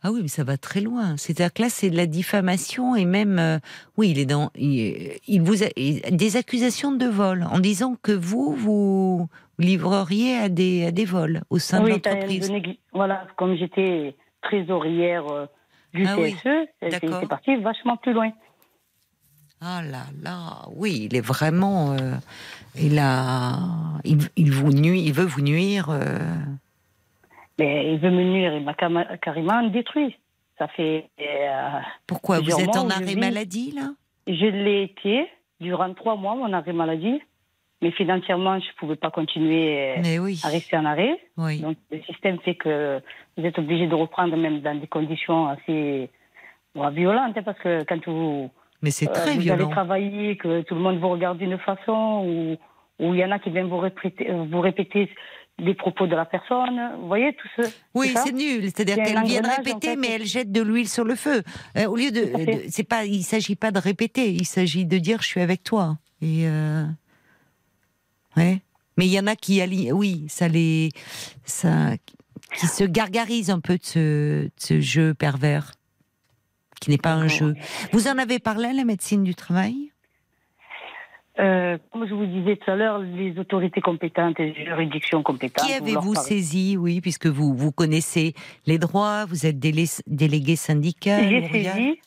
[0.03, 1.17] Ah oui, mais ça va très loin.
[1.17, 3.57] C'est-à-dire que là, c'est de la diffamation et même, euh,
[3.97, 7.95] oui, il est dans, il, il vous a, il- des accusations de vol en disant
[8.01, 9.27] que vous vous
[9.57, 12.51] livreriez à des à des vols au sein de oui, l'entreprise.
[12.93, 15.47] voilà, comme j'étais trésorière euh,
[15.93, 18.31] du Ah oui, CSE, c'est parti vachement plus loin.
[19.61, 22.13] Ah là là, oui, il est vraiment, euh,
[22.79, 23.57] il a,
[24.03, 25.89] il, il vous nuit, il veut vous nuire.
[25.89, 26.19] euh,
[27.57, 28.75] Mais il veut me nuire, il m'a
[29.17, 30.15] carrément détruit.
[30.59, 31.09] Ça fait.
[31.19, 33.89] euh, Pourquoi vous êtes en arrêt maladie là?
[34.27, 35.27] Je l'ai été
[35.59, 37.19] durant trois mois, mon arrêt maladie.
[37.81, 41.19] Mais financièrement, je ne pouvais pas continuer euh, oui, à rester en arrêt.
[41.37, 41.59] oui.
[41.59, 42.99] Donc, le système fait que
[43.37, 46.09] vous êtes obligé de reprendre même dans des conditions assez
[46.73, 47.37] bon, violentes.
[47.37, 48.49] hein, parce que quand vous,
[48.81, 49.69] Mais c'est euh, allez violent.
[49.69, 52.57] travailler, que tout le monde vous regarde d'une façon, ou
[52.99, 55.07] ou il y en a qui viennent vous répéter, vous répéter
[55.59, 56.79] les propos de la personne.
[56.99, 57.69] Vous voyez, tout ce.
[57.93, 58.63] Oui, c'est nul.
[58.63, 59.95] C'est-à-dire qu'elle vient de en répéter, fait.
[59.95, 61.43] mais elle jette de l'huile sur le feu.
[61.77, 64.31] Euh, au lieu de, c'est pas, il s'agit pas de répéter.
[64.31, 65.97] Il s'agit de dire je suis avec toi.
[66.23, 66.83] Et euh,
[68.37, 68.61] ouais.
[68.97, 69.91] Mais il y en a qui allient.
[69.91, 70.89] Oui, ça les,
[71.43, 71.91] ça,
[72.57, 75.73] qui se gargarisent un peu de ce, de ce jeu pervers,
[76.81, 77.55] qui n'est pas un jeu.
[77.91, 79.91] Vous en avez parlé à la médecine du travail?
[81.39, 85.67] Euh, comme je vous disais tout à l'heure, les autorités compétentes, les juridictions compétentes.
[85.67, 86.77] Qui avez-vous saisi?
[86.77, 88.33] Oui, puisque vous vous connaissez
[88.65, 89.25] les droits.
[89.25, 91.29] Vous êtes délé- délégué syndical.
[91.29, 91.99] J'ai saisi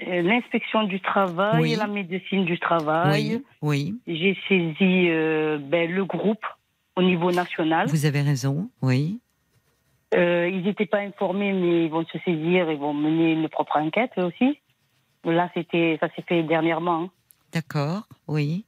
[0.00, 1.72] l'inspection du travail Oui.
[1.72, 3.42] et la médecine du travail.
[3.62, 4.14] Oui, oui.
[4.14, 6.44] J'ai saisi euh, ben, le groupe
[6.96, 7.86] au niveau national.
[7.88, 9.20] Vous avez raison, oui.
[10.14, 13.76] Euh, ils n'étaient pas informés, mais ils vont se saisir, ils vont mener une propre
[13.76, 14.58] enquête eux aussi.
[15.24, 17.02] Là, c'était, ça s'est fait dernièrement.
[17.04, 17.10] hein.
[17.52, 18.64] D'accord, oui.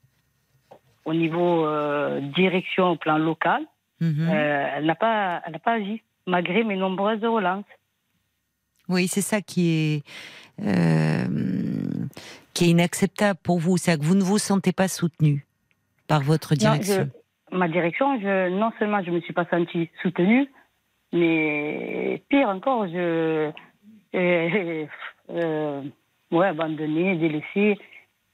[1.05, 3.63] Au niveau euh, direction au plan local,
[4.01, 4.29] Mhm.
[4.31, 7.65] euh, elle n'a pas, elle n'a pas agi, malgré mes nombreuses relances.
[8.89, 10.03] Oui, c'est ça qui est
[10.63, 11.25] euh,
[12.55, 15.47] qui est inacceptable pour vous, c'est que vous ne vous sentez pas soutenu
[16.07, 17.09] par votre Non, direction.
[17.53, 20.49] je- ma direction, je, non seulement je me suis pas sentie soutenue,
[21.13, 23.51] mais pire encore, je,
[24.15, 24.87] euh,
[25.31, 25.83] euh,
[26.31, 27.79] ouais, abandonnée, délaissée.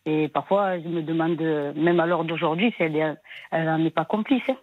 [0.06, 1.40] Et parfois, je me demande,
[1.76, 3.18] même à l'heure d'aujourd'hui, si elle
[3.52, 4.42] n'en est pas complice.
[4.48, 4.56] hein.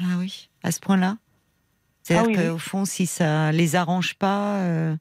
[0.00, 1.16] Ah oui, à ce point-là.
[2.02, 2.58] C'est-à-dire Ah oui, qu'au oui.
[2.60, 4.96] fond, si ça les arrange pas, euh,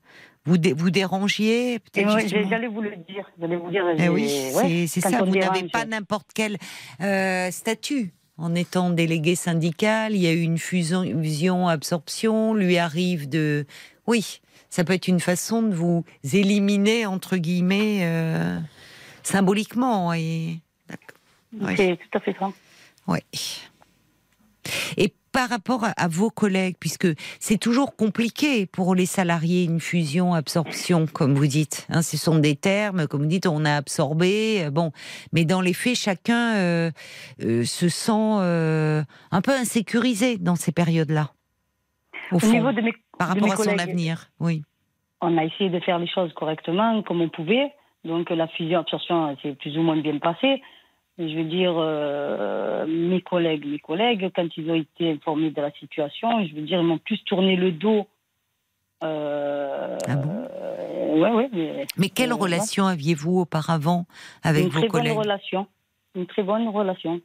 [0.45, 2.27] vous dé- vous dérangiez peut-être.
[2.49, 3.29] J'allais vous le dire.
[3.37, 3.83] Vous dire.
[3.97, 5.23] Eh oui, c'est ça.
[5.23, 6.57] Vous n'avez pas n'importe quel
[7.01, 8.13] euh, statut.
[8.37, 12.53] En étant délégué syndical, il y a eu une fusion, fusion absorption.
[12.53, 13.65] Lui arrive de,
[14.07, 18.59] oui, ça peut être une façon de vous éliminer entre guillemets euh,
[19.23, 20.13] symboliquement.
[20.13, 20.59] Et.
[21.77, 22.51] C'est tout à fait ça.
[23.07, 23.19] Oui.
[24.97, 27.07] Et par rapport à, vos collègues, puisque
[27.41, 31.85] c'est toujours compliqué pour les salariés, une fusion, absorption, comme vous dites.
[31.89, 34.63] hein, ce sont des termes, comme vous dites, on a absorbé.
[34.63, 34.91] euh, Bon,
[35.33, 36.91] mais dans les faits, chacun euh,
[37.43, 41.31] euh, se sent euh, un peu insécurisé dans ces périodes-là.
[42.31, 44.27] Au Au fond, niveau de mes, par de rapport mes à son avenir.
[44.39, 44.63] Oui.
[45.19, 47.73] on a essayé de faire les choses correctement, comme on pouvait.
[48.05, 50.61] Donc la fusion-absorption s'est plus ou moins bien passée.
[51.17, 55.71] Je veux dire, euh, mes collègues, mes collègues, quand ils ont été informés de la
[55.71, 58.05] situation, je veux dire, ils m'ont plus tourné le dos.
[59.03, 60.29] Euh, Ah bon?
[60.51, 61.49] euh, Ouais, ouais.
[61.53, 64.05] Mais, Mais quelle Euh, relation aviez-vous auparavant
[64.43, 65.13] avec une vos très collègues?
[65.13, 65.67] bonne relation.
[66.15, 67.21] Une très bonne relation.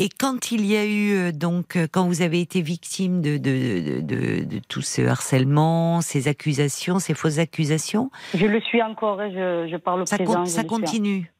[0.00, 4.44] Et quand il y a eu donc quand vous avez été victime de de, de,
[4.44, 9.68] de, tout ce harcèlement, ces accusations, ces fausses accusations, Je le suis encore, hein, je,
[9.70, 10.40] je parle au ça, présent.
[10.40, 11.30] con- ça continue?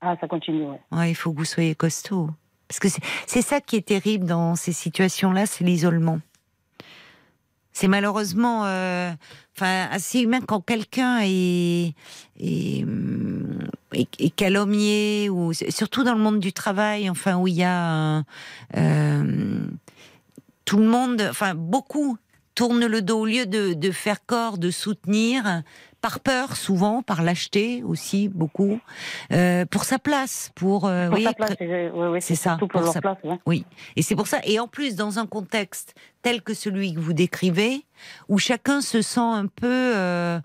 [0.00, 1.08] Ah, ça continue, ouais.
[1.08, 2.30] Il faut que vous soyez costaud.
[2.68, 6.20] Parce que c'est- ça qui est terrible dans ces situations-là, c'est l'isolement.
[7.72, 9.12] C'est malheureusement, euh,
[9.60, 11.94] assez humain quand quelqu'un est,
[12.82, 13.58] hum,
[14.34, 18.22] calomnié ou surtout dans le monde du travail, enfin où il y a
[18.76, 19.66] euh,
[20.64, 22.16] tout le monde, enfin beaucoup
[22.54, 25.62] tournent le dos au lieu de faire corps, de soutenir.
[26.06, 28.78] Par peur souvent, par lâcheté aussi beaucoup,
[29.32, 32.68] euh, pour sa place, pour, euh, Pour voyez, sa place, c'est ouais, c'est ça, pour
[32.68, 33.16] pour leur sa- place.
[33.24, 33.38] ouais.
[33.44, 33.64] oui.
[33.96, 34.38] Et c'est pour ça.
[34.44, 37.84] Et en plus, dans un contexte tel que celui que vous décrivez,
[38.28, 39.66] où chacun se sent un peu
[39.96, 40.38] euh,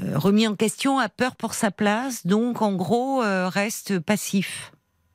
[0.00, 4.72] euh, remis en question, a peur pour sa place, donc en gros reste passif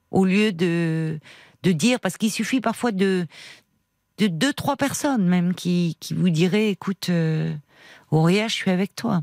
[0.10, 1.20] au lieu de
[1.64, 3.28] de dire, parce qu'il suffit parfois de
[4.20, 7.10] de deux trois personnes même qui qui vous diraient, écoute,
[8.12, 9.22] Auréa, je suis avec toi.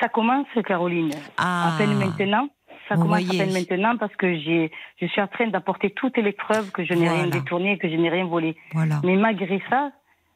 [0.00, 2.48] Ça commence, Caroline, Ah, à peine maintenant.
[2.88, 3.40] Ça Vous commence voyez.
[3.40, 4.70] à peine maintenant parce que j'ai,
[5.00, 7.94] je suis en train d'apporter toutes les preuves que je n'ai rien détourné, que je
[7.94, 8.56] n'ai rien volé.
[8.72, 9.00] voilà.
[9.04, 9.92] Mais malgré ça,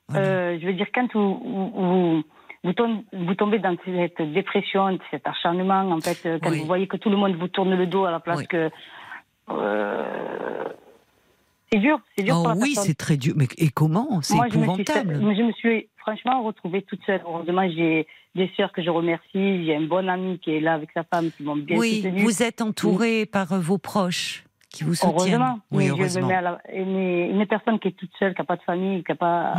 [0.08, 0.26] Voilà.
[0.26, 2.22] euh, je veux dire, quand vous, vous, vous,
[2.64, 6.60] vous tom- vous tombez dans cette dépression, cet acharnement, en fait, euh, quand Oui.
[6.60, 8.46] vous voyez que tout le monde vous tourne le dos à la place Oui.
[8.46, 8.70] que.
[9.50, 10.64] euh,
[11.70, 13.34] c'est dur, c'est dur Oh pour la oui, c'est très dur.
[13.36, 14.22] Mais et comment?
[14.22, 15.14] C'est Moi, je me, suis, épouvantable.
[15.36, 17.20] je me suis franchement retrouvée toute seule.
[17.26, 19.64] Heureusement, j'ai des sœurs que je remercie.
[19.64, 22.22] J'ai un bon ami qui est là avec sa femme qui m'ont bien Oui, soutenue.
[22.22, 25.40] vous êtes entouré par euh, vos proches qui vous soutiennent.
[25.40, 25.60] Heureusement.
[25.70, 26.26] Oui, je me heureusement.
[26.28, 29.02] mets à la- mais une personne qui est toute seule, qui n'a pas de famille,
[29.02, 29.54] qui n'a pas.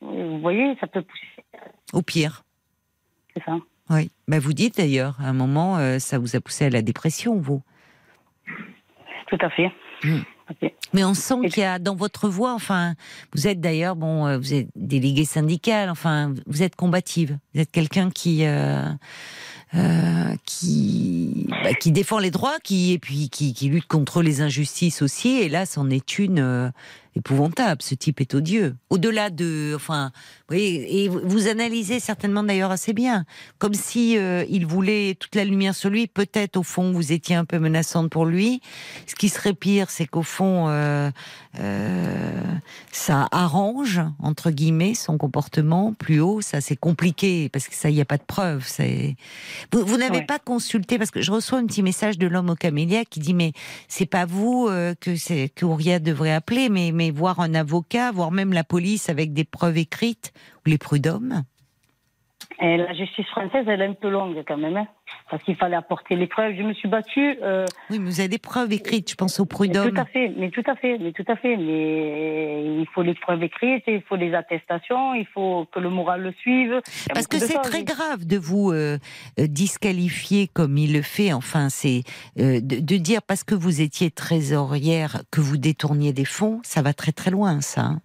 [0.00, 1.44] Vous voyez, ça peut pousser.
[1.92, 2.42] Au pire.
[3.34, 3.56] C'est ça.
[3.90, 4.10] Oui.
[4.28, 7.38] Bah, vous dites d'ailleurs, à un moment, euh, ça vous a poussé à la dépression,
[7.38, 7.62] vous.
[9.28, 9.70] Tout à fait.
[10.04, 10.18] Mm.
[10.92, 12.94] Mais on sent qu'il y a dans votre voix, enfin,
[13.34, 17.38] vous êtes d'ailleurs, bon, euh, vous êtes déléguée syndicale, enfin, vous êtes combative.
[17.54, 18.88] Vous êtes quelqu'un qui, euh,
[19.74, 24.42] euh, qui, bah, qui défend les droits, qui et puis qui, qui lutte contre les
[24.42, 25.38] injustices aussi.
[25.40, 26.68] Et là, c'en est une euh,
[27.16, 27.82] épouvantable.
[27.82, 28.74] Ce type est odieux.
[28.90, 30.10] Au-delà de, enfin,
[30.48, 33.24] vous voyez, et vous- analysez certainement d'ailleurs assez bien,
[33.58, 36.06] comme si euh, il voulait toute la lumière sur lui.
[36.06, 38.60] Peut-être au fond, vous étiez un peu menaçante pour lui.
[39.06, 41.10] Ce qui serait pire, c'est qu'au fond, euh,
[41.58, 42.42] euh,
[42.92, 46.40] ça arrange entre guillemets son comportement plus haut.
[46.40, 48.64] Ça, c'est compliqué parce que ça, il n'y a pas de preuve.
[48.66, 49.16] C'est
[49.72, 50.26] vous, vous n'avez Ouais.
[50.26, 53.34] pas consulté parce que je reçois un petit message de l'homme au camélia qui dit
[53.34, 53.52] mais
[53.88, 54.68] c'est pas vous
[55.00, 59.08] que c'est que Ouria devrait appeler, mais mais voir un avocat, voire même la police
[59.08, 60.32] avec des preuves écrites
[60.64, 61.44] ou les prud'hommes.
[62.60, 64.86] Et la justice française, elle est un peu longue quand même, hein,
[65.30, 66.54] parce qu'il fallait apporter les preuves.
[66.56, 67.36] Je me suis battue.
[67.42, 69.92] euh, Oui, mais vous avez des preuves écrites, je pense aux mais prud'hommes.
[69.94, 71.56] tout à fait, mais tout à fait, mais tout à fait.
[71.56, 76.22] Mais il faut les preuves écrites, il faut les attestations, il faut que le moral
[76.22, 76.80] le suive.
[77.14, 78.98] Parce que c'est très grave de vous euh,
[79.40, 81.32] euh, disqualifier comme il le fait.
[81.32, 82.02] Enfin, c'est
[82.38, 86.82] euh, de, de dire parce que vous étiez trésorière que vous détourniez des fonds, ça
[86.82, 87.82] va très très loin, ça.
[87.82, 88.00] hein.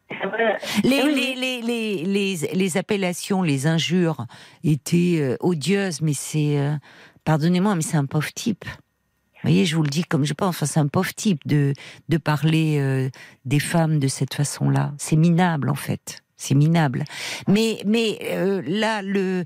[0.84, 4.26] Les, Eh les, les, les, les, appellations, les injures
[4.64, 6.76] étaient euh, odieuses, mais c'est, euh,
[7.24, 8.66] pardonnez-moi, mais c'est un pauvre type.
[8.66, 11.74] Vous voyez, je vous le dis comme je pense, enfin, c'est un pauvre type de,
[12.10, 13.10] de parler euh,
[13.46, 14.94] des femmes de cette façon-là.
[14.98, 16.22] C'est minable, en fait.
[16.36, 17.04] C'est minable.
[17.48, 19.44] Mais, mais euh, là, le,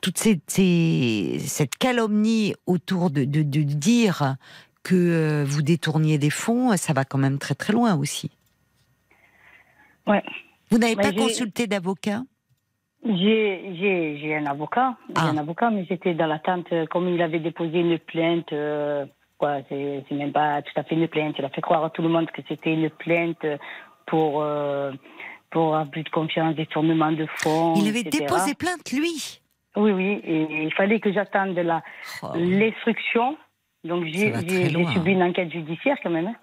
[0.00, 4.36] toute cette, cette calomnie autour de, de, de dire
[4.82, 8.30] que vous détourniez des fonds, ça va quand même très très loin aussi.
[10.06, 10.22] Ouais.
[10.70, 12.22] Vous n'avez pas consulté d'avocat
[13.04, 15.26] J'ai, un avocat, Ah.
[15.28, 19.04] un avocat, mais j'étais dans l'attente, euh, comme il avait déposé une plainte, euh,
[19.38, 22.02] quoi, c'est, même pas tout à fait une plainte, il a fait croire à tout
[22.02, 23.44] le monde que c'était une plainte
[24.06, 24.92] pour, euh,
[25.50, 27.74] pour abus de confiance, détournement de fonds.
[27.76, 28.24] Il avait etc.
[28.24, 29.40] déposé plainte, lui?
[29.76, 31.58] Oui, oui, et il fallait que j'attende
[32.22, 33.36] Oh, l'instruction.
[33.82, 34.32] Donc j'ai,
[34.92, 36.28] subi une enquête judiciaire quand même.
[36.28, 36.36] hein.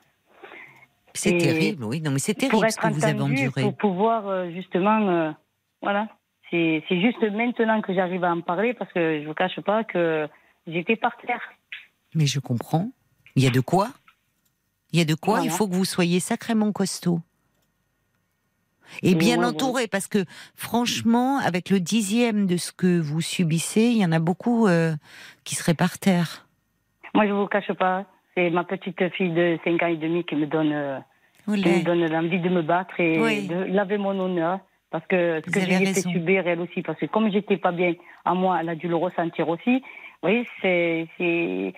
[1.14, 2.02] C'est terrible, oui.
[2.02, 3.62] Non, mais c'est pour terrible ce que vous avez enduré.
[3.62, 5.32] pour pouvoir euh, justement, euh,
[5.82, 6.08] voilà.
[6.50, 10.28] C'est, juste maintenant que j'arrive à en parler parce que je vous cache pas que
[10.68, 11.42] j'étais par terre.
[12.14, 12.92] Mais je comprends.
[13.36, 13.90] Il y a de quoi?
[14.92, 15.36] Il y a de quoi?
[15.36, 15.46] Voilà.
[15.46, 17.22] Il faut que vous soyez sacrément costaud.
[19.04, 20.26] Et bien ouais, entouré, parce que
[20.56, 24.94] franchement, avec le dixième de ce que vous subissez, il y en a beaucoup euh,
[25.46, 26.48] qui seraient par terre.
[27.14, 28.06] Moi, je vous cache pas,
[28.36, 31.00] c'est ma petite fille de 5 ans et demi qui me donne, euh,
[31.46, 33.48] qui me donne l'envie de me battre et Oui.
[33.48, 34.60] de laver mon honneur.
[34.90, 37.72] Parce que ce Vous que j'ai fait subir elle aussi, parce que comme j'étais pas
[37.72, 37.94] bien
[38.26, 39.82] à moi, elle a dû le ressentir aussi.
[40.22, 41.74] Voyez, c'est, c'est,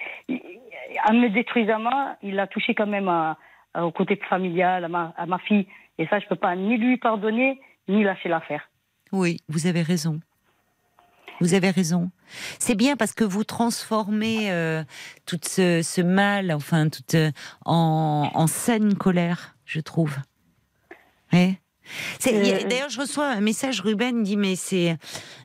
[1.07, 3.37] en me détruisant moi, il a touché quand même à,
[3.75, 5.67] à- au côté familial, à ma, à ma fille.
[5.99, 8.67] Et ça, je peux pas ni lui pardonner, ni lâcher l'affaire.
[9.11, 10.19] Oui, vous avez raison.
[11.41, 12.11] Vous avez raison.
[12.59, 14.83] C'est bien parce que vous transformez euh,
[15.25, 17.31] tout ce, ce mal, enfin, toute, euh,
[17.65, 20.15] en, en saine colère, je trouve.
[21.31, 21.59] Ouais.
[22.27, 24.97] Euh, D'ailleurs, je reçois un message, Ruben dit, mais c'est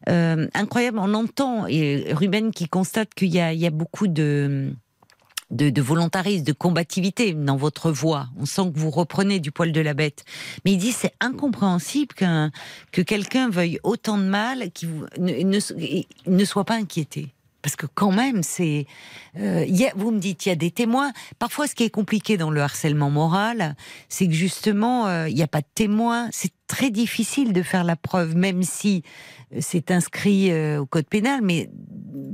[0.09, 4.73] euh, incroyable, on entend, et Ruben qui constate qu'il y y a beaucoup de
[5.51, 8.29] de, de volontarisme, de combativité dans votre voix.
[8.39, 10.25] On sent que vous reprenez du poil de la bête.
[10.65, 12.51] Mais il dit c'est incompréhensible qu'un
[12.93, 15.61] que quelqu'un veuille autant de mal, qu'il ne, ne,
[16.27, 17.33] ne soit pas inquiété.
[17.69, 18.87] Parce que quand même, c'est,
[19.39, 21.13] euh, vous me dites, il y a des témoins.
[21.39, 23.77] Parfois, ce qui est compliqué dans le harcèlement moral,
[24.09, 26.31] c'est que justement, euh, il n'y a pas de témoins.
[26.33, 29.03] C'est très difficile de faire la preuve, même si
[29.53, 31.41] euh, c'est inscrit au code pénal.
[31.43, 31.69] Mais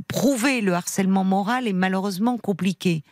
[0.06, 3.02] prouver le harcèlement moral est malheureusement compliqué.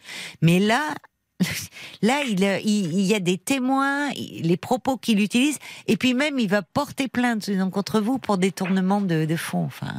[0.43, 0.95] Mais là,
[2.03, 5.59] là, il, y a des témoins, les propos qu'il utilise,
[5.89, 9.65] et puis même, il va porter plainte contre vous pour détournement de, de fonds.
[9.65, 9.93] Enfin,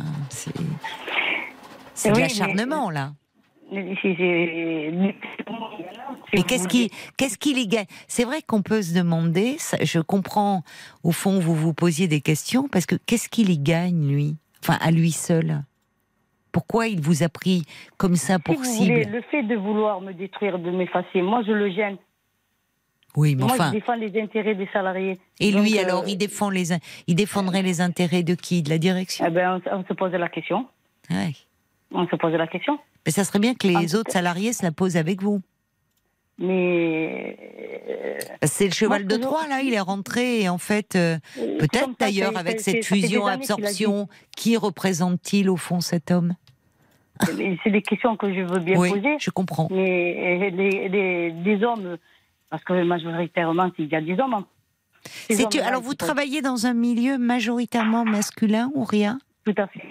[1.93, 3.13] c'est de Oui, mais- l'acharnement là.
[6.33, 7.85] Et qu'est-ce qui, qu'est-ce qui les gagne?
[8.07, 9.57] C'est vrai qu'on peut se demander.
[9.81, 10.63] je comprends
[11.03, 14.35] au fond vous vous posiez des questions parce que qu'est-ce qui les gagne lui?
[14.61, 15.63] Enfin, à lui seul.
[16.51, 17.63] Pourquoi il vous a pris
[17.97, 18.91] comme ça Si pour vous cible?
[18.93, 21.97] voulez, le fait de vouloir me détruire, de m'effacer, moi je le gêne.
[23.15, 23.67] Oui, mais moi enfin.
[23.69, 25.19] je défends les intérêts des salariés.
[25.39, 26.69] Et lui, euh, alors, il défend les,
[27.07, 28.61] il défendrait les intérêts de qui?
[28.63, 29.25] De la direction?
[29.27, 30.67] Eh ben, on, on se pose la question.
[31.09, 31.33] Ouais.
[31.93, 32.79] On se pose la question.
[33.05, 35.41] Mais ça serait bien que les autres salariés se la posent avec vous.
[36.39, 37.37] Mais
[37.87, 41.17] euh, C'est le cheval de Troie, là, il est rentré, et en fait, euh,
[41.59, 46.33] peut-être d'ailleurs avec cette fusion-absorption, qui représente-t-il au fond cet homme?
[47.63, 49.15] C'est des questions que je veux bien Oui, poser.
[49.19, 49.67] je comprends.
[49.69, 51.97] Mais des hommes,
[52.49, 54.33] parce que majoritairement, il y a des hommes.
[54.33, 54.45] hein.
[55.63, 59.19] Alors, vous travaillez dans un milieu majoritairement masculin ou rien?
[59.45, 59.81] Tout à fait.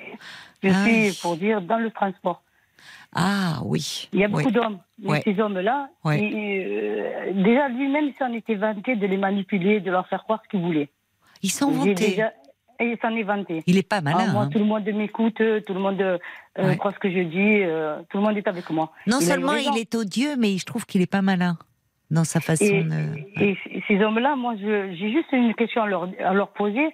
[0.62, 1.18] Je Ah suis, oui.
[1.20, 2.42] pour dire, dans le transport.
[3.14, 4.08] Ah oui.
[4.12, 4.32] Il y a oui.
[4.32, 4.78] beaucoup d'hommes.
[5.24, 10.40] Ces hommes-là, euh, déjà lui-même, s'en était vanté de les manipuler, de leur faire croire
[10.44, 10.88] ce qu'il voulait.
[11.42, 11.50] Ils
[11.94, 12.32] déjà-
[12.80, 13.62] Et il s'en est vanté.
[13.66, 14.32] Il est pas Ah, malin.
[14.32, 14.48] moi, hein.
[14.48, 16.18] tout le monde m'écoute, tout le monde euh,
[16.58, 16.76] Ouais.
[16.76, 18.90] croit ce que je dis, euh, tout le monde est avec moi.
[19.06, 21.56] Non Il seulement il est odieux, mais je trouve qu'il est pas malin
[22.10, 23.40] dans sa façon Et, de.
[23.40, 23.56] et
[23.86, 26.88] ces hommes-là, moi, j'ai juste une question à leur, à leur poser.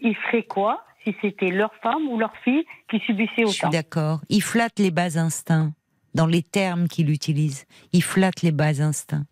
[0.00, 3.70] Ils feraient quoi si c'était leur femme ou leur fille qui subissait Je suis autant
[3.70, 4.20] d'accord.
[4.28, 5.72] Il flatte les bas instincts
[6.14, 7.66] dans les termes qu'il utilise.
[7.92, 9.26] Il flatte les bas instincts.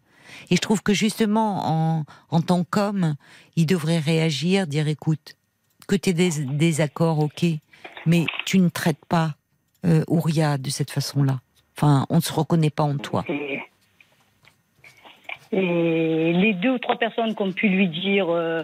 [0.50, 3.14] Et je trouve que justement, en, en tant qu'homme,
[3.56, 5.34] il devrait réagir, dire écoute,
[5.88, 7.44] que tu aies des désaccords, ok,
[8.06, 9.34] mais tu ne traites pas
[9.84, 11.40] euh, Ouria de cette façon-là.
[11.76, 13.24] Enfin, on ne se reconnaît pas en toi.
[13.28, 13.60] Et,
[15.52, 18.62] et les deux ou trois personnes qui ont pu lui dire euh,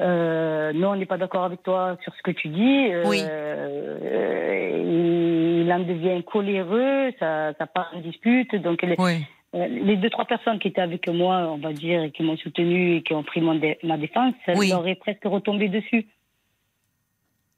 [0.00, 3.20] euh, non, on n'est pas d'accord avec toi sur ce que tu dis, euh, Oui.
[3.22, 8.54] euh, il en devient coléreux, ça, ça part en dispute.
[8.56, 9.24] Donc les, Oui.
[9.54, 12.36] euh, les deux trois personnes qui étaient avec moi, on va dire, et qui m'ont
[12.36, 14.68] soutenu et qui ont pris mon dé- ma défense, ça Oui.
[14.70, 16.06] leur est presque retombé dessus.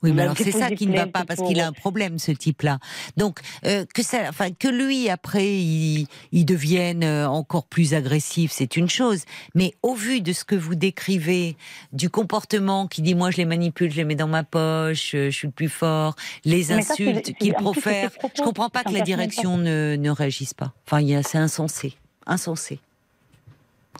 [0.02, 2.30] Oui, mais alors c'est ça qui ne va pas parce qu'il a un problème, ce
[2.30, 2.78] type-là.
[3.16, 8.52] Donc euh, que ça, enfin que lui après il, il devienne euh, encore plus agressif,
[8.52, 9.22] c'est une chose.
[9.56, 11.56] Mais au vu de ce que vous décrivez,
[11.92, 15.30] du comportement qui dit moi je les manipule, je les mets dans ma poche, euh,
[15.30, 16.14] je suis le plus fort,
[16.44, 18.34] les insultes qu'il plus, profère, propos.
[18.38, 20.74] je comprends pas que la direction ne, ne réagisse pas.
[20.86, 21.94] Enfin, il y a- c'est insensé,
[22.24, 22.78] insensé.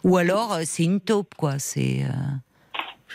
[0.05, 1.59] Ou alors euh, c'est une taupe quoi.
[1.59, 2.11] C'est euh,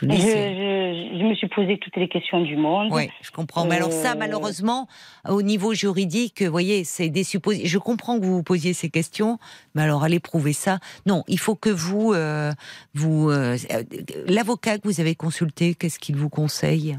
[0.01, 2.89] je me suis posé toutes les questions du monde.
[2.93, 3.65] Oui, je comprends.
[3.65, 4.89] Mais alors ça, Euh, malheureusement,
[5.29, 7.69] au niveau juridique, vous voyez, c'est des suppositions.
[7.69, 9.39] Je comprends que vous vous posiez ces questions,
[9.75, 10.79] mais alors allez prouver ça.
[11.07, 12.51] Non, il faut que vous, euh,
[12.95, 13.57] vous, euh,
[14.27, 16.99] l'avocat que vous avez consulté, qu'est-ce qu'il vous conseille?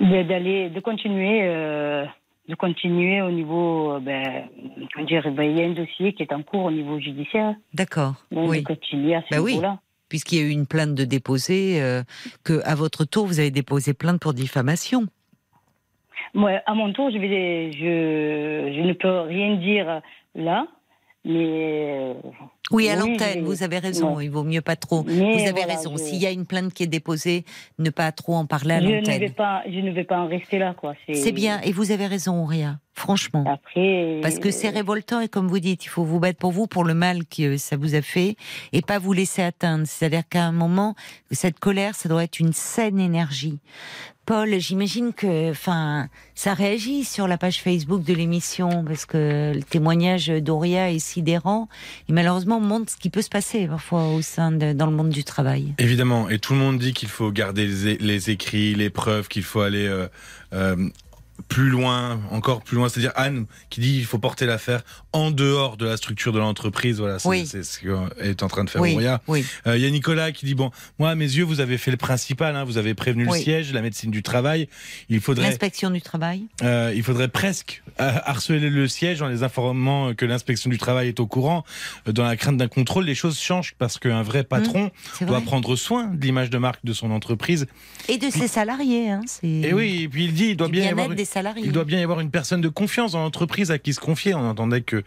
[0.00, 1.40] De- d'aller de continuer
[2.48, 4.44] de continuer au niveau ben,
[4.94, 7.54] comment dire ben, il y a un dossier qui est en cours au niveau judiciaire
[7.74, 8.14] D'accord.
[8.32, 8.60] donc Oui.
[8.60, 9.60] de continuer à ce Bah oui.
[10.08, 12.02] Puisqu'il y a eu une plainte de déposé, euh,
[12.44, 15.06] que à votre tour vous avez déposé plainte pour diffamation.
[16.34, 20.00] moi à mon tour je je ne peux rien dire
[20.34, 20.66] là
[21.24, 22.14] mais euh,
[22.70, 24.20] Oui, à Oui, l'antenne, vous avez raison.
[24.20, 25.04] Il vaut mieux pas trop.
[25.04, 25.92] Mais vous avez voilà, raison.
[25.96, 27.44] je- S'il y a une plainte qui est déposée,
[27.78, 29.32] ne pas trop en parler à je ne vais l'antenne.
[29.32, 31.60] pas je ne vais pas en rester là quoi C'est bien.
[31.62, 32.78] Et vous avez raison, Auria.
[32.94, 33.44] Franchement.
[33.46, 36.66] après Parce que c'est révoltant et comme vous dites, il faut vous battre pour vous,
[36.66, 38.34] pour le mal que ça vous a fait
[38.72, 39.84] et pas vous laisser atteindre.
[39.86, 40.96] C'est-à-dire qu'à un moment,
[41.30, 43.60] cette colère, ça doit être une saine énergie.
[44.28, 49.62] Paul, j'imagine que, enfin, ça réagit sur la page Facebook de l'émission parce que le
[49.62, 51.70] témoignage d'Auria est sidérant
[52.10, 55.08] et malheureusement montre ce qui peut se passer parfois au sein de, dans le monde
[55.08, 55.72] du travail.
[55.78, 59.62] Évidemment, et tout le monde dit qu'il faut garder les écrits, les preuves, qu'il faut
[59.62, 60.08] aller euh,
[60.52, 60.76] euh,
[61.48, 62.90] plus loin, encore plus loin.
[62.90, 64.82] C'est-à-dire Anne qui dit il faut porter l'affaire
[65.12, 66.98] en dehors de la structure de l'entreprise.
[66.98, 67.46] Voilà, c'est Oui.
[67.46, 68.96] ce qu'est en train de faire Oui.
[69.66, 71.90] Euh, Il y a Nicolas qui dit bon, moi à mes yeux, vous avez fait
[71.90, 74.68] le principal, hein, vous avez prévenu le siège, la médecine du travail.
[75.08, 76.44] Il faudrait, L'inspection du travail.
[76.62, 81.08] euh, il faudrait presque euh, harceler le siège en les informant que l'inspection du travail
[81.08, 81.64] est au courant.
[82.06, 85.46] Dans la crainte d'un contrôle, les choses changent parce qu'un vrai patron C'est doit vrai.
[85.46, 87.66] prendre soin de l'image de marque de son entreprise.
[88.08, 89.10] Et de ses salariés.
[89.10, 91.62] Hein, Et oui, et puis il dit, il doit bien y avoir des salariés.
[91.64, 94.34] il doit bien y avoir une personne de confiance dans l'entreprise à qui se confier.
[94.34, 95.02] On entendait que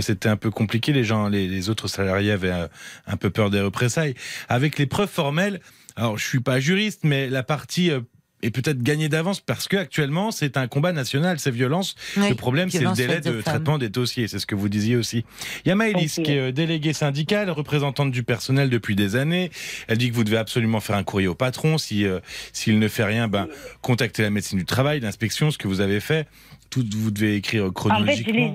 [0.00, 0.92] c'était un peu compliqué.
[0.92, 2.68] Les gens, les, les autres salariés avaient euh,
[3.06, 4.14] un peu peur des représailles.
[4.48, 5.60] Avec les preuves formelles,
[5.96, 8.00] alors je suis pas juriste, mais la partie euh,
[8.42, 11.94] est peut-être gagnée d'avance parce que actuellement c'est un combat national, ces violences.
[12.16, 14.28] Oui, le problème, c'est le délai de traitement des dossiers.
[14.28, 15.24] C'est ce que vous disiez aussi.
[15.64, 19.50] Il y a Maëlys, qui est euh, déléguée syndicale, représentante du personnel depuis des années.
[19.88, 21.78] Elle dit que vous devez absolument faire un courrier au patron.
[21.78, 22.20] Si euh,
[22.52, 23.48] s'il ne fait rien, ben
[23.82, 26.26] contactez la médecine du travail, l'inspection, ce que vous avez fait.
[26.70, 28.54] Tout, vous devez écrire En fait, je chronologiquement.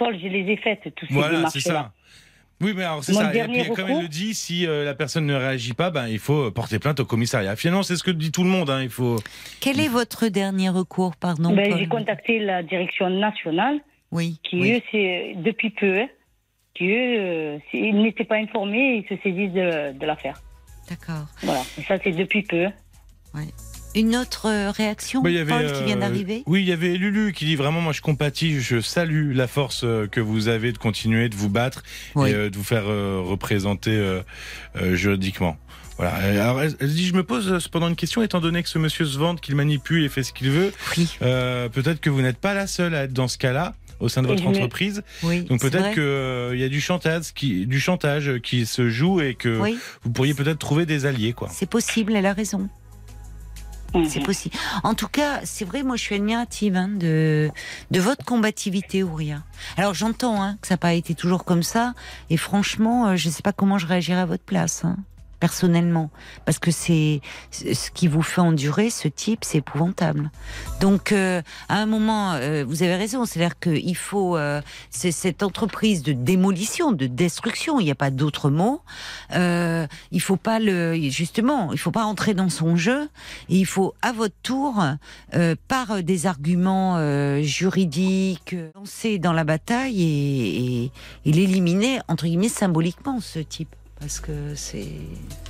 [0.00, 1.72] Paul, je les ai faites, tous ces voilà, c'est démarches-là.
[1.74, 1.92] ça.
[2.62, 3.30] Oui, mais alors c'est ça.
[3.30, 5.90] Et dernier puis, comme recours- elle le dit, si euh, la personne ne réagit pas,
[5.90, 7.54] ben il faut porter plainte au commissariat.
[7.56, 8.68] Finalement, c'est ce que dit tout le monde.
[8.70, 8.82] Hein.
[8.82, 9.16] Il faut.
[9.60, 13.78] Quel est votre dernier recours, pardon Ben, j'ai contacté la direction nationale,
[14.10, 14.40] Oui.
[14.42, 14.72] qui oui.
[14.76, 16.08] eux, c'est depuis peu, hein,
[16.74, 20.40] qui eux, euh, ils n'étaient pas informés, ils se saisissent de, de l'affaire.
[20.88, 21.26] D'accord.
[21.42, 22.66] Voilà, Et ça c'est depuis peu.
[23.94, 26.42] Une autre euh, réaction, Bah, y avait, Paul, qui vient euh, d'arriver?
[26.46, 29.82] Oui, il y avait Lulu qui dit vraiment, moi je compatis, je salue la force
[29.84, 31.82] euh, que vous avez de continuer de vous battre
[32.14, 32.30] Oui.
[32.30, 34.20] et euh, de vous faire euh, représenter euh,
[34.76, 35.56] euh, juridiquement.
[35.96, 36.14] Voilà.
[36.20, 38.78] Euh, Alors, elle, dit, je me pose euh, cependant une question, étant donné que ce
[38.78, 42.22] monsieur se vante, qu'il manipule et fait ce qu'il veut, Oui, euh, peut-être que vous
[42.22, 45.02] n'êtes pas la seule à être dans ce cas-là au sein de votre me- entreprise.
[45.24, 45.42] oui.
[45.42, 49.58] Donc peut-être qu'il y a du chantage, qui, du chantage qui se joue et que
[49.58, 51.34] Oui, vous pourriez peut-être trouver des alliés.
[51.34, 51.48] quoi.
[51.52, 52.68] c'est possible, elle a raison.
[53.94, 54.08] Mhm.
[54.08, 54.56] C'est possible.
[54.82, 57.50] En tout cas, c'est vrai, moi je suis admirative hein, de,
[57.90, 59.42] de votre combativité, Ouria.
[59.76, 61.94] Alors j'entends hein, que ça n'a pas été toujours comme ça,
[62.28, 64.96] et franchement, euh, je ne sais pas comment je réagirais à votre place, hein,
[65.40, 66.10] personnellement.
[66.44, 70.30] Parce que c'est ce qui vous fait endurer ce type, c'est épouvantable.
[70.80, 74.36] Donc euh, à un moment, euh, vous avez raison, c'est-à-dire qu'il faut...
[74.36, 74.60] euh,
[74.90, 78.82] c'est cette entreprise de démolition, de destruction, il n'y a pas d'autre mot.
[79.34, 80.94] Euh, il faut pas le...
[81.10, 83.08] Justement, il faut pas entrer dans son jeu.
[83.48, 84.84] Et il faut, à votre tour,
[85.34, 90.92] euh, par des arguments euh, juridiques, lancer dans la bataille et, et-
[91.24, 93.74] et l'éliminer, entre guillemets, symboliquement, ce type.
[94.00, 94.88] Parce que c'est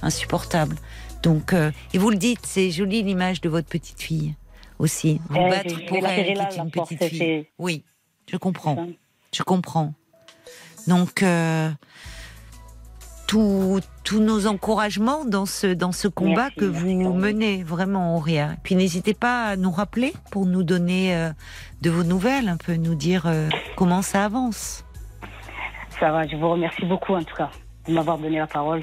[0.03, 0.77] insupportable.
[1.23, 4.35] Donc, euh, et vous le dites, c'est joli l'image de votre petite fille
[4.79, 5.21] aussi.
[5.29, 7.47] Vous Eh, battre pour elle, qui est une petite fille.
[7.59, 7.85] Oui,
[8.31, 8.87] je comprends.
[9.33, 9.95] Je comprends.
[10.89, 11.71] Donc, euh,
[13.27, 18.57] tous nos encouragements dans ce, dans ce combat Merci, que merci, vous menez, vraiment, Auria.
[18.65, 21.31] Puis n'hésitez pas à nous rappeler pour nous donner euh,
[21.81, 24.85] de vos nouvelles, un peu nous dire euh, comment ça avance.
[26.01, 27.51] Ça va, je vous remercie beaucoup en tout cas
[27.91, 28.83] de m'avoir donné la parole.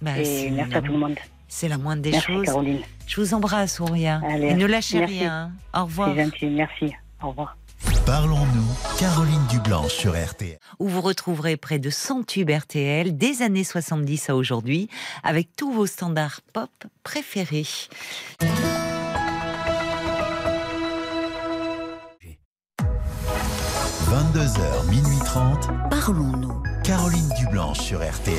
[0.00, 1.14] Bah, et merci à tout le monde.
[1.48, 2.44] c'est la moindre des merci choses.
[2.46, 2.80] Caroline.
[3.06, 4.20] Je vous embrasse, Auria.
[4.26, 5.18] Allez, et ne lâchez merci.
[5.20, 5.50] rien.
[5.74, 5.80] hein.
[5.80, 6.10] Au revoir.
[6.14, 6.92] C'est gentil, merci.
[7.22, 7.56] Au revoir.
[8.06, 10.58] Parlons-nous, Caroline Dublanche sur RTL.
[10.78, 14.88] où vous retrouverez près de 100 tubes RTL des années 70 à aujourd'hui,
[15.22, 16.70] avec tous vos standards pop
[17.02, 17.66] préférés.
[24.10, 26.62] 22h, minuit 30, Parlons-nous.
[26.84, 28.36] Caroline Dublanche sur RTL.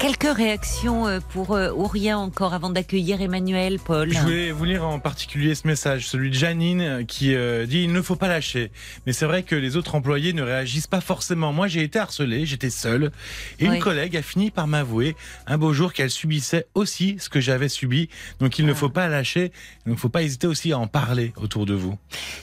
[0.00, 4.12] Quelques réactions euh, pour euh, Aurien encore avant d'accueillir Emmanuel, Paul.
[4.12, 7.82] Je voulais vous lire en particulier ce message, celui de Janine euh, qui euh, dit
[7.84, 8.72] il ne faut pas lâcher.
[9.06, 11.52] Mais c'est vrai que les autres employés ne réagissent pas forcément.
[11.52, 13.12] Moi, j'ai été harcelé, j'étais seul,
[13.60, 13.76] et Oui.
[13.76, 15.14] une collègue a fini par m'avouer
[15.46, 18.08] un beau jour qu'elle subissait aussi ce que j'avais subi.
[18.40, 18.76] Donc il ne Ah.
[18.76, 19.52] faut pas lâcher,
[19.86, 21.96] il ne faut pas hésiter aussi à en parler autour de vous.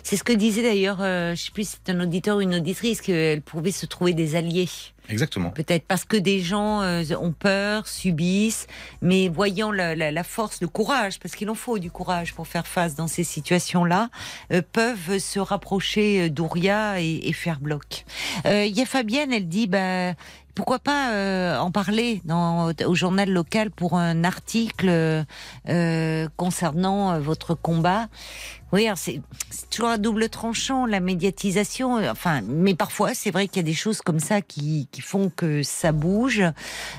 [0.03, 2.55] C'est ce que disait d'ailleurs, euh, je sais plus si c'est un auditeur ou une
[2.55, 4.69] auditrice, qu'elle pouvait se trouver des alliés.
[5.09, 5.49] Exactement.
[5.49, 8.67] Peut-être parce que des gens euh, ont peur, subissent,
[9.01, 12.47] mais voyant la, la- la force, le courage, parce qu'il en faut du courage pour
[12.47, 14.09] faire face dans ces situations-là,
[14.53, 18.05] euh, peuvent se rapprocher euh, d'Ouria et, et faire bloc.
[18.45, 20.13] Euh, Il y a Fabienne, elle dit, bah,
[20.55, 24.89] pourquoi pas euh, en parler dans, au journal local pour un article
[25.69, 28.07] euh, concernant euh, votre combat.
[28.71, 29.21] Oui, c'est
[29.71, 31.97] toujours un double tranchant la médiatisation.
[31.97, 35.01] euh, Enfin, mais parfois c'est vrai qu'il y a des choses comme ça qui, qui
[35.01, 36.43] font que ça bouge.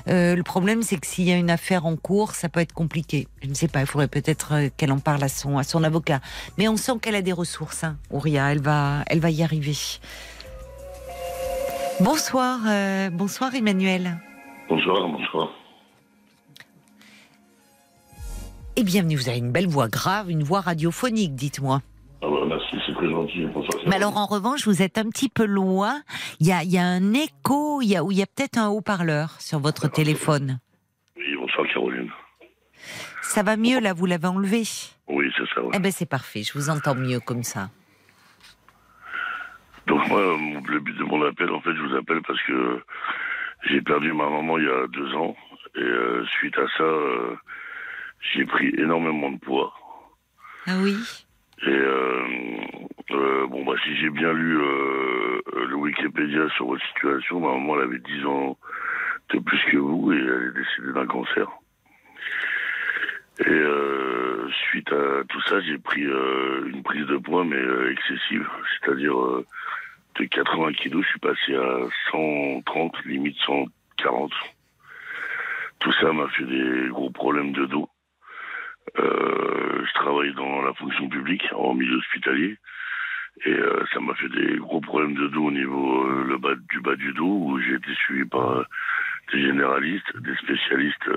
[0.09, 2.73] Euh, le problème, c'est que s'il y a une affaire en cours, ça peut être
[2.73, 3.27] compliqué.
[3.41, 3.79] Je ne sais pas.
[3.79, 6.19] Il faudrait peut-être euh, qu'elle en parle à son à son avocat.
[6.57, 8.51] Mais on sent qu'elle a des ressources, hein, Ouria.
[8.51, 9.77] Elle va elle va y arriver.
[11.99, 12.59] Bonsoir,
[13.11, 14.17] bonsoir Emmanuel.
[14.67, 15.49] Bonsoir, bonsoir.
[18.75, 19.15] Et bienvenue.
[19.15, 21.81] Vous avez une belle voix grave, une voix radiophonique, dites-moi.
[22.21, 23.45] Ah bah, merci, c'est très gentil.
[23.87, 26.01] Mais alors en revanche, vous êtes un petit peu loin.
[26.39, 28.25] Il y a, il y a un écho, il y a, ou il y a
[28.25, 30.59] peut-être un haut-parleur sur votre téléphone.
[31.17, 32.09] Oui, bonsoir Caroline.
[33.21, 34.63] Ça va mieux là, vous l'avez enlevé.
[35.07, 35.61] Oui, c'est ça.
[35.61, 35.71] ouais.
[35.73, 37.69] Eh ben c'est parfait, je vous entends mieux comme ça.
[39.87, 40.21] Donc moi,
[40.67, 42.81] le but de mon appel, en fait, je vous appelle parce que
[43.69, 45.35] j'ai perdu ma maman il y a deux ans.
[45.75, 47.35] Et euh, suite à ça, euh,
[48.21, 49.73] j'ai pris énormément de poids.
[50.67, 50.97] Ah oui.
[51.63, 52.27] Et euh,
[53.11, 57.75] euh, bon, bah, si j'ai bien lu euh, le Wikipédia sur votre situation, ma maman
[57.77, 58.57] elle avait 10 ans
[59.29, 61.47] de plus que vous et elle est décédée d'un cancer.
[63.39, 67.61] Et euh, suite à tout ça, j'ai pris euh, une prise de poids, mais
[67.91, 68.47] excessive.
[68.79, 69.45] C'est-à-dire euh,
[70.19, 71.77] de 80 kilos, je suis passé à
[72.11, 74.31] 130, limite 140.
[75.79, 77.89] Tout ça m'a fait des gros problèmes de dos.
[78.97, 82.57] Euh, je travaille dans la fonction publique en milieu hospitalier.
[83.45, 86.55] Et euh, ça m'a fait des gros problèmes de dos au niveau euh, le bas,
[86.69, 88.63] du bas du dos où j'ai été suivi par euh,
[89.31, 91.09] des généralistes, des spécialistes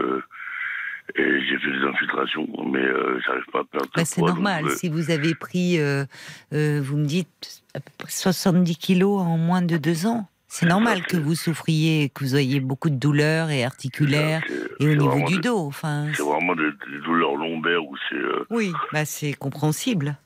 [1.17, 2.87] et j'ai fait des infiltrations mais
[3.27, 4.71] j'arrive pas à perdre Bah, c'est donc, normal.
[4.71, 5.79] Si vous avez pris,
[6.53, 11.05] vous me dites, à peu près 70 kilos en moins de deux ans, c'est normal
[11.05, 14.41] que vous souffriez, que vous ayez beaucoup de douleurs et articulaires
[14.79, 15.59] et au niveau du dos.
[15.59, 20.17] Enfin, C'est vraiment des, des douleurs lombaires où c'est euh, Oui, bah c'est compréhensible.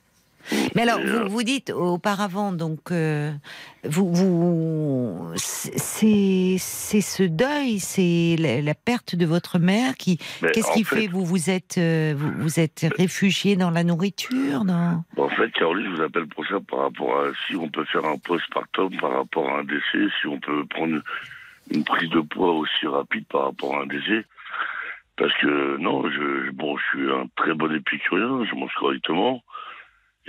[0.75, 3.31] Mais alors, Et, euh, vous, vous dites auparavant, donc, euh,
[3.83, 10.17] vous, vous, c'est, ce deuil, c'est la, la perte de votre mère qui.
[10.53, 15.03] Qu'est-ce qui fait, vous vous êtes, euh, vous, vous êtes réfugié dans la nourriture, dans
[15.17, 18.05] En fait, Caroline, je vous appelle pour ça par rapport à si on peut faire
[18.05, 20.99] un postpartum par rapport à un décès, si on peut prendre
[21.71, 24.25] une prise de poids aussi rapide par rapport à un décès.
[25.17, 29.43] Parce que non, je, bon, je suis un très bon épicurien, je mange correctement,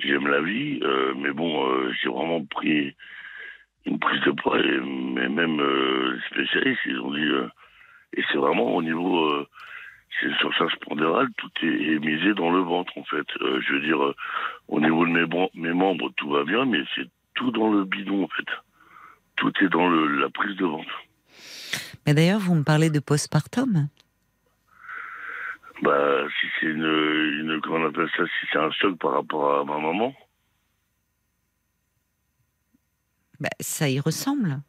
[0.02, 2.94] j'aime la vie, euh, mais bon, euh, j'ai vraiment pris
[3.86, 7.48] une prise de poids, et, mais même euh, spécialistes, ils ont dit, euh,
[8.16, 9.46] et c'est vraiment au niveau,
[10.18, 13.26] c'est une surface pondérale, tout est, misé dans le ventre en fait.
[13.38, 14.00] Je veux dire,
[14.66, 15.12] au niveau de
[15.54, 18.48] mes, membres, tout va bien, mais c'est tout dans le bidon en fait.
[19.36, 21.02] Tout est dans la prise de ventre.
[22.04, 23.88] Mais d'ailleurs, vous me parlez de postpartum.
[25.82, 29.60] Bah, si c'est une, une, comment on appelle ça, si c'est un choc par rapport
[29.60, 30.14] à ma maman,
[33.40, 34.60] Bah, ça y ressemble.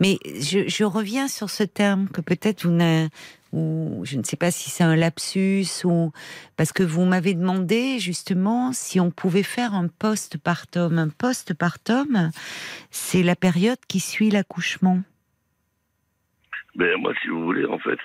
[0.00, 3.08] Mais je, je reviens sur ce terme que peut-être vous n'a-
[3.54, 6.12] ou je ne sais pas si c'est un lapsus ou
[6.58, 10.98] parce que vous m'avez demandé justement si on pouvait faire un postpartum.
[10.98, 12.30] Un postpartum,
[12.90, 15.00] c'est la période qui suit l'accouchement.
[16.74, 17.98] ben moi, si vous voulez, en fait,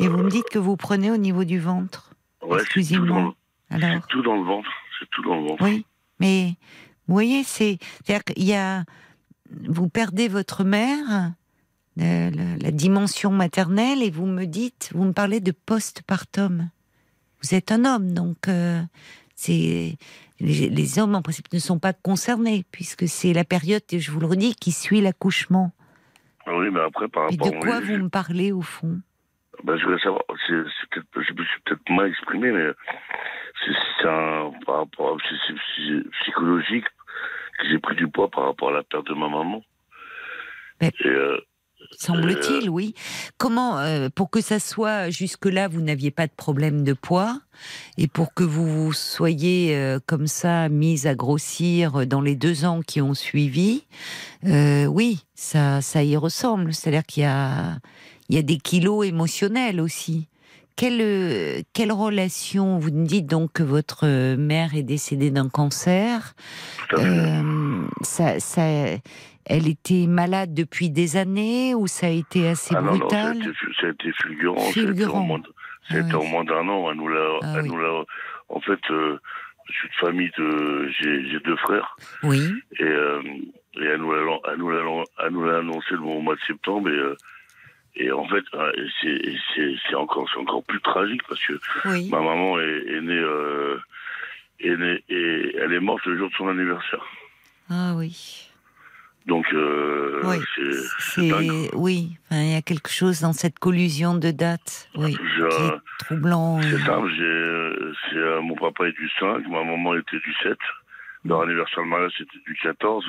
[0.00, 2.10] Et vous me dites que vous prenez au niveau du ventre.
[2.42, 3.34] ouais, tout, dans le- exclusivement.
[3.70, 5.62] Alors, c'est tout dans le ventre, c'est tout dans le ventre.
[5.64, 5.86] oui,
[6.20, 6.54] mais
[7.06, 8.84] vous voyez, c'est c'est-à-dire qu'il y a
[9.68, 11.32] vous perdez votre mère,
[12.00, 16.70] euh, la, la dimension maternelle, et vous me dites, vous me parlez de postpartum.
[17.42, 18.82] Vous êtes un homme, donc euh,
[19.36, 19.96] c'est
[20.40, 24.10] les, les hommes en principe ne sont pas concernés puisque c'est la période, et je
[24.10, 25.72] vous le redis, qui suit l'accouchement.
[26.46, 29.00] Oui, mais après, par Et rapport de quoi vous me parlez au fond?
[29.62, 32.70] Ben, je voulais savoir, c'est, c'est peut-être, je me suis peut-être mal exprimé, mais
[33.64, 35.16] c'est, un, par rapport, à-
[35.46, 36.84] c'est, psychologique
[37.58, 39.62] que j'ai pris du poids par rapport à la perte de ma maman.
[40.80, 41.38] Mais- Et, euh,
[41.98, 42.94] Semble-t-il, oui.
[43.38, 47.40] Comment, euh, pour que ça soit jusque-là, vous n'aviez pas de problème de poids,
[47.98, 52.80] et pour que vous soyez euh, comme ça mise à grossir dans les deux ans
[52.86, 53.84] qui ont suivi,
[54.46, 56.74] euh, oui, ça, ça y ressemble.
[56.74, 57.78] C'est-à-dire qu'il y a,
[58.28, 60.28] il y a des kilos émotionnels aussi.
[60.76, 65.48] Quelle, euh, quelle relation Vous me dites donc que votre euh, mère est décédée d'un
[65.48, 66.34] cancer.
[66.94, 68.40] Euh, ça,
[69.46, 73.28] elle était malade depuis des années ou ça a été assez Ah non, non, ça
[73.28, 73.54] a, brutal
[73.90, 74.60] été, fulgurant.
[74.72, 75.20] Fulgurant.
[75.20, 75.42] au moins,
[75.90, 76.90] Ah au moins d'un an.
[76.90, 77.70] Elle nous l'a, Ah oui.
[78.48, 79.18] en fait, euh,
[79.68, 81.96] je suis de famille de, j'ai, deux frères.
[82.22, 82.40] Oui.
[82.78, 83.22] Et, euh,
[83.80, 86.88] et elle nous l'a, annoncé le mois de septembre.
[86.88, 87.16] Et, euh,
[87.96, 88.44] et en fait,
[88.76, 89.36] et
[89.88, 90.26] c'est, encore,
[90.66, 91.52] plus tragique parce que
[91.86, 92.08] Oui.
[92.10, 93.78] ma maman est, est née, euh,
[94.60, 97.04] est née, et elle est morte le jour de son anniversaire.
[97.70, 98.50] Ah oui.
[99.26, 100.36] Donc, euh, Oui.
[100.98, 102.10] c'est, oui.
[102.30, 104.88] Enfin, il y a quelque chose dans cette collusion de dates.
[104.96, 105.16] Oui.
[105.36, 106.60] J'ai Qui est troublant.
[106.60, 110.34] C'est simple, j'ai, euh, c'est, euh, mon papa est du 5, ma maman était du
[110.42, 110.58] 7.
[111.24, 113.04] Leur anniversaire de mariage, c'était du 14.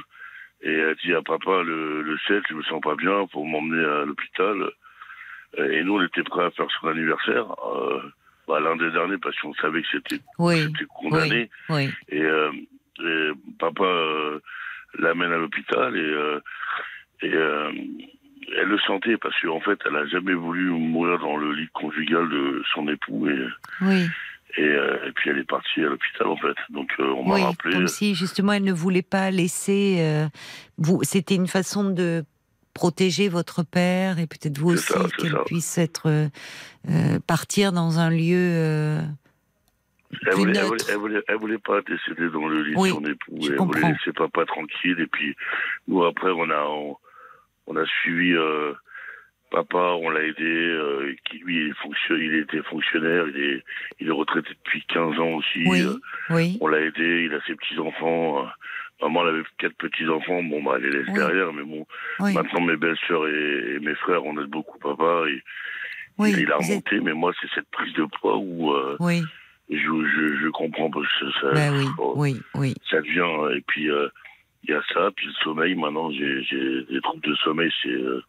[0.64, 3.84] Et elle dit à papa, le, le 7, je me sens pas bien, faut m'emmener
[3.84, 4.70] à l'hôpital.
[5.60, 8.00] Euh, Et nous, on était prêts à faire son anniversaire, euh,
[8.48, 10.72] bah, l'un des derniers, parce qu'on savait que c'était, Oui.
[10.88, 11.50] condamné.
[11.70, 11.90] Oui.
[12.08, 12.52] Et, euh,
[13.04, 14.40] et papa euh,
[15.00, 16.40] l'amène à l'hôpital et, euh,
[17.22, 17.72] et euh,
[18.58, 22.30] elle le sentait parce qu'en fait, elle a jamais voulu mourir dans le lit conjugal
[22.30, 23.48] de son époux et,
[23.82, 24.08] Oui,
[24.58, 26.56] et, euh, et puis elle est partie à l'hôpital en fait.
[26.70, 27.74] Donc on m'a oui, rappelé.
[27.74, 29.98] comme si justement elle ne voulait pas laisser.
[30.00, 30.28] euh,
[30.78, 32.24] vous, c'était une façon de
[32.74, 36.08] protéger votre père et peut-être vous aussi qu'elle puisse être
[36.90, 38.36] euh, partir dans un lieu.
[38.38, 39.02] euh,
[40.28, 42.94] Elle voulait, elle, voulait, elle, voulait, elle voulait pas décéder dans le lit Oui, de
[42.94, 43.38] son époux.
[43.44, 43.80] Elle comprends.
[43.80, 45.00] voulait laisser papa tranquille.
[45.00, 45.36] Et puis,
[45.88, 46.98] nous, après, on a, on,
[47.68, 48.74] on a suivi euh,
[49.52, 50.44] papa, on l'a aidé.
[50.44, 53.26] euh, qui, lui, il, fonctionne, il était fonctionnaire.
[53.28, 53.64] Il est,
[54.00, 55.64] il est retraité depuis 15 ans aussi.
[55.68, 55.96] Oui, euh,
[56.32, 57.24] oui, on l'a aidé.
[57.26, 58.44] Il a ses petits-enfants.
[58.46, 58.50] euh,
[59.02, 60.42] Maman, elle avait quatre petits-enfants.
[60.44, 61.52] Bon, bah, elle les laisse derrière.
[61.54, 61.86] Mais bon,
[62.34, 65.24] maintenant, mes belles-sœurs et, et mes frères, on aide beaucoup papa.
[65.30, 65.42] Et,
[66.18, 66.32] oui.
[66.38, 67.00] il a êtes- remonté.
[67.02, 68.72] Mais moi, c'est cette prise de poids où...
[68.72, 69.22] euh, Oui,
[69.70, 72.76] je, je, je comprends parce que ça, bah oui, oh, oui, oui.
[72.90, 74.08] ça devient et puis euh,
[74.64, 78.22] il y a ça puis le sommeil maintenant j'ai des troubles de sommeil c'est euh,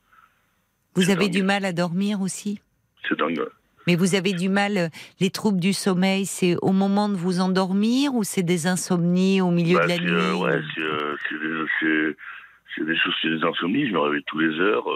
[0.95, 1.33] Vous avez dingue.
[1.33, 2.61] du mal à dormir aussi?
[3.09, 3.43] C'est dingue
[3.87, 4.89] Mais vous avez du mal, euh,
[5.21, 9.51] les troubles du sommeil, c'est au moment de vous endormir ou c'est des insomnies au
[9.51, 10.61] milieu Bah, de la nuit euh, ouais
[12.79, 14.87] c'est des, choses c'est des insomnies je me réveille tous les heures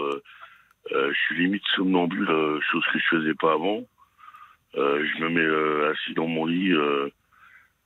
[0.91, 2.27] je suis limite somnambule
[2.71, 3.81] chose que je faisais pas avant
[4.75, 7.09] je me mets euh, assis dans mon lit euh,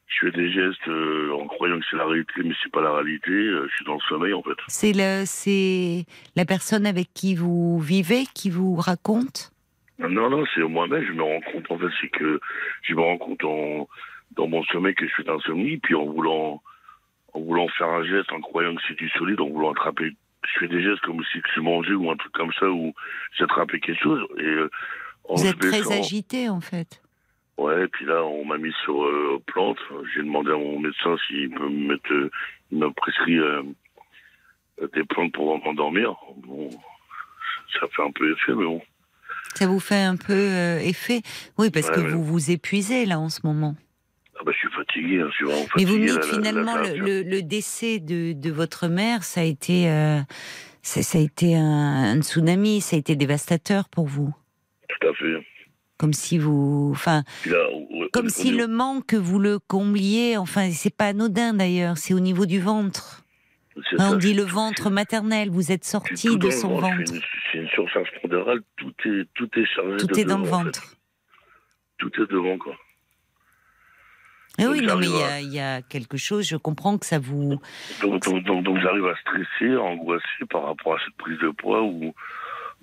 [0.08, 2.94] je fais des gestes euh, en croyant que c'est la réalité mais c'est pas la
[2.94, 4.58] réalité euh, je suis dans le sommeil en fait.
[4.68, 6.06] C'est le, c'est
[6.36, 9.52] la personne avec qui vous vivez qui vous raconte?
[9.98, 12.42] Non, non, c'est moi-même, je me rends compte, en fait, c'est que
[12.82, 13.88] je me rends compte en,
[14.32, 16.62] dans mon sommeil que je suis d'insomnie, puis en voulant,
[17.34, 20.12] en voulant faire un geste, en croyant que c'est du solide, en voulant attraper,
[20.44, 22.94] je fais des gestes comme si je mangeais ou un truc comme ça, où
[23.38, 24.70] j'attrapais quelque chose, et euh,
[25.30, 27.02] Vous êtes très agité en fait.
[27.58, 29.78] Ouais, puis là, on m'a mis sur euh, plante.
[30.14, 32.30] J'ai demandé à mon médecin s'il peut me mettre, euh,
[32.72, 33.64] il m'a prescrit euh,
[34.94, 36.16] des plantes pour m'endormir.
[36.46, 36.70] Bon,
[37.80, 38.82] ça fait un peu effet, mais bon.
[39.54, 41.22] Ça vous fait un peu euh, effet
[41.58, 43.76] Oui, parce Ouais, que vous vous épuisez là en ce moment.
[44.38, 45.86] Ah bah, je suis fatigué, hein, je suis vraiment Mais fatigué.
[45.92, 50.20] vous me dites finalement le, le décès de, de votre mère, ça a été, euh,
[50.82, 54.36] ça, ça a été un, un tsunami, ça a été dévastateur pour vous.
[55.00, 55.46] Tout à fait.
[55.98, 57.66] Comme si vous, enfin, là,
[58.12, 60.36] comme si le manque vous le combliez.
[60.38, 61.98] Enfin, c'est pas anodin d'ailleurs.
[61.98, 63.22] C'est au niveau du ventre.
[63.98, 65.50] Hein, on dit le ventre maternel.
[65.50, 67.14] Vous êtes sorti de son ventre.
[67.52, 70.44] C'est une, une surcharge pondérale, tout est, tout est chargé Tout de est dans le
[70.44, 70.66] devant, en fait.
[70.66, 70.96] ventre.
[71.98, 72.76] Tout est devant, quoi.
[74.58, 76.48] Eh Donc, oui, non, mais il y, a- il y a quelque chose.
[76.48, 77.60] Je comprends que ça vous.
[78.02, 81.50] Donc, donc, donc, donc j'arrive à stresser, à angoisser par rapport à cette prise de
[81.50, 82.14] poids où,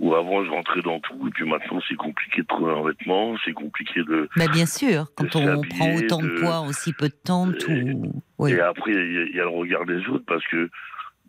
[0.03, 3.37] où avant je rentrais dans tout, et puis maintenant c'est compliqué de trouver un vêtement,
[3.45, 4.29] c'est compliqué de.
[4.37, 7.51] Bah bien sûr, quand on prend autant de de- poids en si peu de temps,
[7.53, 8.12] Et- tout.
[8.39, 8.51] Oui.
[8.53, 10.69] Et après, il y, a- il y a le regard des autres parce que,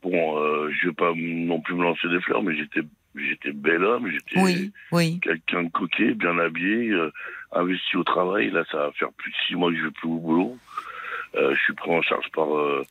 [0.02, 2.82] bon, euh, je vais pas non plus me lancer des fleurs, mais j'étais,
[3.16, 5.20] j'étais bel homme, j'étais Oui, oui.
[5.22, 7.12] quelqu'un de coquet, bien habillé, euh,
[7.52, 8.50] investi au travail.
[8.50, 10.58] Là, ça va faire plus de six mois que je vais plus au boulot.
[11.36, 12.84] Euh, je suis pris en charge par euh,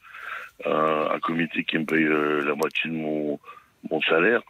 [0.64, 2.04] un, un comité qui me paye
[2.46, 3.40] la moitié de mon,
[3.90, 4.42] mon salaire.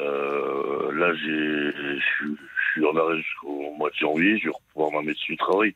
[0.00, 4.38] Euh, là, j'ai, je suis- en arrêt jusqu'au mois de janvier.
[4.38, 5.74] Je vais pouvoir ma médecine du travail.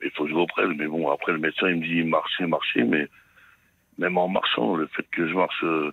[0.00, 0.76] Mais il faut que je reprenne.
[0.76, 2.84] Mais bon, après, le médecin, il me dit marcher, marcher.
[2.84, 3.08] Mais
[3.98, 5.90] même en marchant, le fait que je marche, euh,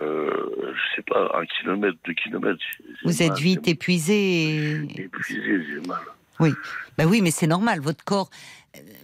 [0.00, 2.60] euh, je sais pas, un kilomètre, deux kilomètres.
[3.04, 4.14] Vous êtes vite épuisé.
[4.94, 5.98] et- épuisé, j'ai mal.
[6.96, 7.80] Bah oui, mais c'est normal.
[7.80, 8.30] Votre corps,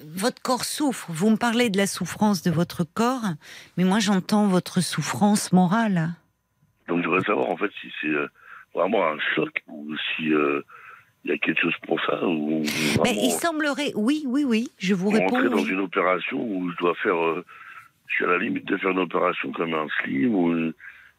[0.06, 1.06] votre corps souffre.
[1.10, 3.24] Vous me parlez de la souffrance de votre corps,
[3.76, 6.10] mais moi j'entends votre souffrance morale.
[6.89, 8.28] Donc je voudrais savoir en fait si c'est euh,
[8.74, 10.62] vraiment un choc ou si euh,
[11.24, 12.62] il y a quelque chose pour ça ou
[13.02, 14.69] Mais il semblerait, oui, oui, oui.
[14.78, 15.36] Je vous réponds.
[15.36, 15.70] rentrer dans oui.
[15.70, 17.44] une opération où je dois faire, euh,
[18.09, 20.73] je suis à la limite de faire une opération comme un slim ou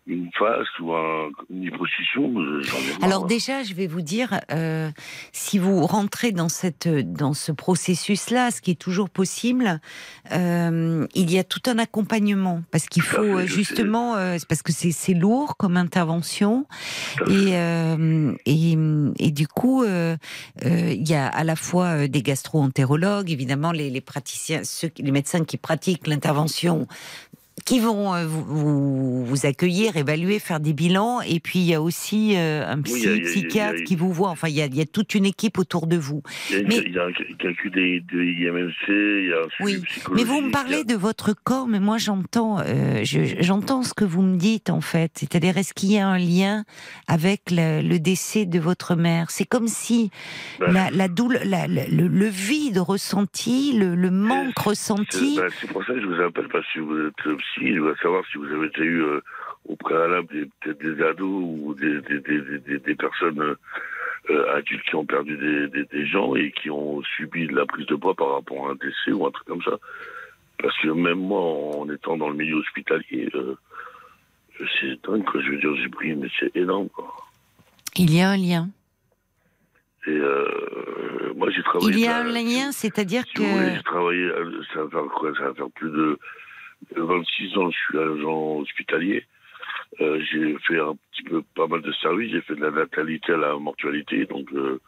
[0.08, 2.40] une, face ou un, une liposuction.
[2.40, 2.62] euh.
[3.02, 4.92] Alors déjà, je vais vous dire, euh,
[5.32, 9.82] si vous rentrez dans cette, dans ce processus-là, ce qui est toujours possible,
[10.32, 14.72] euh, il y a tout un accompagnement parce qu'il faut fait, justement, euh, parce que
[14.72, 16.66] c'est lourd comme intervention
[17.30, 17.54] et
[18.46, 18.78] et,
[19.20, 24.64] et du coup, il y a à la fois des gastro-entérologues, évidemment les, les praticiens,
[24.64, 26.88] ceux, les médecins qui pratiquent l'intervention
[27.66, 31.20] qui vont euh, vous, vous, accueillir, évaluer, faire des bilans.
[31.22, 34.30] Et puis il y a aussi euh, un psy, a- psychiatre a- qui vous voit.
[34.30, 36.22] Enfin, il y, a, il y a toute une équipe autour de vous.
[36.52, 39.38] Il y a, Mais- il y a un calcul des- de IMMC, il y a
[39.38, 39.82] un Oui.
[40.14, 44.06] Mais vous me parlez de votre corps, mais moi j'entends, euh, je- j'entends ce que
[44.06, 45.12] vous me dites en fait.
[45.16, 46.66] C'est-à-dire, est-ce qu'il y a un lien
[47.08, 49.32] avec le, le décès de votre mère?
[49.32, 50.12] C'est comme si
[50.60, 55.38] Ben, la, la doule, la- la- le, le vide ressenti, le, le manque ressenti.
[55.38, 57.96] ben, c'est pour ça que je vous appelle, parce que vous êtes euh, je veux
[58.02, 59.22] savoir si vous avez déjà eu euh,
[59.68, 63.56] au préalable peut-être des ados ou des, des, des, des- des- des personnes euh,
[64.30, 67.96] euh, adultes qui ont perdu des, gens et qui ont subi de la prise de
[67.96, 69.78] poids par rapport à un décès ou un truc comme ça.
[70.62, 73.56] Parce que même moi, en étant dans le milieu hospitalier, euh,
[74.80, 75.42] c'est dingue, quoi.
[75.42, 77.14] Je veux dire, j'ai pris, mais c'est énorme, quoi.
[77.98, 78.70] Il y a un lien.
[80.08, 81.92] Et euh, moi, j'ai travaillé...
[81.94, 83.42] Il y a un lien, c'est-à-dire Si que
[83.76, 84.30] j'ai travaillé,
[84.74, 85.34] ça va faire quoi?
[85.36, 86.18] Ça va faire plus de
[86.96, 89.26] 26 ans, je suis agent hospitalier.
[90.02, 93.34] Euh, j'ai fait un petit peu pas mal de services, j'ai fait de la natalité
[93.34, 94.80] à la mortualité, donc euh,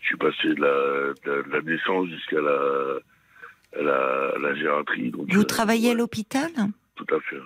[0.00, 2.98] je suis passé de la, de la naissance jusqu'à la,
[3.80, 5.10] la, la gériatrie.
[5.10, 6.50] Donc, vous euh, travaillez à l'hôpital?
[6.96, 7.36] Tout à fait.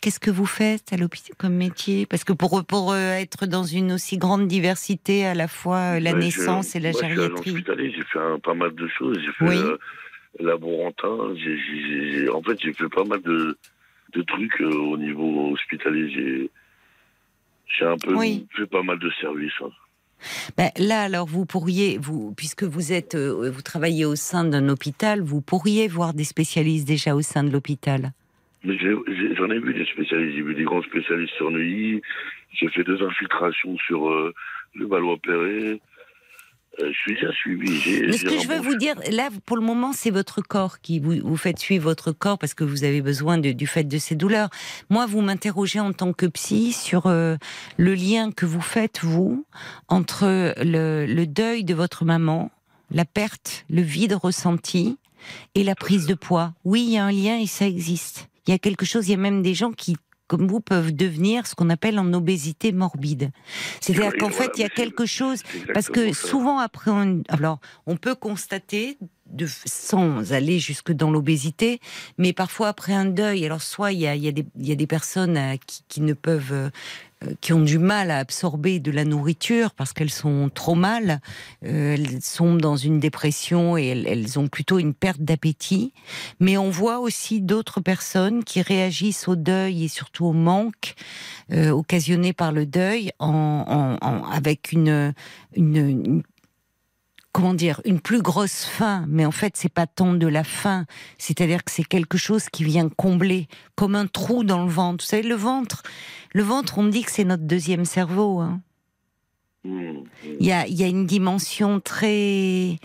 [0.00, 2.06] Qu'est-ce que vous faites à l'hôpital comme métier?
[2.06, 6.00] Parce que pour pour euh, être dans une aussi grande diversité, à la fois euh,
[6.00, 7.50] la Ouais, naissance je- et la moi, Je suis agent gériatrie.
[7.50, 9.18] hospitalier, j'ai fait un- pas mal de choses.
[9.20, 9.58] J'ai fait Oui.
[10.40, 13.56] Laborantin, en fait, j'ai fait pas mal de,
[14.12, 16.50] de trucs euh, au niveau hospitalier.
[17.68, 18.46] J'ai, un peu Oui.
[18.56, 19.52] fait pas mal de services.
[19.62, 19.70] hein.
[20.56, 24.68] Ben, là, alors, vous pourriez, vous, puisque vous êtes, euh, vous travaillez au sein d'un
[24.68, 28.12] hôpital, vous pourriez voir des spécialistes déjà au sein de l'hôpital?
[28.64, 30.36] J'en ai, vu des spécialistes.
[30.36, 32.00] J'ai vu des grands spécialistes sur Neuilly.
[32.54, 34.32] J'ai fait deux infiltrations sur euh,
[34.74, 35.80] le Valois-Perret.
[36.80, 38.02] Euh, je suis suivi.
[38.06, 40.98] Mais ce que je veux vous dire, là, pour le moment, c'est votre corps qui
[41.00, 43.98] vous, vous faites suivre votre corps parce que vous avez besoin de- du fait de
[43.98, 44.50] ces douleurs.
[44.90, 47.36] Moi, vous m'interrogez en tant que psy sur euh,
[47.78, 49.46] le lien que vous faites, vous,
[49.88, 52.50] entre le, le deuil de votre maman,
[52.90, 54.98] la perte, le vide ressenti
[55.54, 56.52] et la prise de poids.
[56.64, 58.28] Oui, il y a un lien et ça existe.
[58.46, 59.96] Il y a quelque chose, il y a même des gens qui
[60.28, 63.30] comme vous, peuvent devenir ce qu'on appelle en obésité morbide.
[63.80, 65.42] C'est-à-dire Oui, qu'en fait, il y a quelque chose
[65.72, 66.28] parce que ça.
[66.28, 68.98] souvent après, on, alors on peut constater
[69.30, 71.80] de, sans aller jusque dans l'obésité,
[72.18, 73.44] mais parfois après un deuil.
[73.44, 75.56] Alors soit il y a, il y a, des, il y a des personnes euh,
[75.66, 76.70] qui, qui ne peuvent, euh,
[77.40, 81.20] qui ont du mal à absorber de la nourriture parce qu'elles sont trop mal,
[81.64, 85.92] euh, elles sont dans une dépression et elles, ont plutôt une perte d'appétit.
[86.40, 90.94] Mais on voit aussi d'autres personnes qui réagissent au deuil et surtout au manque
[91.52, 95.12] euh, occasionné par le deuil avec une-
[97.36, 100.86] comment dire une plus grosse faim mais en fait c'est pas tant de la faim
[101.18, 105.04] c'est-à-dire que c'est quelque chose qui vient combler comme un trou dans le ventre.
[105.04, 105.82] Vous savez le ventre
[106.32, 108.62] le ventre on dit que c'est notre deuxième cerveau hein.
[109.64, 110.04] Mmh,
[110.40, 112.78] il y a, il y a une dimension très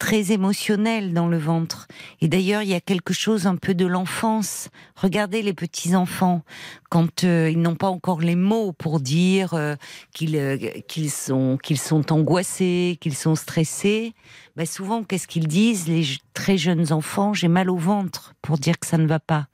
[0.00, 1.86] très émotionnelle dans le ventre.
[2.22, 4.70] Et d'ailleurs, il y a quelque chose un peu de l'enfance.
[4.96, 6.42] Regardez les petits enfants
[6.88, 9.76] quand euh, ils n'ont pas encore les mots pour dire euh,
[10.12, 10.56] qu'ils euh,
[10.88, 14.14] qu'ils sont qu'ils sont angoissés, qu'ils sont stressés.
[14.56, 17.34] Ben souvent, qu'est-ce qu'ils disent les très jeunes enfants?
[17.34, 19.48] J'ai mal au ventre pour dire que ça ne va pas.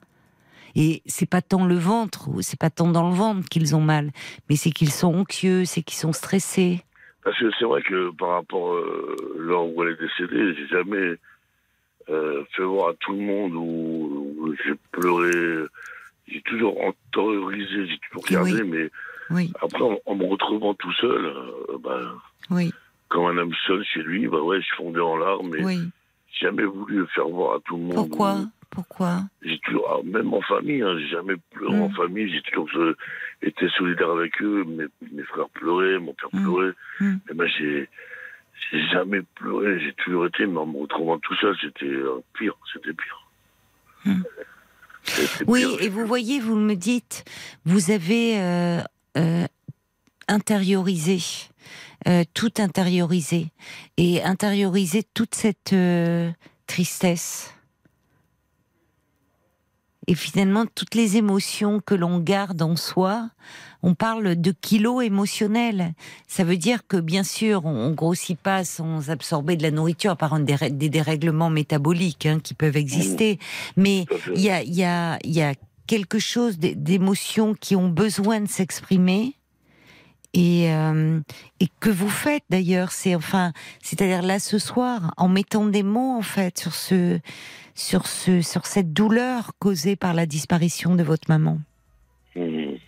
[0.76, 4.12] Et c'est pas tant le ventre, c'est pas tant dans le ventre qu'ils ont mal,
[4.48, 6.84] mais c'est qu'ils sont anxieux, c'est qu'ils sont stressés.
[7.26, 11.16] Parce que c'est vrai que par rapport euh, l'heure où elle est décédée, j'ai jamais
[12.08, 15.66] euh, fait voir à tout le monde où, où j'ai pleuré.
[16.28, 18.90] J'ai toujours intériorisé, j'ai toujours regardé, mais
[19.30, 22.00] Oui, après, en, en me retrouvant tout seul, euh, bah,
[22.50, 22.72] oui,
[23.08, 25.50] comme un homme seul chez lui, bah ouais, je fondais en larmes,
[26.28, 27.94] j'ai jamais voulu le faire voir à tout le monde.
[28.08, 28.38] Pourquoi?
[28.70, 29.22] Pourquoi?
[29.42, 31.82] J'ai toujours, ah, même en famille, hein, j'ai jamais pleuré Mm.
[31.82, 32.96] en famille, j'ai toujours euh,
[33.42, 36.42] été solidaire avec eux, mes, mes frères pleuraient, mon père Mm.
[36.42, 37.14] pleurait, Mm.
[37.28, 37.88] mais moi j'ai,
[38.70, 42.54] j'ai jamais pleuré, j'ai toujours été, mais en me retrouvant tout seul, c'était euh, pire,
[42.72, 43.26] c'était pire.
[44.04, 44.22] Mm.
[45.04, 45.82] C'était Oui, pire.
[45.82, 47.24] et vous voyez, vous me dites,
[47.64, 48.80] vous avez euh,
[49.16, 49.46] euh,
[50.28, 51.18] intériorisé,
[52.34, 53.46] tout intériorisé,
[53.96, 55.74] et intériorisé toute cette
[56.66, 57.55] tristesse.
[60.08, 63.28] Et finalement, toutes les émotions que l'on garde en soi,
[63.82, 65.94] on parle de kilos émotionnels.
[66.28, 70.16] Ça veut dire que, bien sûr, on, grossit pas sans absorber de la nourriture, à
[70.16, 73.38] part un dérè- des dérèglements métaboliques hein, qui peuvent exister.
[73.76, 74.32] Mais à fait.
[74.36, 75.54] il y a, y, a, y a
[75.88, 79.34] quelque chose d'é- d'émotions qui ont besoin de s'exprimer
[80.34, 81.20] et, euh,
[81.60, 82.92] et que vous faites d'ailleurs.
[82.92, 83.52] C'est enfin,
[83.82, 87.18] c'est-à-dire là ce soir, en mettant des mots en fait sur ce,
[87.76, 91.58] sur ce, sur cette douleur causée par la disparition de votre maman.
[92.34, 92.78] Mhm.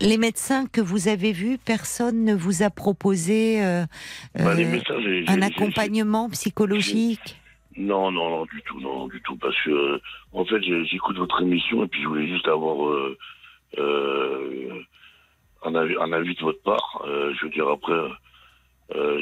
[0.00, 3.84] Les médecins que vous avez vus, personne ne vous a proposé euh,
[4.36, 7.36] Bah, euh, médecins, j'ai- un accompagnement psychologique.
[7.76, 10.00] Non, non, non, du tout, non, du tout, parce que euh,
[10.32, 13.18] en fait, j'écoute votre émission et puis je voulais juste avoir euh,
[13.78, 14.82] euh,
[15.64, 17.02] un, avis, un avis de votre part.
[17.04, 18.00] Je veux dire après,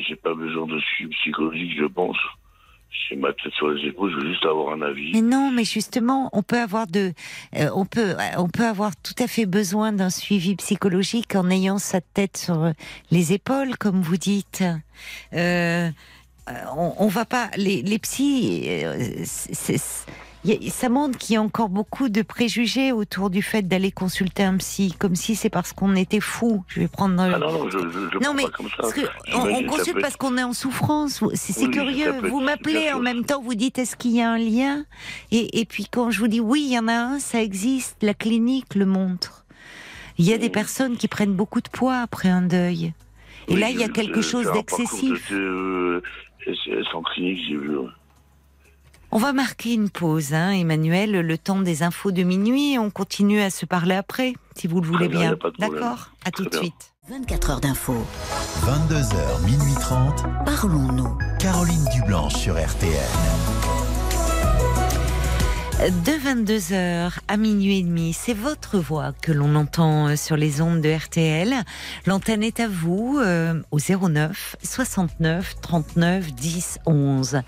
[0.07, 2.19] j'ai pas besoin de suivi psychologique, je pense.
[3.09, 5.11] J'ai ma tête sur les épaules, je veux juste avoir un avis.
[5.13, 7.13] Mais non, mais justement, on peut avoir de,
[7.57, 11.51] euh, on peut, euh, on peut avoir tout à fait besoin d'un suivi psychologique en
[11.51, 12.73] ayant sa tête sur
[13.11, 14.63] les épaules, comme vous dites.
[15.35, 15.91] Euh,
[16.49, 20.07] euh, on, on va pas, les, les psys, euh, c'est-
[20.69, 24.57] ça montre qu'il y a encore beaucoup de préjugés autour du fait d'aller consulter un
[24.59, 26.65] psy, comme si c'est parce qu'on était fou.
[26.69, 27.19] Je vais prendre.
[27.21, 28.75] Ah non, non, je, je, je Non, mais pas comme ça.
[28.79, 29.01] Parce que
[29.35, 31.23] on, consulte parce qu'on est en souffrance.
[31.35, 32.13] C'est Oui, curieux.
[32.29, 34.85] Vous m'appelez en même temps, vous dites est-ce qu'il y a un lien?
[35.31, 37.97] Et, et puis quand je vous dis oui, il y en a un, ça existe.
[38.03, 39.45] La clinique le montre.
[40.19, 40.53] Il y a des Mhm.
[40.53, 42.93] personnes qui prennent beaucoup de poids après un deuil.
[43.49, 45.31] Et Oui, là, il y a quelque chose d'excessif.
[45.33, 47.71] de euh, en clinique, j'ai vu.
[49.17, 52.73] On va marquer une pause, hein, Emmanuel, le temps des infos de minuit.
[52.73, 55.51] et On continue à se parler après, si vous le voulez bien, y a bien.
[55.61, 56.11] D'accord?
[56.25, 56.93] À tout de suite.
[57.09, 57.95] 24 heures d'info.
[58.65, 60.25] 22h, minuit 30.
[60.45, 61.17] Parlons-nous.
[61.39, 62.91] Caroline Dublanche sur RTL.
[65.81, 70.63] De 22h à minuit et demi, c'est votre voix que l'on entend euh, sur les
[70.63, 71.53] ondes de RTL.
[72.07, 77.41] L'antenne est à vous euh, au 09 69 39 10 11.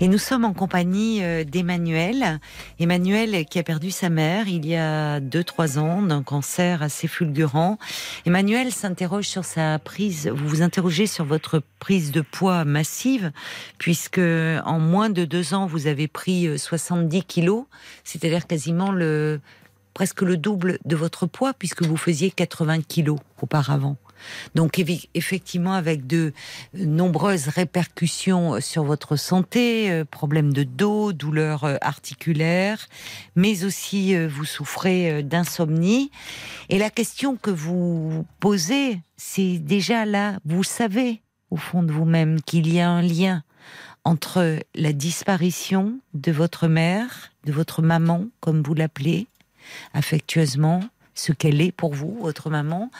[0.00, 2.40] Et nous sommes en compagnie euh, d'Emmanuel.
[2.80, 7.78] Emmanuel qui a perdu sa mère il y a 2-3 ans d'un cancer assez fulgurant.
[8.26, 13.30] Emmanuel s'interroge sur sa prise, vous vous interrogez sur votre prise de poids massive
[13.78, 17.59] puisque en moins de deux ans vous avez pris euh, 70 kilos
[18.04, 19.40] c'est-à-dire quasiment le
[19.94, 23.96] presque le double de votre poids puisque vous faisiez 80 kilos auparavant.
[24.54, 24.82] Donc
[25.14, 26.32] effectivement avec de
[26.74, 32.86] nombreuses répercussions sur votre santé, euh, problèmes de dos, douleurs euh, articulaires,
[33.34, 36.10] mais aussi euh, vous souffrez d'insomnie.
[36.68, 42.40] Et la question que vous posez, c'est déjà là, vous savez au fond de vous-même
[42.42, 43.42] qu'il y a un lien
[44.04, 49.26] entre la disparition de votre mère, de votre maman, comme vous l'appelez
[49.94, 50.82] affectueusement,
[51.14, 52.90] ce qu'elle est pour vous, votre maman,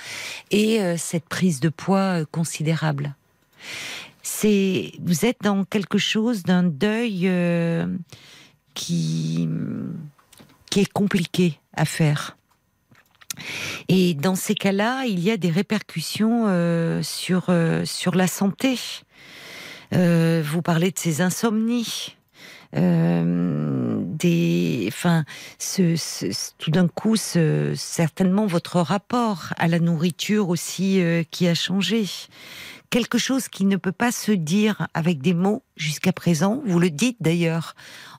[0.50, 3.14] et euh, cette prise de poids euh, considérable.
[4.22, 7.86] C'est, vous êtes dans quelque chose d'un deuil euh,
[8.74, 9.48] qui
[10.70, 12.36] qui est compliqué à faire.
[13.88, 17.52] Et dans ces cas-là, il y a des répercussions sur
[17.84, 18.78] sur la santé.
[19.92, 22.16] Euh, vous parlez de ces insomnies,
[22.76, 25.24] euh, des, enfin,
[25.58, 26.26] ce, ce-
[26.58, 32.04] tout d'un coup, ce- certainement votre rapport à la nourriture aussi euh, qui a changé.
[32.90, 36.60] Quelque chose qui ne peut pas se dire avec des mots jusqu'à présent.
[36.66, 37.74] Vous le dites d'ailleurs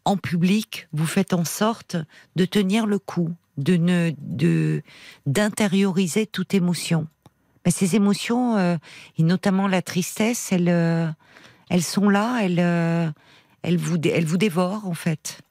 [0.05, 0.87] en public.
[0.93, 1.97] Vous faites en sorte
[2.35, 4.81] de tenir le coup, de ne, de
[5.25, 7.07] d'intérioriser toute émotion.
[7.65, 8.77] Mais ces émotions, euh,
[9.17, 11.07] et notamment la tristesse, elles, euh,
[11.71, 13.07] elles sont là, elles, euh,
[13.63, 15.41] elles, vous, elles vous dévorent en fait.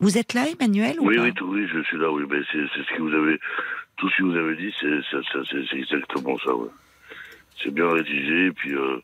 [0.00, 2.22] Vous êtes là, Emmanuel ou Oui, oui, tout, oui, je suis là, oui.
[2.30, 3.38] Mais c'est c'est ce que vous avez,
[3.98, 6.70] tout ce que vous avez dit, c'est c'est- c'est- c'est- c'est exactement ça, ouais.
[7.62, 8.98] C'est bien rédigé, et puis euh,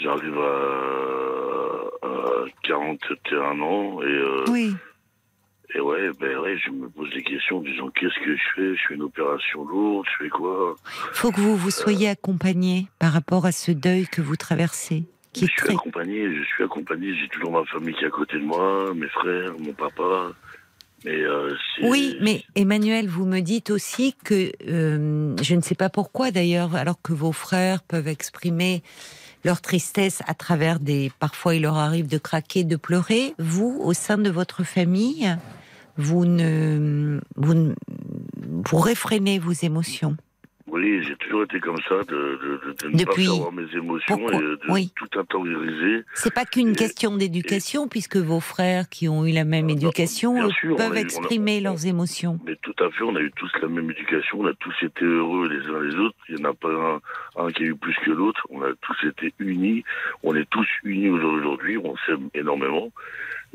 [0.00, 4.74] j'arrive à, à 41 ans, et, euh, Oui.
[5.74, 8.76] Et ouais, ben ouais, je me pose des questions en disant qu'est-ce que je fais?
[8.76, 10.76] Je fais une opération lourde, je fais quoi?
[11.12, 15.40] Faut que vous vous soyez accompagné par rapport à ce deuil que vous traversez, qui
[15.40, 15.74] Je est suis très.
[15.74, 19.08] accompagné, je suis accompagné, j'ai toujours ma famille qui est à côté de moi, mes
[19.08, 20.32] frères, mon papa.
[21.04, 25.90] Mais euh, Oui, mais Emmanuel, vous me dites aussi que euh, je ne sais pas
[25.90, 28.82] pourquoi d'ailleurs, alors que vos frères peuvent exprimer
[29.44, 31.12] leur tristesse à travers des.
[31.20, 33.34] Parfois, il leur arrive de craquer, de pleurer.
[33.38, 35.36] Vous, au sein de votre famille,
[35.96, 37.74] vous ne vous, ne-
[38.66, 40.16] vous réfrénez vos émotions.
[40.66, 42.14] Oui, j'ai toujours été comme ça, de,
[42.82, 44.92] de, ne Depuis- pas savoir mes émotions Pourquoi et de Oui.
[44.96, 46.02] tout intérioriser.
[46.14, 49.68] C'est pas qu'une Et- question d'éducation, puisque vos frères qui ont eu la même Ah,
[49.68, 52.40] bah, éducation sûr, peuvent eu- a- exprimer leurs émotions.
[52.46, 55.04] Mais tout à fait, on a eu tous la même éducation, on a tous été
[55.04, 56.16] heureux les uns les autres.
[56.30, 57.00] Il n'y en a pas
[57.36, 58.44] un, un qui a eu plus que l'autre.
[58.50, 59.84] On a tous été unis.
[60.24, 61.76] On est tous unis aujourd'hui.
[61.76, 62.90] On s'aime énormément.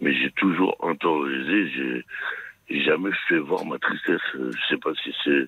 [0.01, 2.03] Mais j'ai toujours intériorisé.
[2.69, 4.21] J'ai, jamais fait voir ma tristesse.
[4.35, 5.47] Euh, Je sais pas si c'est.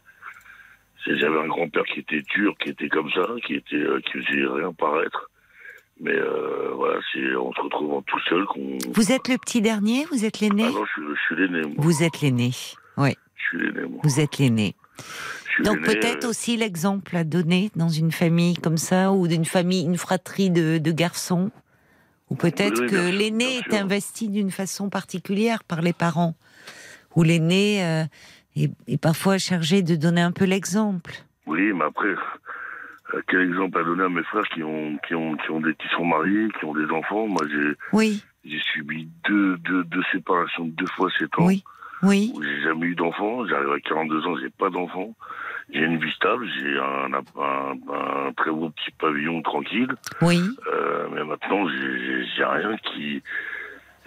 [1.18, 4.46] J'avais un grand-père qui était dur, qui était comme ça, qui était, euh, qui faisait
[4.46, 5.30] rien paraître.
[6.00, 8.78] Mais euh, voilà, c'est en se retrouvant tout seul qu'on.
[8.94, 10.66] Vous êtes le petit dernier Vous êtes l'aîné?
[10.68, 11.74] Ah non, je suis, je suis l'aîné.
[11.78, 12.52] Vous êtes l'aîné.
[12.98, 14.00] Oui, Je suis l'aîné, moi.
[14.04, 14.76] vous êtes l'aîné.
[15.64, 19.84] Donc peut-être euh, aussi l'exemple à donner dans une famille comme ça, ou d'une famille,
[19.86, 21.52] une fratrie de, de garçons.
[22.32, 26.34] Ou peut-être Oui, que l'aîné est investi d'une façon particulière par les parents.
[27.18, 28.04] Ou l'aîné euh,
[28.56, 31.12] est, est parfois chargé de donner un peu l'exemple.
[31.46, 32.16] Oui, mais après,
[33.14, 35.76] euh, quel exemple à donner à mes frères qui ont, qui ont, qui ont des,
[35.76, 37.28] qui sont mariés, qui ont des enfants?
[37.28, 41.46] Moi, j'ai, Oui, j'ai subi deux, deux, deux séparations de deux fois sept ans.
[41.46, 41.64] oui,
[42.04, 43.46] oui, j'ai jamais eu d'enfant.
[43.46, 45.14] J'arrive à 42 ans, j'ai pas d'enfant.
[45.74, 47.74] J'ai une vie stable, j'ai un, un,
[48.28, 49.88] un très beau petit pavillon tranquille.
[50.22, 50.42] oui.
[50.74, 53.22] Euh, mais maintenant, j'ai- rien qui.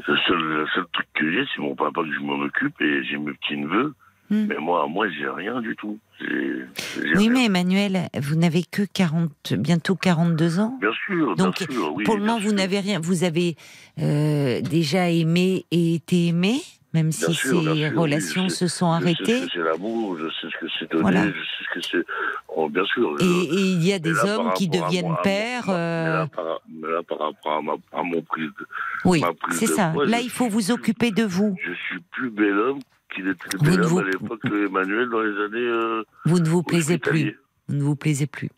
[0.09, 3.05] Le seul, le seul truc que j'ai, c'est mon papa que je m'en occupe et
[3.05, 3.95] j'ai mes petits neveux.
[4.31, 4.47] Hmm.
[4.49, 5.99] Mais moi, moi, j'ai rien du tout.
[6.19, 6.65] J'ai
[6.97, 7.31] j'ai Oui, rien.
[7.33, 10.77] mais Emmanuel, vous n'avez que 40, bientôt 42 ans.
[10.81, 12.05] Bien sûr, Donc, bien sûr, oui.
[12.05, 12.99] Pour le moment, vous n'avez rien.
[13.01, 13.57] Vous avez
[14.01, 16.57] euh, déjà aimé et été aimé,
[16.95, 19.41] même Bien si sûr, ces sûr, relations se sont Je sais arrêtées.
[19.41, 21.27] ce que c'est l'amour, je sais ce que c'est donner, Voilà.
[21.27, 22.07] je sais ce que c'est.
[22.49, 23.17] Oh, bien sûr.
[23.21, 25.67] Et, je- et il y a des là, hommes qui deviennent moi, pères.
[25.67, 28.67] moi, mais euh, là, par, mais là, par rapport à, ma, à mon prise de,
[29.05, 29.93] oui, c'est ça.
[30.07, 31.57] Là, il faut vous occuper de vous.
[31.63, 32.79] Je suis plus bel homme
[33.15, 35.67] qu'il était bel homme vous- à l'époque Emmanuel dans les années.
[35.69, 37.39] Euh, Vous ne vous plaisez plus.
[37.69, 38.51] Vous ne vous plaisez plus.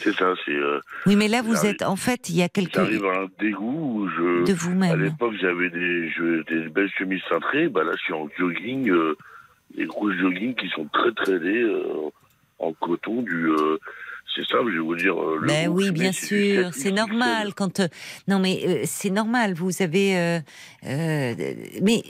[0.00, 0.52] C'est ça, c'est.
[0.52, 1.82] Euh, Oui, mais là, vous êtes.
[1.82, 4.44] En fait, il y a quelque J'arrive à un dégoût où je.
[4.44, 5.02] de À vous-même.
[5.02, 7.68] l'époque, j'avais des, je- des belles chemises cintrées.
[7.68, 9.16] Bah là, je suis en jogging, euh,
[9.76, 12.10] des grosses jogging qui sont très très laids, euh,
[12.58, 13.22] en coton.
[13.22, 13.78] Du, euh,
[14.34, 15.14] c'est ça, je vais vous dire.
[15.14, 17.80] le Ben oui, bien sûr, 7 c'est normal quand
[18.28, 19.52] non mais c'est normal.
[19.54, 20.40] Vous avez
[21.82, 22.02] mais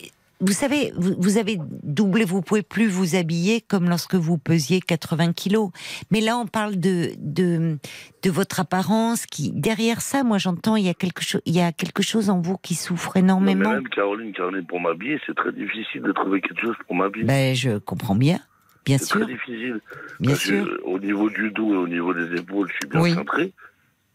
[0.42, 4.80] vous savez, vous, vous avez doublé, vous pouvez plus vous habiller comme lorsque vous pesiez
[4.80, 5.70] 80 kilos.
[6.10, 7.78] Mais là, on parle de de
[8.22, 11.60] de votre apparence qui derrière ça, moi j'entends il y a quelque chose, il y
[11.60, 13.70] a quelque chose en vous qui souffre Non, mais énormément.
[13.70, 17.24] même Caroline, Caroline, pour m'habiller, c'est très difficile de trouver quelque chose pour m'habiller.
[17.24, 18.40] Ben je comprends bien,
[18.84, 19.80] bien c'est sûr, très difficile.
[20.20, 20.66] bien Parce sûr.
[20.84, 23.14] au niveau du dos et au niveau des épaules, je suis bien Oui.
[23.14, 23.52] centré.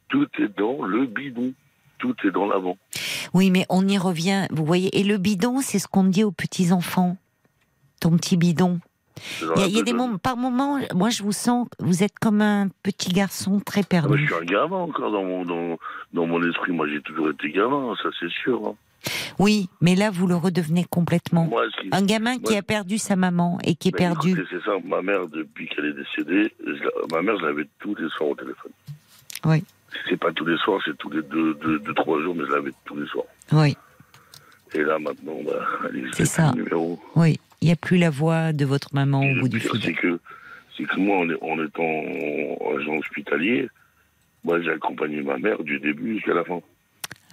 [0.10, 1.52] Tout est dans le bidon.
[1.98, 2.78] Tout est dans l'avant.
[3.34, 4.48] Oui, mais on y revient.
[4.52, 7.18] Vous voyez, et le bidon, c'est ce qu'on dit aux petits enfants.
[8.00, 8.80] Ton petit bidon.
[9.42, 12.40] Il y a, y des moments, par moments, moi je vous sens, vous êtes comme
[12.40, 14.26] un petit garçon très Ah bah, je perdu.
[14.28, 15.78] suis un gamin encore dans mon, dans,
[16.14, 16.72] dans mon esprit.
[16.72, 18.62] Moi, j'ai toujours été gamin, ça c'est sûr.
[18.68, 18.76] hein.
[19.40, 21.46] Oui, mais là vous le redevenez complètement.
[21.46, 24.36] Moi, Un gamin qui a perdu sa maman et qui est perdu.
[24.52, 26.74] C'est ça, ma mère, depuis qu'elle est décédée, je
[27.12, 28.72] ma mère, je l'avais tous les soirs au téléphone.
[29.46, 29.64] Oui.
[30.10, 32.52] C'est pas tous les soirs, c'est tous les deux, deux, deux, trois jours, mais je
[32.52, 33.26] l'avais tous les soirs.
[33.54, 33.76] Oui,
[34.74, 36.52] Et là, maintenant, bah, allez, C'est ça.
[36.56, 37.00] le numéro.
[37.16, 37.40] oui.
[37.62, 39.72] Il n'y a plus la voix de votre maman Et au bout du fil.
[39.84, 40.20] c'est que,
[40.78, 41.82] c'est que moi, en, étant
[42.78, 43.68] agent hospitalier,
[44.44, 46.60] moi, j'ai accompagné ma mère du début jusqu'à la fin.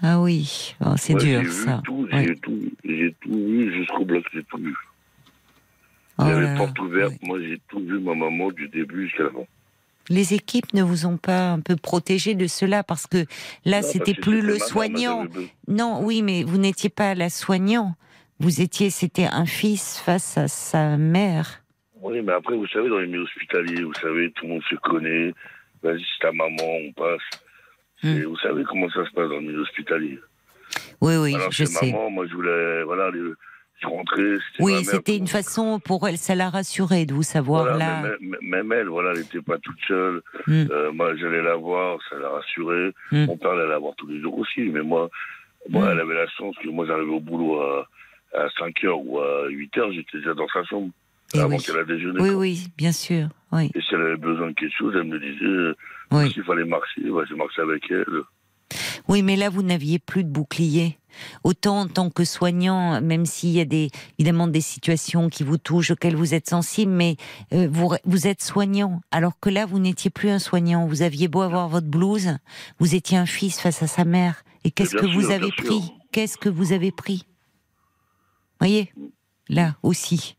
[0.02, 1.82] Ah oui, Oh, c'est dur vu ça.
[1.90, 2.08] Oui.
[2.10, 4.74] J'ai tout, j'ai tout vu jusqu'au bloc, j'ai tout vu.
[6.16, 7.28] Oh Il y là avait là, porte ouverte, oui.
[7.28, 9.44] moi, j'ai tout vu ma maman du début jusqu'à la fin.
[10.08, 13.24] Les équipes ne vous ont pas un peu protégé de cela parce que
[13.64, 15.26] là c'était plus le soignant.
[15.68, 17.94] Non, oui, mais vous n'étiez pas la soignant.
[18.40, 21.62] Vous étiez, c'était un fils face à sa mère.
[22.02, 24.74] Oui, mais après, vous savez, dans les milieux hospitaliers, vous savez, tout le monde se
[24.76, 25.32] connaît.
[25.82, 27.22] Vas-y, c'est ta maman, on passe.
[28.02, 28.08] Hmm.
[28.18, 30.18] Et vous savez comment ça se passe dans le milieu hospitalier.
[31.00, 31.92] Oui, oui, Alors, je c'est sais.
[31.92, 33.20] maman, moi, je voulais, voilà, les-
[33.82, 34.02] je ma
[34.60, 38.02] Oui, c'était une façon pour elle, ça l'a rassurée de vous savoir Voilà, là.
[38.02, 40.22] même, même elle, voilà, elle n'était pas toute seule.
[40.46, 40.64] Hmm.
[40.70, 42.92] Euh, moi, j'allais la voir, ça l'a rassurée.
[43.12, 43.26] Hmm.
[43.26, 45.10] Mon père allait la voir tous les jours aussi, mais moi,
[45.68, 45.90] moi Hmm.
[45.92, 47.88] elle avait la chance que moi, j'arrivais au boulot à,
[48.34, 50.90] à 5 heures ou à 8 heures, j'étais déjà dans sa chambre
[51.34, 51.62] Eh avant oui.
[51.62, 52.20] qu'elle a déjeuné.
[52.20, 52.38] Oui, quoi.
[52.38, 53.28] oui, bien sûr.
[53.52, 55.76] Oui, Et si elle avait besoin de quelque chose, elle me disait,
[56.12, 56.30] oui.
[56.32, 58.04] s'il fallait marcher, bah, je marchais avec elle.
[59.08, 60.98] Oui, mais là, vous n'aviez plus de bouclier.
[61.44, 65.58] Autant en tant que soignant, même s'il y a des, évidemment des situations qui vous
[65.58, 67.16] touchent, auxquelles vous êtes sensible, mais
[67.52, 69.00] euh, vous, vous êtes soignant.
[69.10, 70.86] Alors que là, vous n'étiez plus un soignant.
[70.86, 72.36] Vous aviez beau avoir votre blouse,
[72.80, 74.42] vous étiez un fils face à sa mère.
[74.64, 75.92] Et qu'est-ce que vous avez pris?
[76.10, 77.26] Qu'est-ce que vous avez pris?
[78.60, 78.92] Voyez?
[79.48, 80.36] Là aussi.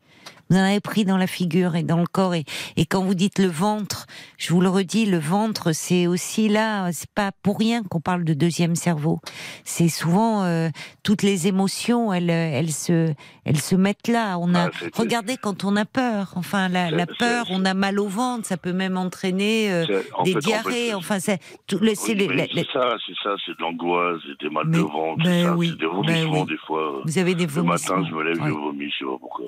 [0.50, 2.34] Vous en avez pris dans la figure et dans le corps.
[2.34, 2.44] Et,
[2.76, 4.06] et quand vous dites le ventre,
[4.38, 8.22] je vous le redis, le ventre, c'est aussi là, c'est pas pour rien qu'on parle
[8.24, 9.20] de deuxième cerveau.
[9.64, 10.68] C'est souvent euh,
[11.02, 13.12] toutes les émotions, elles, euh, elles se,
[13.44, 14.38] elles se mettent là.
[14.38, 16.32] On a, Ah, regardez quand on a peur.
[16.36, 20.22] Enfin, la, la peur, on a mal au ventre, ça peut même entraîner euh, en
[20.22, 20.70] des fait, en diarrhées.
[20.88, 24.20] fait, enfin, c'est tout le, c'est Oui, le- c'est ça, c'est ça, c'est de l'angoisse,
[24.26, 26.46] c'est des mal de ventre, ben oui, c'est des ben vomissements oui.
[26.46, 27.00] des fois.
[27.04, 27.96] vous avez des Le vomissements.
[27.96, 29.46] matin, je me lève, je vomis, je sais pas pourquoi.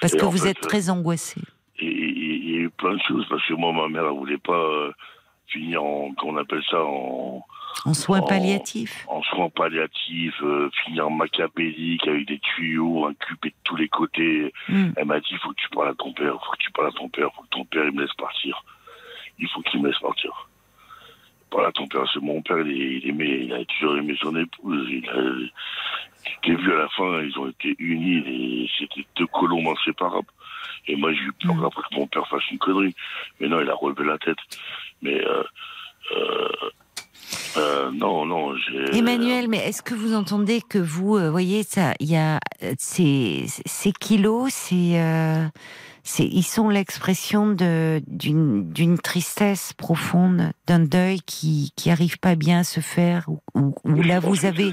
[0.00, 1.40] Parce Et que en vous fait, êtes très angoissé.
[1.78, 4.52] Il y a eu plein de choses parce que moi, ma mère, elle voulait pas
[4.58, 4.92] euh,
[5.46, 7.44] finir en, qu'on appelle ça, en,
[7.84, 8.26] En soins Oh.
[8.26, 9.04] palliatifs.
[9.08, 14.52] en soins palliatifs, euh, finir macabélique avec des tuyaux inculpés de tous les côtés.
[14.68, 14.90] Hmm.
[14.96, 16.92] Elle m'a dit, faut que tu parles à ton père, faut que tu parles à
[16.92, 18.64] ton père, faut que ton père, il me laisse partir.
[19.38, 20.45] Il faut qu'il me laisse partir.
[21.52, 22.70] À ton père, c'est mon père, il,
[23.02, 24.86] il aimait, il a toujours aimé son épouse.
[24.90, 25.14] Il a,
[26.44, 30.28] je l'ai vu à la fin, ils ont été unis, et c'était deux colombes inséparables.
[30.88, 31.64] Et moi, j'ai eu peur Mm.
[31.64, 32.94] après que mon père fasse une connerie.
[33.40, 34.36] Mais non, il a relevé la tête.
[35.02, 35.42] Mais, euh,
[36.14, 36.48] euh,
[37.56, 38.98] euh, non, non, j'ai...
[38.98, 42.74] Emmanuel, mais est-ce que vous entendez que vous, euh, voyez, ça, il y a euh,
[42.78, 51.72] ces, ces kilos, c'est, euh, c'est, ils sont l'expression d'une tristesse profonde, d'un deuil qui
[51.76, 53.26] qui arrive pas bien à se faire,
[53.84, 54.70] Je là vous avez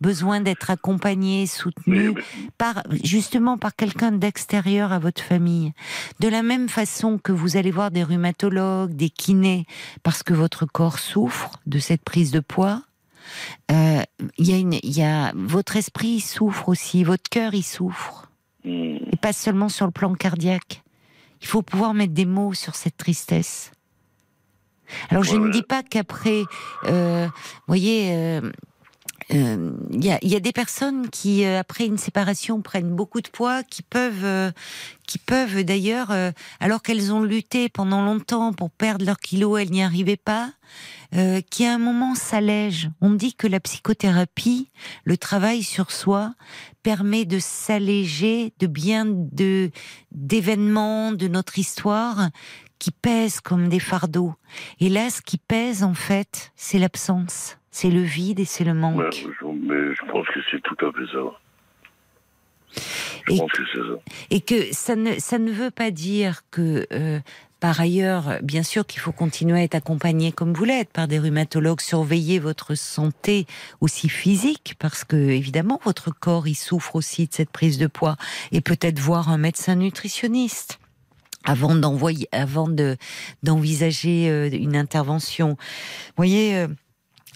[0.00, 2.22] besoin d'être accompagné, soutenu mais-
[2.58, 5.72] par justement par quelqu'un d'extérieur à votre famille.
[6.20, 9.66] De la même façon que vous allez voir des rhumatologues, des kinés,
[10.02, 12.82] parce que votre corps souffre de cette prise de poids.
[13.70, 14.02] euh,
[14.38, 18.28] Il y a une, il y a votre esprit souffre aussi, votre cœur il souffre.
[18.64, 20.82] Et pas seulement sur le plan cardiaque.
[21.40, 23.72] Il faut pouvoir mettre des mots sur cette tristesse.
[25.08, 26.42] Alors je ne dis pas qu'après,
[26.84, 28.10] euh, vous voyez.
[28.14, 28.52] euh,
[29.34, 33.20] euh, Il y, a, y a des personnes qui, euh, après une séparation, prennent beaucoup
[33.20, 34.50] de poids, qui peuvent, euh,
[35.06, 36.30] qui peuvent d'ailleurs, euh,
[36.60, 40.52] alors qu'elles ont lutté pendant longtemps pour perdre leurs kilos, elles n'y arrivaient pas,
[41.14, 42.90] euh, qui à un moment s'allègent.
[43.00, 44.70] On dit que la psychothérapie,
[45.04, 46.34] le travail sur soi,
[46.82, 49.70] permet de s'alléger de bien de
[50.10, 52.30] d'événements de notre histoire
[52.78, 54.34] qui pèsent comme des fardeaux.
[54.80, 58.74] Et là, ce qui pèse en fait, c'est l'absence, c'est le vide et c'est le
[58.74, 58.98] manque.
[58.98, 61.38] Ouais, je- mais je pense que c'est tout à fait ça.
[63.28, 63.98] Je Et- pense que c'est ça.
[64.30, 67.20] Et que ça ne, ça ne veut pas dire que, euh,
[67.60, 71.18] par ailleurs, bien sûr qu'il faut continuer à être accompagné comme vous l'êtes par des
[71.18, 73.46] rhumatologues, surveiller votre santé
[73.80, 78.16] aussi physique, parce que évidemment votre corps il souffre aussi de cette prise de poids,
[78.50, 80.80] et peut-être voir un médecin nutritionniste
[81.44, 82.96] avant d'envoyer, avant de
[83.44, 85.50] d'envisager euh, une intervention.
[85.50, 86.66] Vous voyez.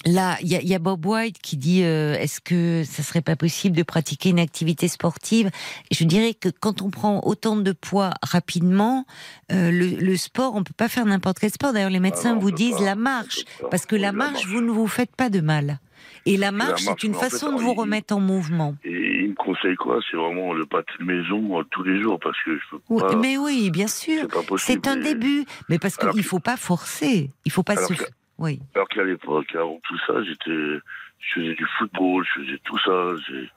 [0.05, 3.02] Là, il y, a- il y a Bob White qui dit euh, est-ce que ça
[3.02, 5.51] serait pas possible de pratiquer une activité sportive?
[5.90, 9.05] Je dirais que quand on prend autant de poids rapidement,
[9.51, 11.73] euh, le, le sport, on peut pas faire n'importe quel sport.
[11.73, 14.12] D'ailleurs, les médecins Ah on vous disent pas, la marche, parce que Oui, la la
[14.12, 15.81] marche, vous ne vous faites pas de mal.
[16.27, 18.74] Et la marche, marche, c'est une fait, façon de vous il- remettre en mouvement.
[18.85, 19.98] Et il me conseille quoi?
[20.10, 23.01] C'est vraiment le pâté de maison euh, tous les jours parce que je peux Oui,
[23.02, 23.16] pas.
[23.16, 24.27] mais oui, bien sûr.
[24.59, 27.31] c'est un début, mais parce qu'il que- faut pas forcer.
[27.44, 27.94] Il faut pas Alors se.
[27.94, 28.05] que-
[28.38, 28.60] Oui.
[28.74, 33.14] Alors qu'à l'époque, avant tout ça, j'étais, je faisais du football, je faisais tout ça.
[33.28, 33.50] j'ai-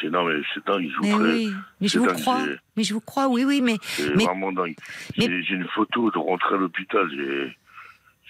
[0.00, 2.44] C'est non mais c'est dingue, je Mais vous ferai- oui, mais je vous dingue, crois.
[2.46, 4.76] j'ai- Mais je vous crois, oui, oui, mais C'est Mais- vraiment dingue.
[5.18, 7.08] mais- J'ai j'ai une photo de rentrer à l'hôpital.
[7.10, 7.56] J'ai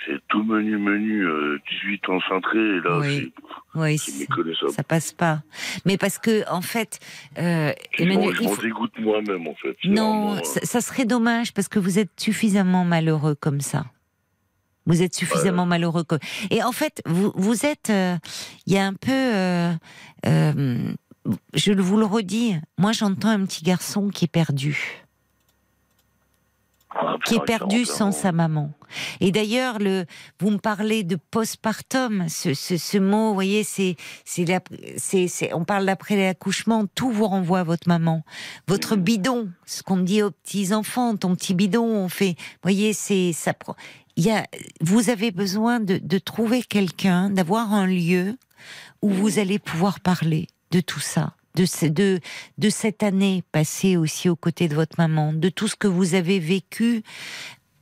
[0.07, 2.59] c'est tout menu menu, euh, 18 ans cintré.
[2.59, 3.33] Et là, Oui.
[3.75, 5.43] oui, ça passe pas.
[5.85, 7.01] Mais parce que en fait,
[7.39, 9.77] euh, Emmanuel, je m'en faut- dégoûte moi-même en fait.
[9.85, 13.85] Non, vraiment, euh, ça, ça serait dommage parce que vous êtes suffisamment malheureux comme ça.
[14.89, 16.17] Vous êtes suffisamment malheureux que.
[16.51, 17.91] Et en fait, vous, vous êtes.
[17.91, 18.17] euh,
[18.67, 19.13] Il y a un peu.
[19.13, 19.73] euh,
[20.27, 20.93] euh,
[21.55, 22.57] je vous le redis.
[22.79, 25.05] Moi, j'entends un petit garçon qui est perdu.
[26.91, 28.73] ah, qui est perdu sans sa maman.
[29.21, 30.07] Et d'ailleurs, le,
[30.41, 34.61] vous me parlez de postpartum, ce, ce, ce mot, vous voyez, c'est, c'est, la-
[34.97, 38.25] c'est, c'est, on parle d'après l'accouchement, tout vous renvoie à votre maman.
[38.67, 42.95] Votre bidon, ce qu'on dit aux petits enfants, ton petit bidon, on fait, vous voyez,
[42.95, 43.53] c'est, ça
[44.25, 44.45] y a,
[44.81, 48.37] vous avez besoin de, de trouver quelqu'un, d'avoir un lieu
[49.03, 51.35] où vous allez pouvoir parler de tout ça.
[51.55, 52.21] De, ce- de,
[52.59, 56.15] de cette année passée aussi aux côtés de votre maman, de tout ce que vous
[56.15, 57.03] avez vécu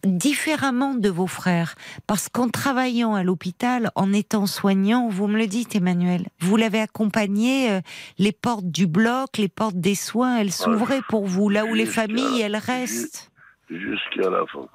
[0.05, 1.75] différemment de vos frères.
[2.07, 6.81] Parce qu'en travaillant à l'hôpital, en étant soignant, vous me le dites Emmanuel, vous l'avez
[6.81, 7.81] accompagné, euh,
[8.19, 11.87] les portes du bloc, les portes des soins, elles s'ouvraient pour vous, là où les
[11.87, 13.31] familles, elles restent.
[13.69, 14.67] Jusqu'à la fin.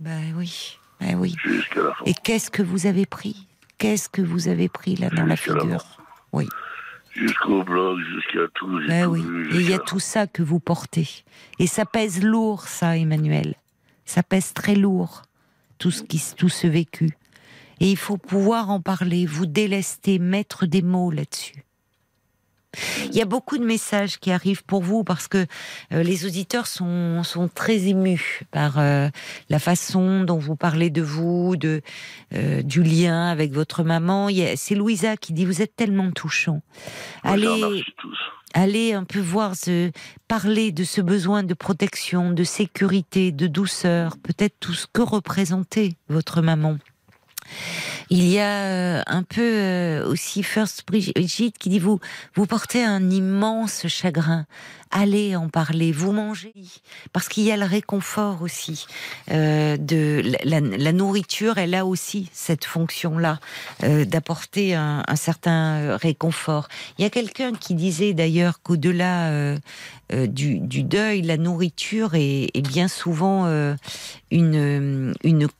[0.00, 1.34] Ben oui, oui.
[1.44, 2.04] Jusqu'à la fin.
[2.06, 3.46] Et qu'est-ce que vous avez pris?
[3.78, 5.84] Qu'est-ce que vous avez pris là dans la figure?
[6.32, 6.48] Oui.
[7.14, 8.80] Jusqu'au blog, jusqu'à tout.
[8.82, 9.22] j'ai tout oui.
[9.22, 11.08] vu, Et il y a tout ça que vous portez.
[11.58, 13.54] Et ça pèse lourd, ça, Emmanuel.
[14.04, 15.22] Ça pèse très lourd,
[15.78, 17.10] tout ce, qui, tout ce vécu.
[17.80, 21.64] Et il faut pouvoir en parler, vous délester, mettre des mots là-dessus.
[23.06, 25.46] Il y a beaucoup de messages qui arrivent pour vous parce que
[25.92, 29.08] euh, les auditeurs sont, sont très émus par euh,
[29.48, 31.80] la façon dont vous parlez de vous, de,
[32.34, 34.28] euh, du lien avec votre maman.
[34.56, 36.60] C'est Louisa qui dit Vous êtes tellement touchant.
[37.22, 37.82] Allez,
[38.52, 39.90] allez un peu voir, ce,
[40.28, 45.94] parler de ce besoin de protection, de sécurité, de douceur, peut-être tout ce que représentait
[46.08, 46.76] votre maman.
[48.10, 52.00] Il y a euh, un peu euh, aussi First Brigitte qui dit vous
[52.34, 54.46] vous portez un immense chagrin.
[54.90, 56.54] Allez en parler, vous mangez
[57.12, 58.86] parce qu'il y a le réconfort aussi
[59.30, 61.58] euh, de la, nourriture.
[61.58, 63.38] Elle a aussi cette fonction-là
[63.82, 66.68] euh, d'apporter un, certain réconfort.
[66.98, 69.58] Il y a quelqu'un qui disait d'ailleurs qu'au-delà euh,
[70.10, 73.46] du, deuil, la nourriture est, bien souvent
[74.30, 75.14] une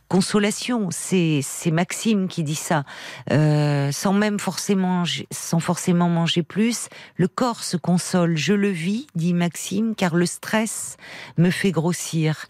[0.08, 0.88] consolation.
[0.90, 2.84] C'est Maxime qui dit ça,
[3.28, 6.88] sans même forcément, sans forcément manger plus.
[7.16, 8.36] Le corps se console.
[8.36, 10.96] Je le vis, dit Maxime, car le stress
[11.36, 12.46] me fait grossir.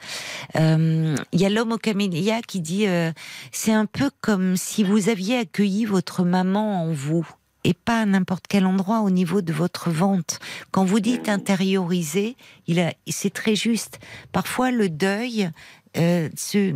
[0.55, 3.11] Euh, il y a l'homme au camélia qui dit, euh,
[3.51, 7.29] c'est un peu comme si vous aviez accueilli votre maman en vous
[7.65, 10.39] et pas n'importe quel endroit au niveau de votre vente.
[10.71, 12.37] Quand vous dites intérioriser,
[12.69, 13.99] il a, c'est très juste.
[14.31, 15.51] Parfois, le deuil
[15.97, 16.75] euh, ce,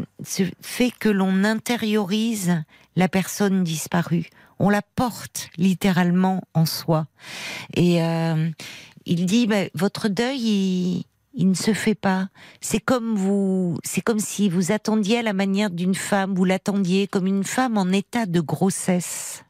[0.61, 2.63] fait que l'on intériorise
[2.97, 4.27] la personne disparue.
[4.59, 7.07] On la porte littéralement en soi.
[7.75, 8.49] Et euh,
[9.07, 11.05] il dit, votre deuil,
[11.35, 12.29] il, ne se fait pas.
[12.61, 17.07] C'est comme vous, c'est comme si vous attendiez à la manière d'une femme, vous l'attendiez
[17.07, 19.45] comme une femme en état de grossesse.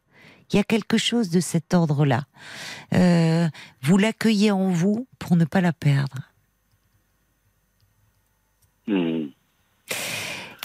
[0.52, 2.24] Il y a quelque chose de cet ordre-là.
[2.92, 3.48] Euh,
[3.80, 6.30] vous l'accueillez en vous pour ne pas la perdre.
[8.86, 9.28] Hmm.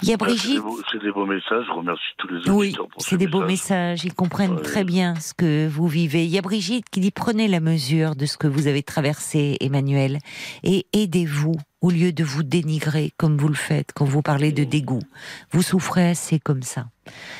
[0.02, 0.62] Il y a Brigitte.
[0.92, 1.64] C'est des, beaux messages.
[1.66, 4.04] Je remercie tous les auditeurs oui, c'est des beaux messages.
[4.04, 6.24] Ils comprennent très bien ce que vous vivez.
[6.24, 9.56] Il y a Brigitte qui dit prenez la mesure de ce que vous avez traversé,
[9.60, 10.18] Emmanuel,
[10.62, 14.64] et aidez-vous au lieu de vous dénigrer comme vous le faites quand vous parlez de
[14.64, 15.02] dégoût.
[15.50, 16.86] Vous souffrez assez comme ça.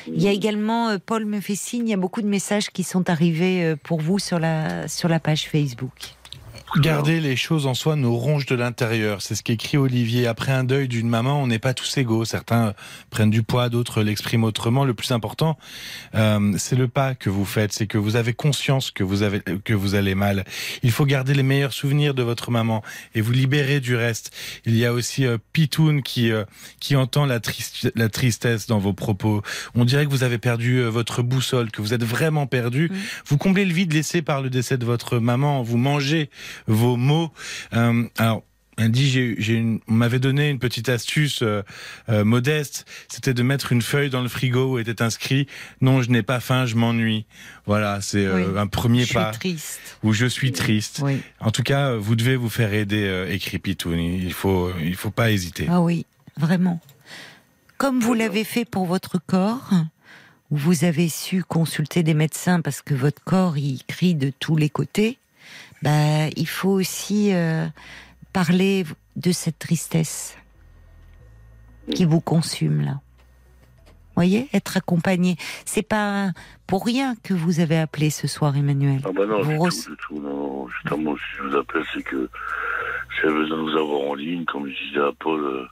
[0.07, 2.69] Il y a également, euh, Paul me fait signe, il y a beaucoup de messages
[2.69, 6.15] qui sont arrivés euh, pour vous sur la, sur la page Facebook.
[6.77, 9.21] Garder les choses en soi nous ronge de l'intérieur.
[9.21, 10.27] C'est ce qu'écrit Olivier.
[10.27, 12.25] Après un deuil d'une maman, on n'est pas tous égaux.
[12.25, 12.73] Certains
[13.09, 14.85] prennent du poids, d'autres l'expriment autrement.
[14.85, 15.57] Le plus important,
[16.13, 17.73] euh, c'est le pas que vous faites.
[17.73, 20.45] C'est que vous avez conscience que vous avez que vous allez mal.
[20.83, 22.83] Il faut garder les meilleurs souvenirs de votre maman
[23.15, 24.31] et vous libérer du reste.
[24.65, 26.43] Il y a aussi euh, Pitoun qui euh,
[26.79, 29.41] qui entend la, triste, la tristesse dans vos propos.
[29.73, 32.91] On dirait que vous avez perdu euh, votre boussole, que vous êtes vraiment perdu.
[33.25, 35.63] Vous comblez le vide laissé par le décès de votre maman.
[35.63, 36.29] Vous mangez
[36.67, 37.31] vos mots.
[37.73, 38.43] Euh, alors,
[38.77, 41.63] elle dit, j'ai, une, on m'avait donné une petite astuce euh,
[42.07, 45.47] euh, modeste, c'était de mettre une feuille dans le frigo où était inscrit
[45.81, 47.25] "Non, je n'ai pas faim, je m'ennuie".
[47.65, 49.33] Voilà, c'est un premier je pas.
[49.33, 49.97] Suis triste.
[50.03, 51.01] Où je suis triste.
[51.03, 51.19] Oui.
[51.41, 53.99] En tout cas, vous devez vous faire aider, écrit Pitoun.
[53.99, 55.67] Il faut, il faut pas hésiter.
[55.69, 56.05] Ah oui,
[56.37, 56.79] vraiment.
[57.77, 59.71] Comme vous l'avez fait pour votre corps,
[60.51, 64.55] où vous avez su consulter des médecins parce que votre corps il crie de tous
[64.55, 65.17] les côtés
[65.81, 67.65] bah, il faut aussi euh,
[68.33, 68.85] parler
[69.15, 70.37] de cette tristesse
[71.93, 72.99] qui vous consume là.
[74.15, 75.37] Voyez, être accompagné.
[75.63, 76.31] C'est pas
[76.67, 78.99] pour rien que vous avez appelé ce soir, Emmanuel.
[79.05, 80.67] Ah bah non, du, tout, du tout, non.
[80.67, 82.29] Justement, si je vous appelle, c'est que
[83.15, 85.65] j'avais besoin de vous avoir en ligne, comme je disais à Paul, euh,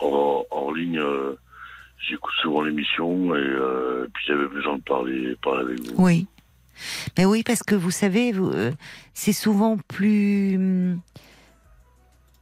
[0.00, 0.98] en, ligne.
[0.98, 1.38] Euh,
[2.08, 3.56] j'écoute souvent l'émission et,
[4.12, 5.94] puis j'avais besoin de parler, parler avec vous.
[5.96, 6.26] Oui.
[7.16, 8.72] Mais oui, parce que vous savez, euh,
[9.14, 10.96] c'est souvent plus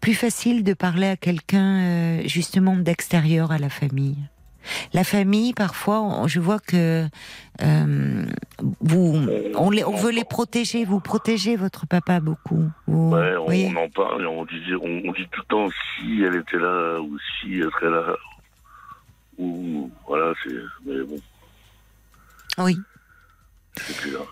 [0.00, 4.18] plus facile de parler à quelqu'un euh, justement d'extérieur à la famille.
[4.92, 7.06] La famille, parfois, je vois que
[7.62, 8.26] euh,
[8.80, 9.26] vous,
[9.56, 10.84] on, les, on, veut les protéger.
[10.84, 12.70] Vous protégez votre papa beaucoup.
[12.86, 14.26] Vous, ouais, on, en parle.
[14.26, 17.90] On, disait, on, dit tout le temps si elle était là ou si elle serait
[17.90, 18.16] là.
[19.38, 20.54] Ou voilà, c'est.
[20.86, 21.18] Mais bon.
[22.58, 22.78] Oui.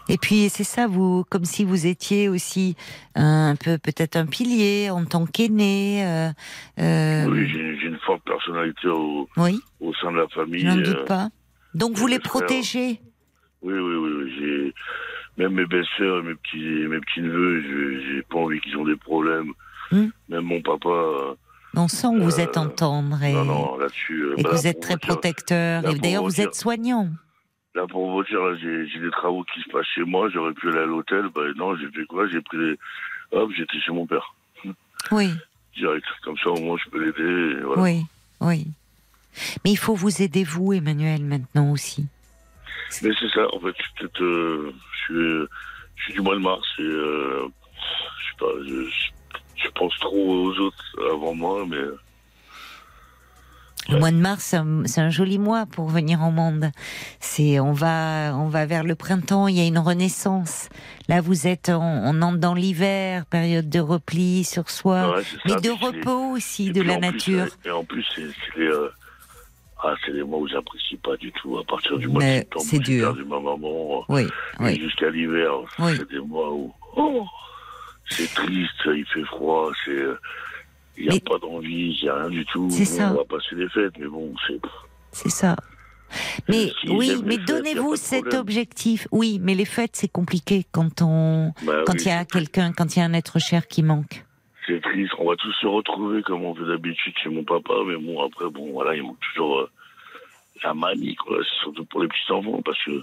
[0.08, 2.76] Et puis c'est ça, vous, comme si vous étiez aussi
[3.14, 6.04] un peu peut-être un pilier en tant qu'aîné.
[6.04, 6.30] Euh,
[6.78, 7.26] euh...
[7.26, 9.60] Oui, j'ai une forte personnalité au, oui.
[9.80, 10.60] au sein de la famille.
[10.60, 11.28] Je n'en doute euh, pas.
[11.74, 13.00] Donc vous les protégez.
[13.62, 14.32] Oui, oui, oui.
[14.38, 14.74] J'ai
[15.38, 17.62] même mes belles-sœurs, mes petits, mes petits neveux,
[18.02, 19.52] j'ai pas envie qu'ils ont des problèmes.
[19.90, 20.08] Hmm.
[20.28, 21.36] Même mon papa.
[21.74, 24.80] On sent que vous êtes en tendre et, non, non, et bah, que vous êtes
[24.80, 25.88] très protecteur.
[25.88, 27.08] Et d'ailleurs, vous êtes soignant.
[27.74, 30.80] Là, pour vous dire, j'ai des travaux qui se passent chez moi, j'aurais pu aller
[30.80, 31.28] à l'hôtel.
[31.34, 32.26] Ben non, j'ai fait quoi?
[32.28, 32.76] J'ai pris les...
[33.30, 34.34] Hop, j'étais chez mon père.
[35.12, 35.30] Oui.
[35.76, 36.04] Direct.
[36.22, 37.62] Comme ça, au moins, je peux l'aider.
[37.62, 37.82] Voilà.
[37.82, 38.02] Oui,
[38.40, 38.66] oui.
[39.64, 42.06] Mais il faut vous aider, vous, Emmanuel, maintenant aussi.
[43.02, 44.72] Mais c'est ça, en fait, je, euh,
[45.08, 45.46] je,
[45.96, 50.58] suis, du mois de mars et euh, je sais pas, je, je, pense trop aux
[50.58, 51.78] autres avant moi, mais.
[53.88, 54.54] Le mois de mars,
[54.84, 56.70] c'est un, joli mois pour venir au monde.
[57.18, 59.48] C'est, on va, on va vers le printemps.
[59.48, 60.68] Il y a une renaissance.
[61.08, 65.48] Là, vous êtes, on, on entre dans l'hiver, période de repli sur soi, Ouais, c'est
[65.48, 65.56] ça.
[65.56, 67.44] mais de repos aussi, de la en plus, nature.
[67.44, 68.90] euh, et en plus, c'est euh,
[69.82, 71.58] ah, les mois où j'apprécie pas du tout.
[71.58, 73.16] À partir du mois de septembre, c'est dur.
[73.26, 74.04] ma maman.
[74.08, 74.28] Oui, Et
[74.62, 74.80] oui.
[74.80, 75.50] jusqu'à l'hiver,
[75.80, 75.92] Oui.
[75.96, 77.24] c'est des mois où oh,
[78.08, 80.20] c'est triste, il fait froid, c'est euh,
[80.96, 82.68] il n'y a Mais- pas d'envie, il n'y a rien du tout.
[82.68, 83.12] Bon, ça.
[83.12, 84.60] On va passer les fêtes, mais bon, c'est
[85.12, 85.56] C'est ça.
[86.48, 89.06] Mais Si, oui, mais donnez-vous cet objectif.
[89.12, 92.72] Oui, mais les fêtes, c'est compliqué quand on, bah quand oui, il y a quelqu'un,
[92.72, 94.24] quand il y a un être cher qui manque.
[94.66, 95.12] c'est triste.
[95.18, 98.48] On va tous se retrouver comme on fait d'habitude chez mon papa, mais bon après
[98.50, 99.70] bon voilà, il manque toujours euh,
[100.64, 101.38] la mamie quoi.
[101.42, 103.02] C'est surtout pour les petits enfants parce que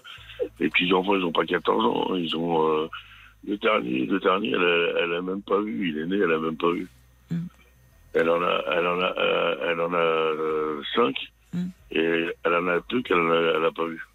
[0.60, 2.88] les petits enfants ils ont pas 14 ans, ils ont euh,
[3.48, 5.90] le dernier, le dernier, elle, elle a même pas vu.
[5.92, 6.88] Il est né, elle a même pas vu.
[8.18, 8.22] Mm.
[8.22, 11.16] Elle en a, elle en a, euh, elle en a euh, cinq
[11.54, 11.68] Mm.
[11.92, 14.06] et elle en a deux qu'elle a, elle a pas vu.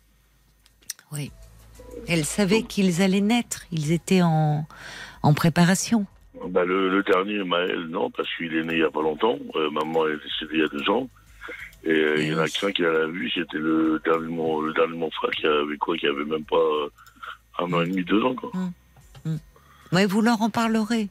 [1.12, 1.30] Oui.
[2.08, 3.62] Elle savait qu'ils allaient naître.
[3.72, 4.66] Ils étaient en,
[5.22, 6.06] en préparation.
[6.48, 9.38] Bah, le, le dernier, Maël, non, parce qu'il est né il y a pas longtemps.
[9.56, 11.08] Euh, maman est décédée il y a deux ans.
[11.84, 14.60] Et euh, il y en a qu'un qui l'a vu, c'était le dernier, de mon,
[14.60, 16.88] le dernier de mon frère qui avait quoi, qui avait même pas euh,
[17.58, 18.50] un an et demi, deux ans, quoi.
[19.90, 21.08] Mais vous leur en parlerez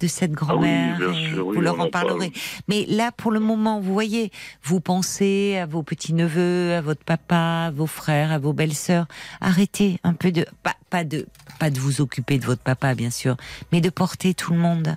[0.00, 0.96] de cette grand-mère.
[0.98, 2.08] sûr, oui, vous leur en en parle.
[2.08, 2.32] parlerez.
[2.68, 4.32] Mais là, pour le moment, vous voyez,
[4.62, 9.06] vous pensez à vos petits-neveux, à votre papa, à vos frères, à vos belles-sœurs.
[9.40, 11.26] Arrêtez un peu de, pas, pas de,
[11.58, 13.36] pas de vous occuper de votre papa, bien sûr,
[13.72, 14.96] mais de porter tout le monde.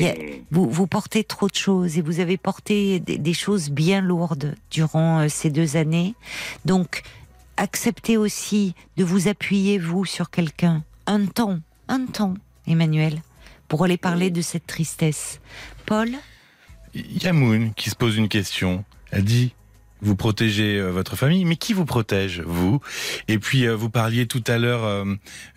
[0.00, 0.14] A-
[0.50, 4.54] vous, vous portez trop de choses et vous avez porté des, des choses bien lourdes
[4.70, 6.14] durant euh, ces deux années.
[6.64, 7.02] Donc,
[7.56, 10.82] acceptez aussi de vous appuyer, vous, sur quelqu'un.
[11.06, 11.58] Un temps,
[11.88, 12.34] un temps,
[12.66, 13.20] Emmanuel,
[13.68, 15.40] pour aller parler de cette tristesse.
[15.86, 16.10] Paul
[16.94, 18.84] Il y a Moon qui se pose une question.
[19.10, 19.54] Elle dit
[20.04, 22.80] vous protégez euh, votre famille, mais qui vous protège vous?
[23.26, 25.04] Et puis euh, vous parliez tout à l'heure euh,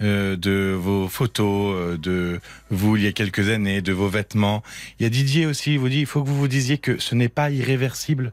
[0.02, 2.40] euh, de vos photos, euh, de
[2.70, 4.64] vous il y a quelques années, de vos vêtements.
[5.00, 5.74] Il y a Didier aussi.
[5.74, 8.32] Il vous dit il faut que vous vous disiez que ce n'est pas irréversible.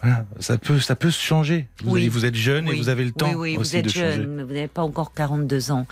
[0.00, 1.66] Voilà, ça peut ça peut se changer.
[1.82, 2.06] Vous, Oui.
[2.08, 4.26] vous êtes jeune et vous avez le temps Oui, oui, vous aussi êtes de jeune,
[4.36, 5.86] mais vous n'avez pas encore 42 ans.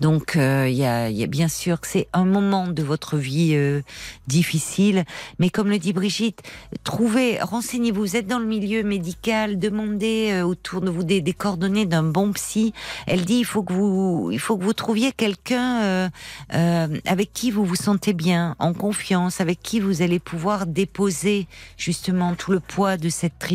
[0.00, 3.16] Donc, euh, il y, a, y a bien sûr que c'est un moment de votre
[3.16, 3.80] vie euh,
[4.26, 5.04] difficile.
[5.38, 6.40] Mais comme le dit Brigitte,
[6.82, 8.00] trouvez, renseignez-vous.
[8.00, 12.02] Vous êtes dans le milieu médical, demandez euh, autour de vous des, des coordonnées d'un
[12.02, 12.72] bon psy.
[13.06, 16.10] Elle dit il faut que vous, il faut que vous trouviez quelqu'un
[16.50, 22.34] avec qui vous vous sentez bien, en confiance, avec qui vous allez pouvoir déposer justement
[22.34, 23.51] tout le poids de cette tristesse,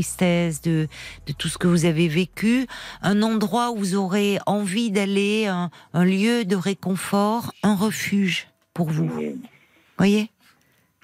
[0.64, 0.88] de,
[1.26, 2.68] de tout ce que vous avez vécu,
[3.02, 8.90] un endroit où vous aurez envie d'aller, un, un lieu de réconfort, un refuge pour
[8.90, 9.10] vous.
[9.98, 10.32] Voyez?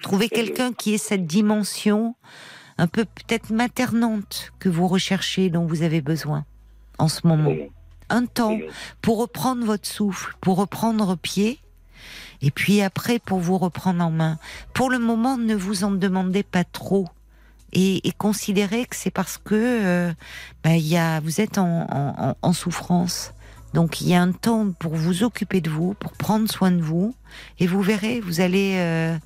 [0.02, 2.14] Trouvez quelqu'un qui ait cette dimension
[2.76, 6.44] un peu peut-être maternante que vous recherchez, dont vous avez besoin
[6.98, 7.54] en ce moment.
[8.10, 8.58] Un temps
[9.00, 11.58] pour reprendre votre souffle, pour reprendre pied,
[12.42, 14.38] et puis après pour vous reprendre en main.
[14.74, 17.08] Pour le moment, ne vous en demandez pas trop.
[17.74, 20.12] Et, et considérez que c'est parce que euh,
[20.62, 23.32] bah, il y a, vous êtes en, en- en- en souffrance.
[23.74, 26.80] Donc il y a un temps pour vous occuper de vous, pour prendre soin de
[26.80, 27.14] vous,
[27.58, 29.16] et vous verrez, vous allez euh,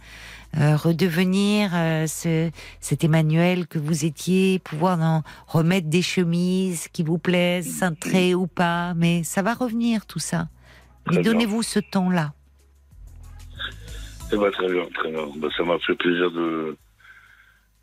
[0.58, 2.50] euh, redevenir euh, ce,
[2.80, 8.46] cet Emmanuel que vous étiez, pouvoir en remettre des chemises qui vous plaisent, cintrées ou
[8.46, 10.48] pas, mais ça va revenir tout ça.
[11.08, 12.32] Mais Très donnez-vous ce temps-là.
[14.32, 15.26] Eh ben, très bien, très bien.
[15.36, 16.76] Ben, ça m'a fait plaisir de,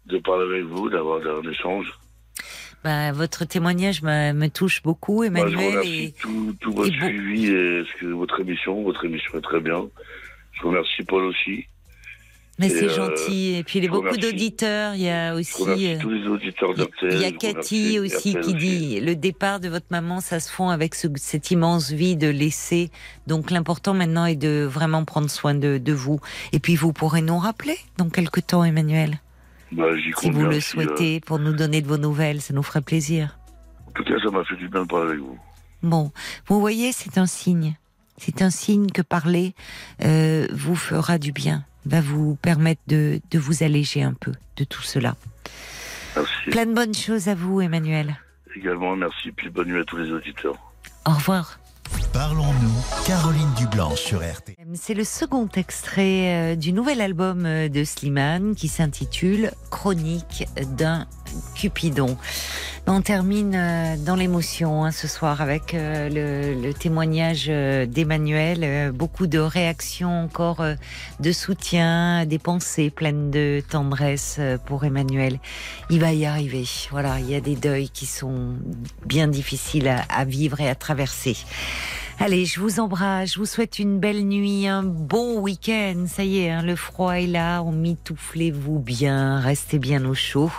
[0.07, 1.91] de parler avec vous, d'avoir un échange.
[2.83, 5.69] Bah, votre témoignage me, me touche beaucoup, je vous Emmanuel.
[5.69, 6.11] remercie et...
[6.11, 8.83] tout, tout votre et suivi et que- votre émission.
[8.83, 9.85] Votre émission est très bien.
[10.51, 11.65] Je vous remercie Paul aussi.
[12.59, 13.55] Mais c'est euh, gentil.
[13.55, 14.19] Et puis il y a je beaucoup remercie.
[14.31, 14.93] d'auditeurs.
[14.95, 15.61] Il y a Je aussi.
[15.63, 19.15] remercie euh, tous les auditeurs Il y a- je Cathy remercie aussi qui dit le
[19.15, 22.91] départ de votre maman, ça se fond avec ce- cette immense vie de laisser.
[23.25, 26.19] Donc l'important maintenant est de vraiment prendre soin de, de vous.
[26.53, 29.19] Et puis vous pourrez nous rappeler dans quelques temps, Emmanuel,
[29.75, 29.87] Bah,
[30.19, 32.41] si vous le euh, souhaitez, pour nous donner de vos nouvelles.
[32.41, 33.37] Ça nous ferait plaisir.
[33.87, 35.37] en tout cas, ça m'a fait du bien de parler avec vous.
[35.83, 36.11] Bon,
[36.47, 37.75] vous voyez, c'est un signe.
[38.17, 39.53] C'est un signe que parler
[40.03, 44.63] euh, vous fera du bien, va vous permettre de, de vous alléger un peu de
[44.63, 45.15] tout cela.
[46.15, 46.49] Merci.
[46.49, 48.15] Plein de bonnes choses à vous, Emmanuel.
[48.55, 49.31] Également, merci.
[49.33, 50.55] Puis bonne nuit à tous les auditeurs.
[51.05, 51.59] Au revoir.
[52.15, 54.55] Parlons-nous, Caroline Dublanche sur RT.
[54.73, 60.47] C'est le second extrait euh, du nouvel album euh, de Slimane qui s'intitule Chronique
[60.77, 61.07] d'un
[61.55, 62.15] Cupidon.
[62.87, 68.93] On termine euh, dans l'émotion hein, ce soir avec le, témoignage d'Emmanuel.
[68.93, 70.63] Beaucoup de réactions encore,
[71.19, 75.39] de soutien, des pensées pleines de tendresse pour Emmanuel.
[75.89, 76.63] Il va y arriver.
[76.91, 78.53] Voilà, il y a des deuils qui sont
[79.05, 81.35] bien difficiles à vivre et à traverser.
[82.17, 86.05] Allez, je vous embrasse, je vous souhaite une belle nuit, un bon week-end.
[86.07, 90.49] Ça y est, hein, le froid est là, on mitouflez-vous bien, restez bien au chaud.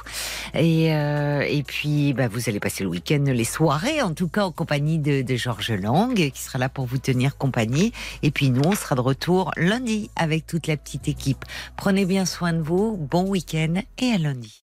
[0.54, 4.44] Et, euh, et puis, bah, vous allez passer le week-end, les soirées, en tout cas
[4.44, 7.92] en compagnie de, de Georges Lang, qui sera là pour vous tenir compagnie.
[8.22, 11.44] Et puis nous, on sera de retour lundi avec toute la petite équipe.
[11.76, 14.65] Prenez bien soin de vous, bon week-end et à lundi.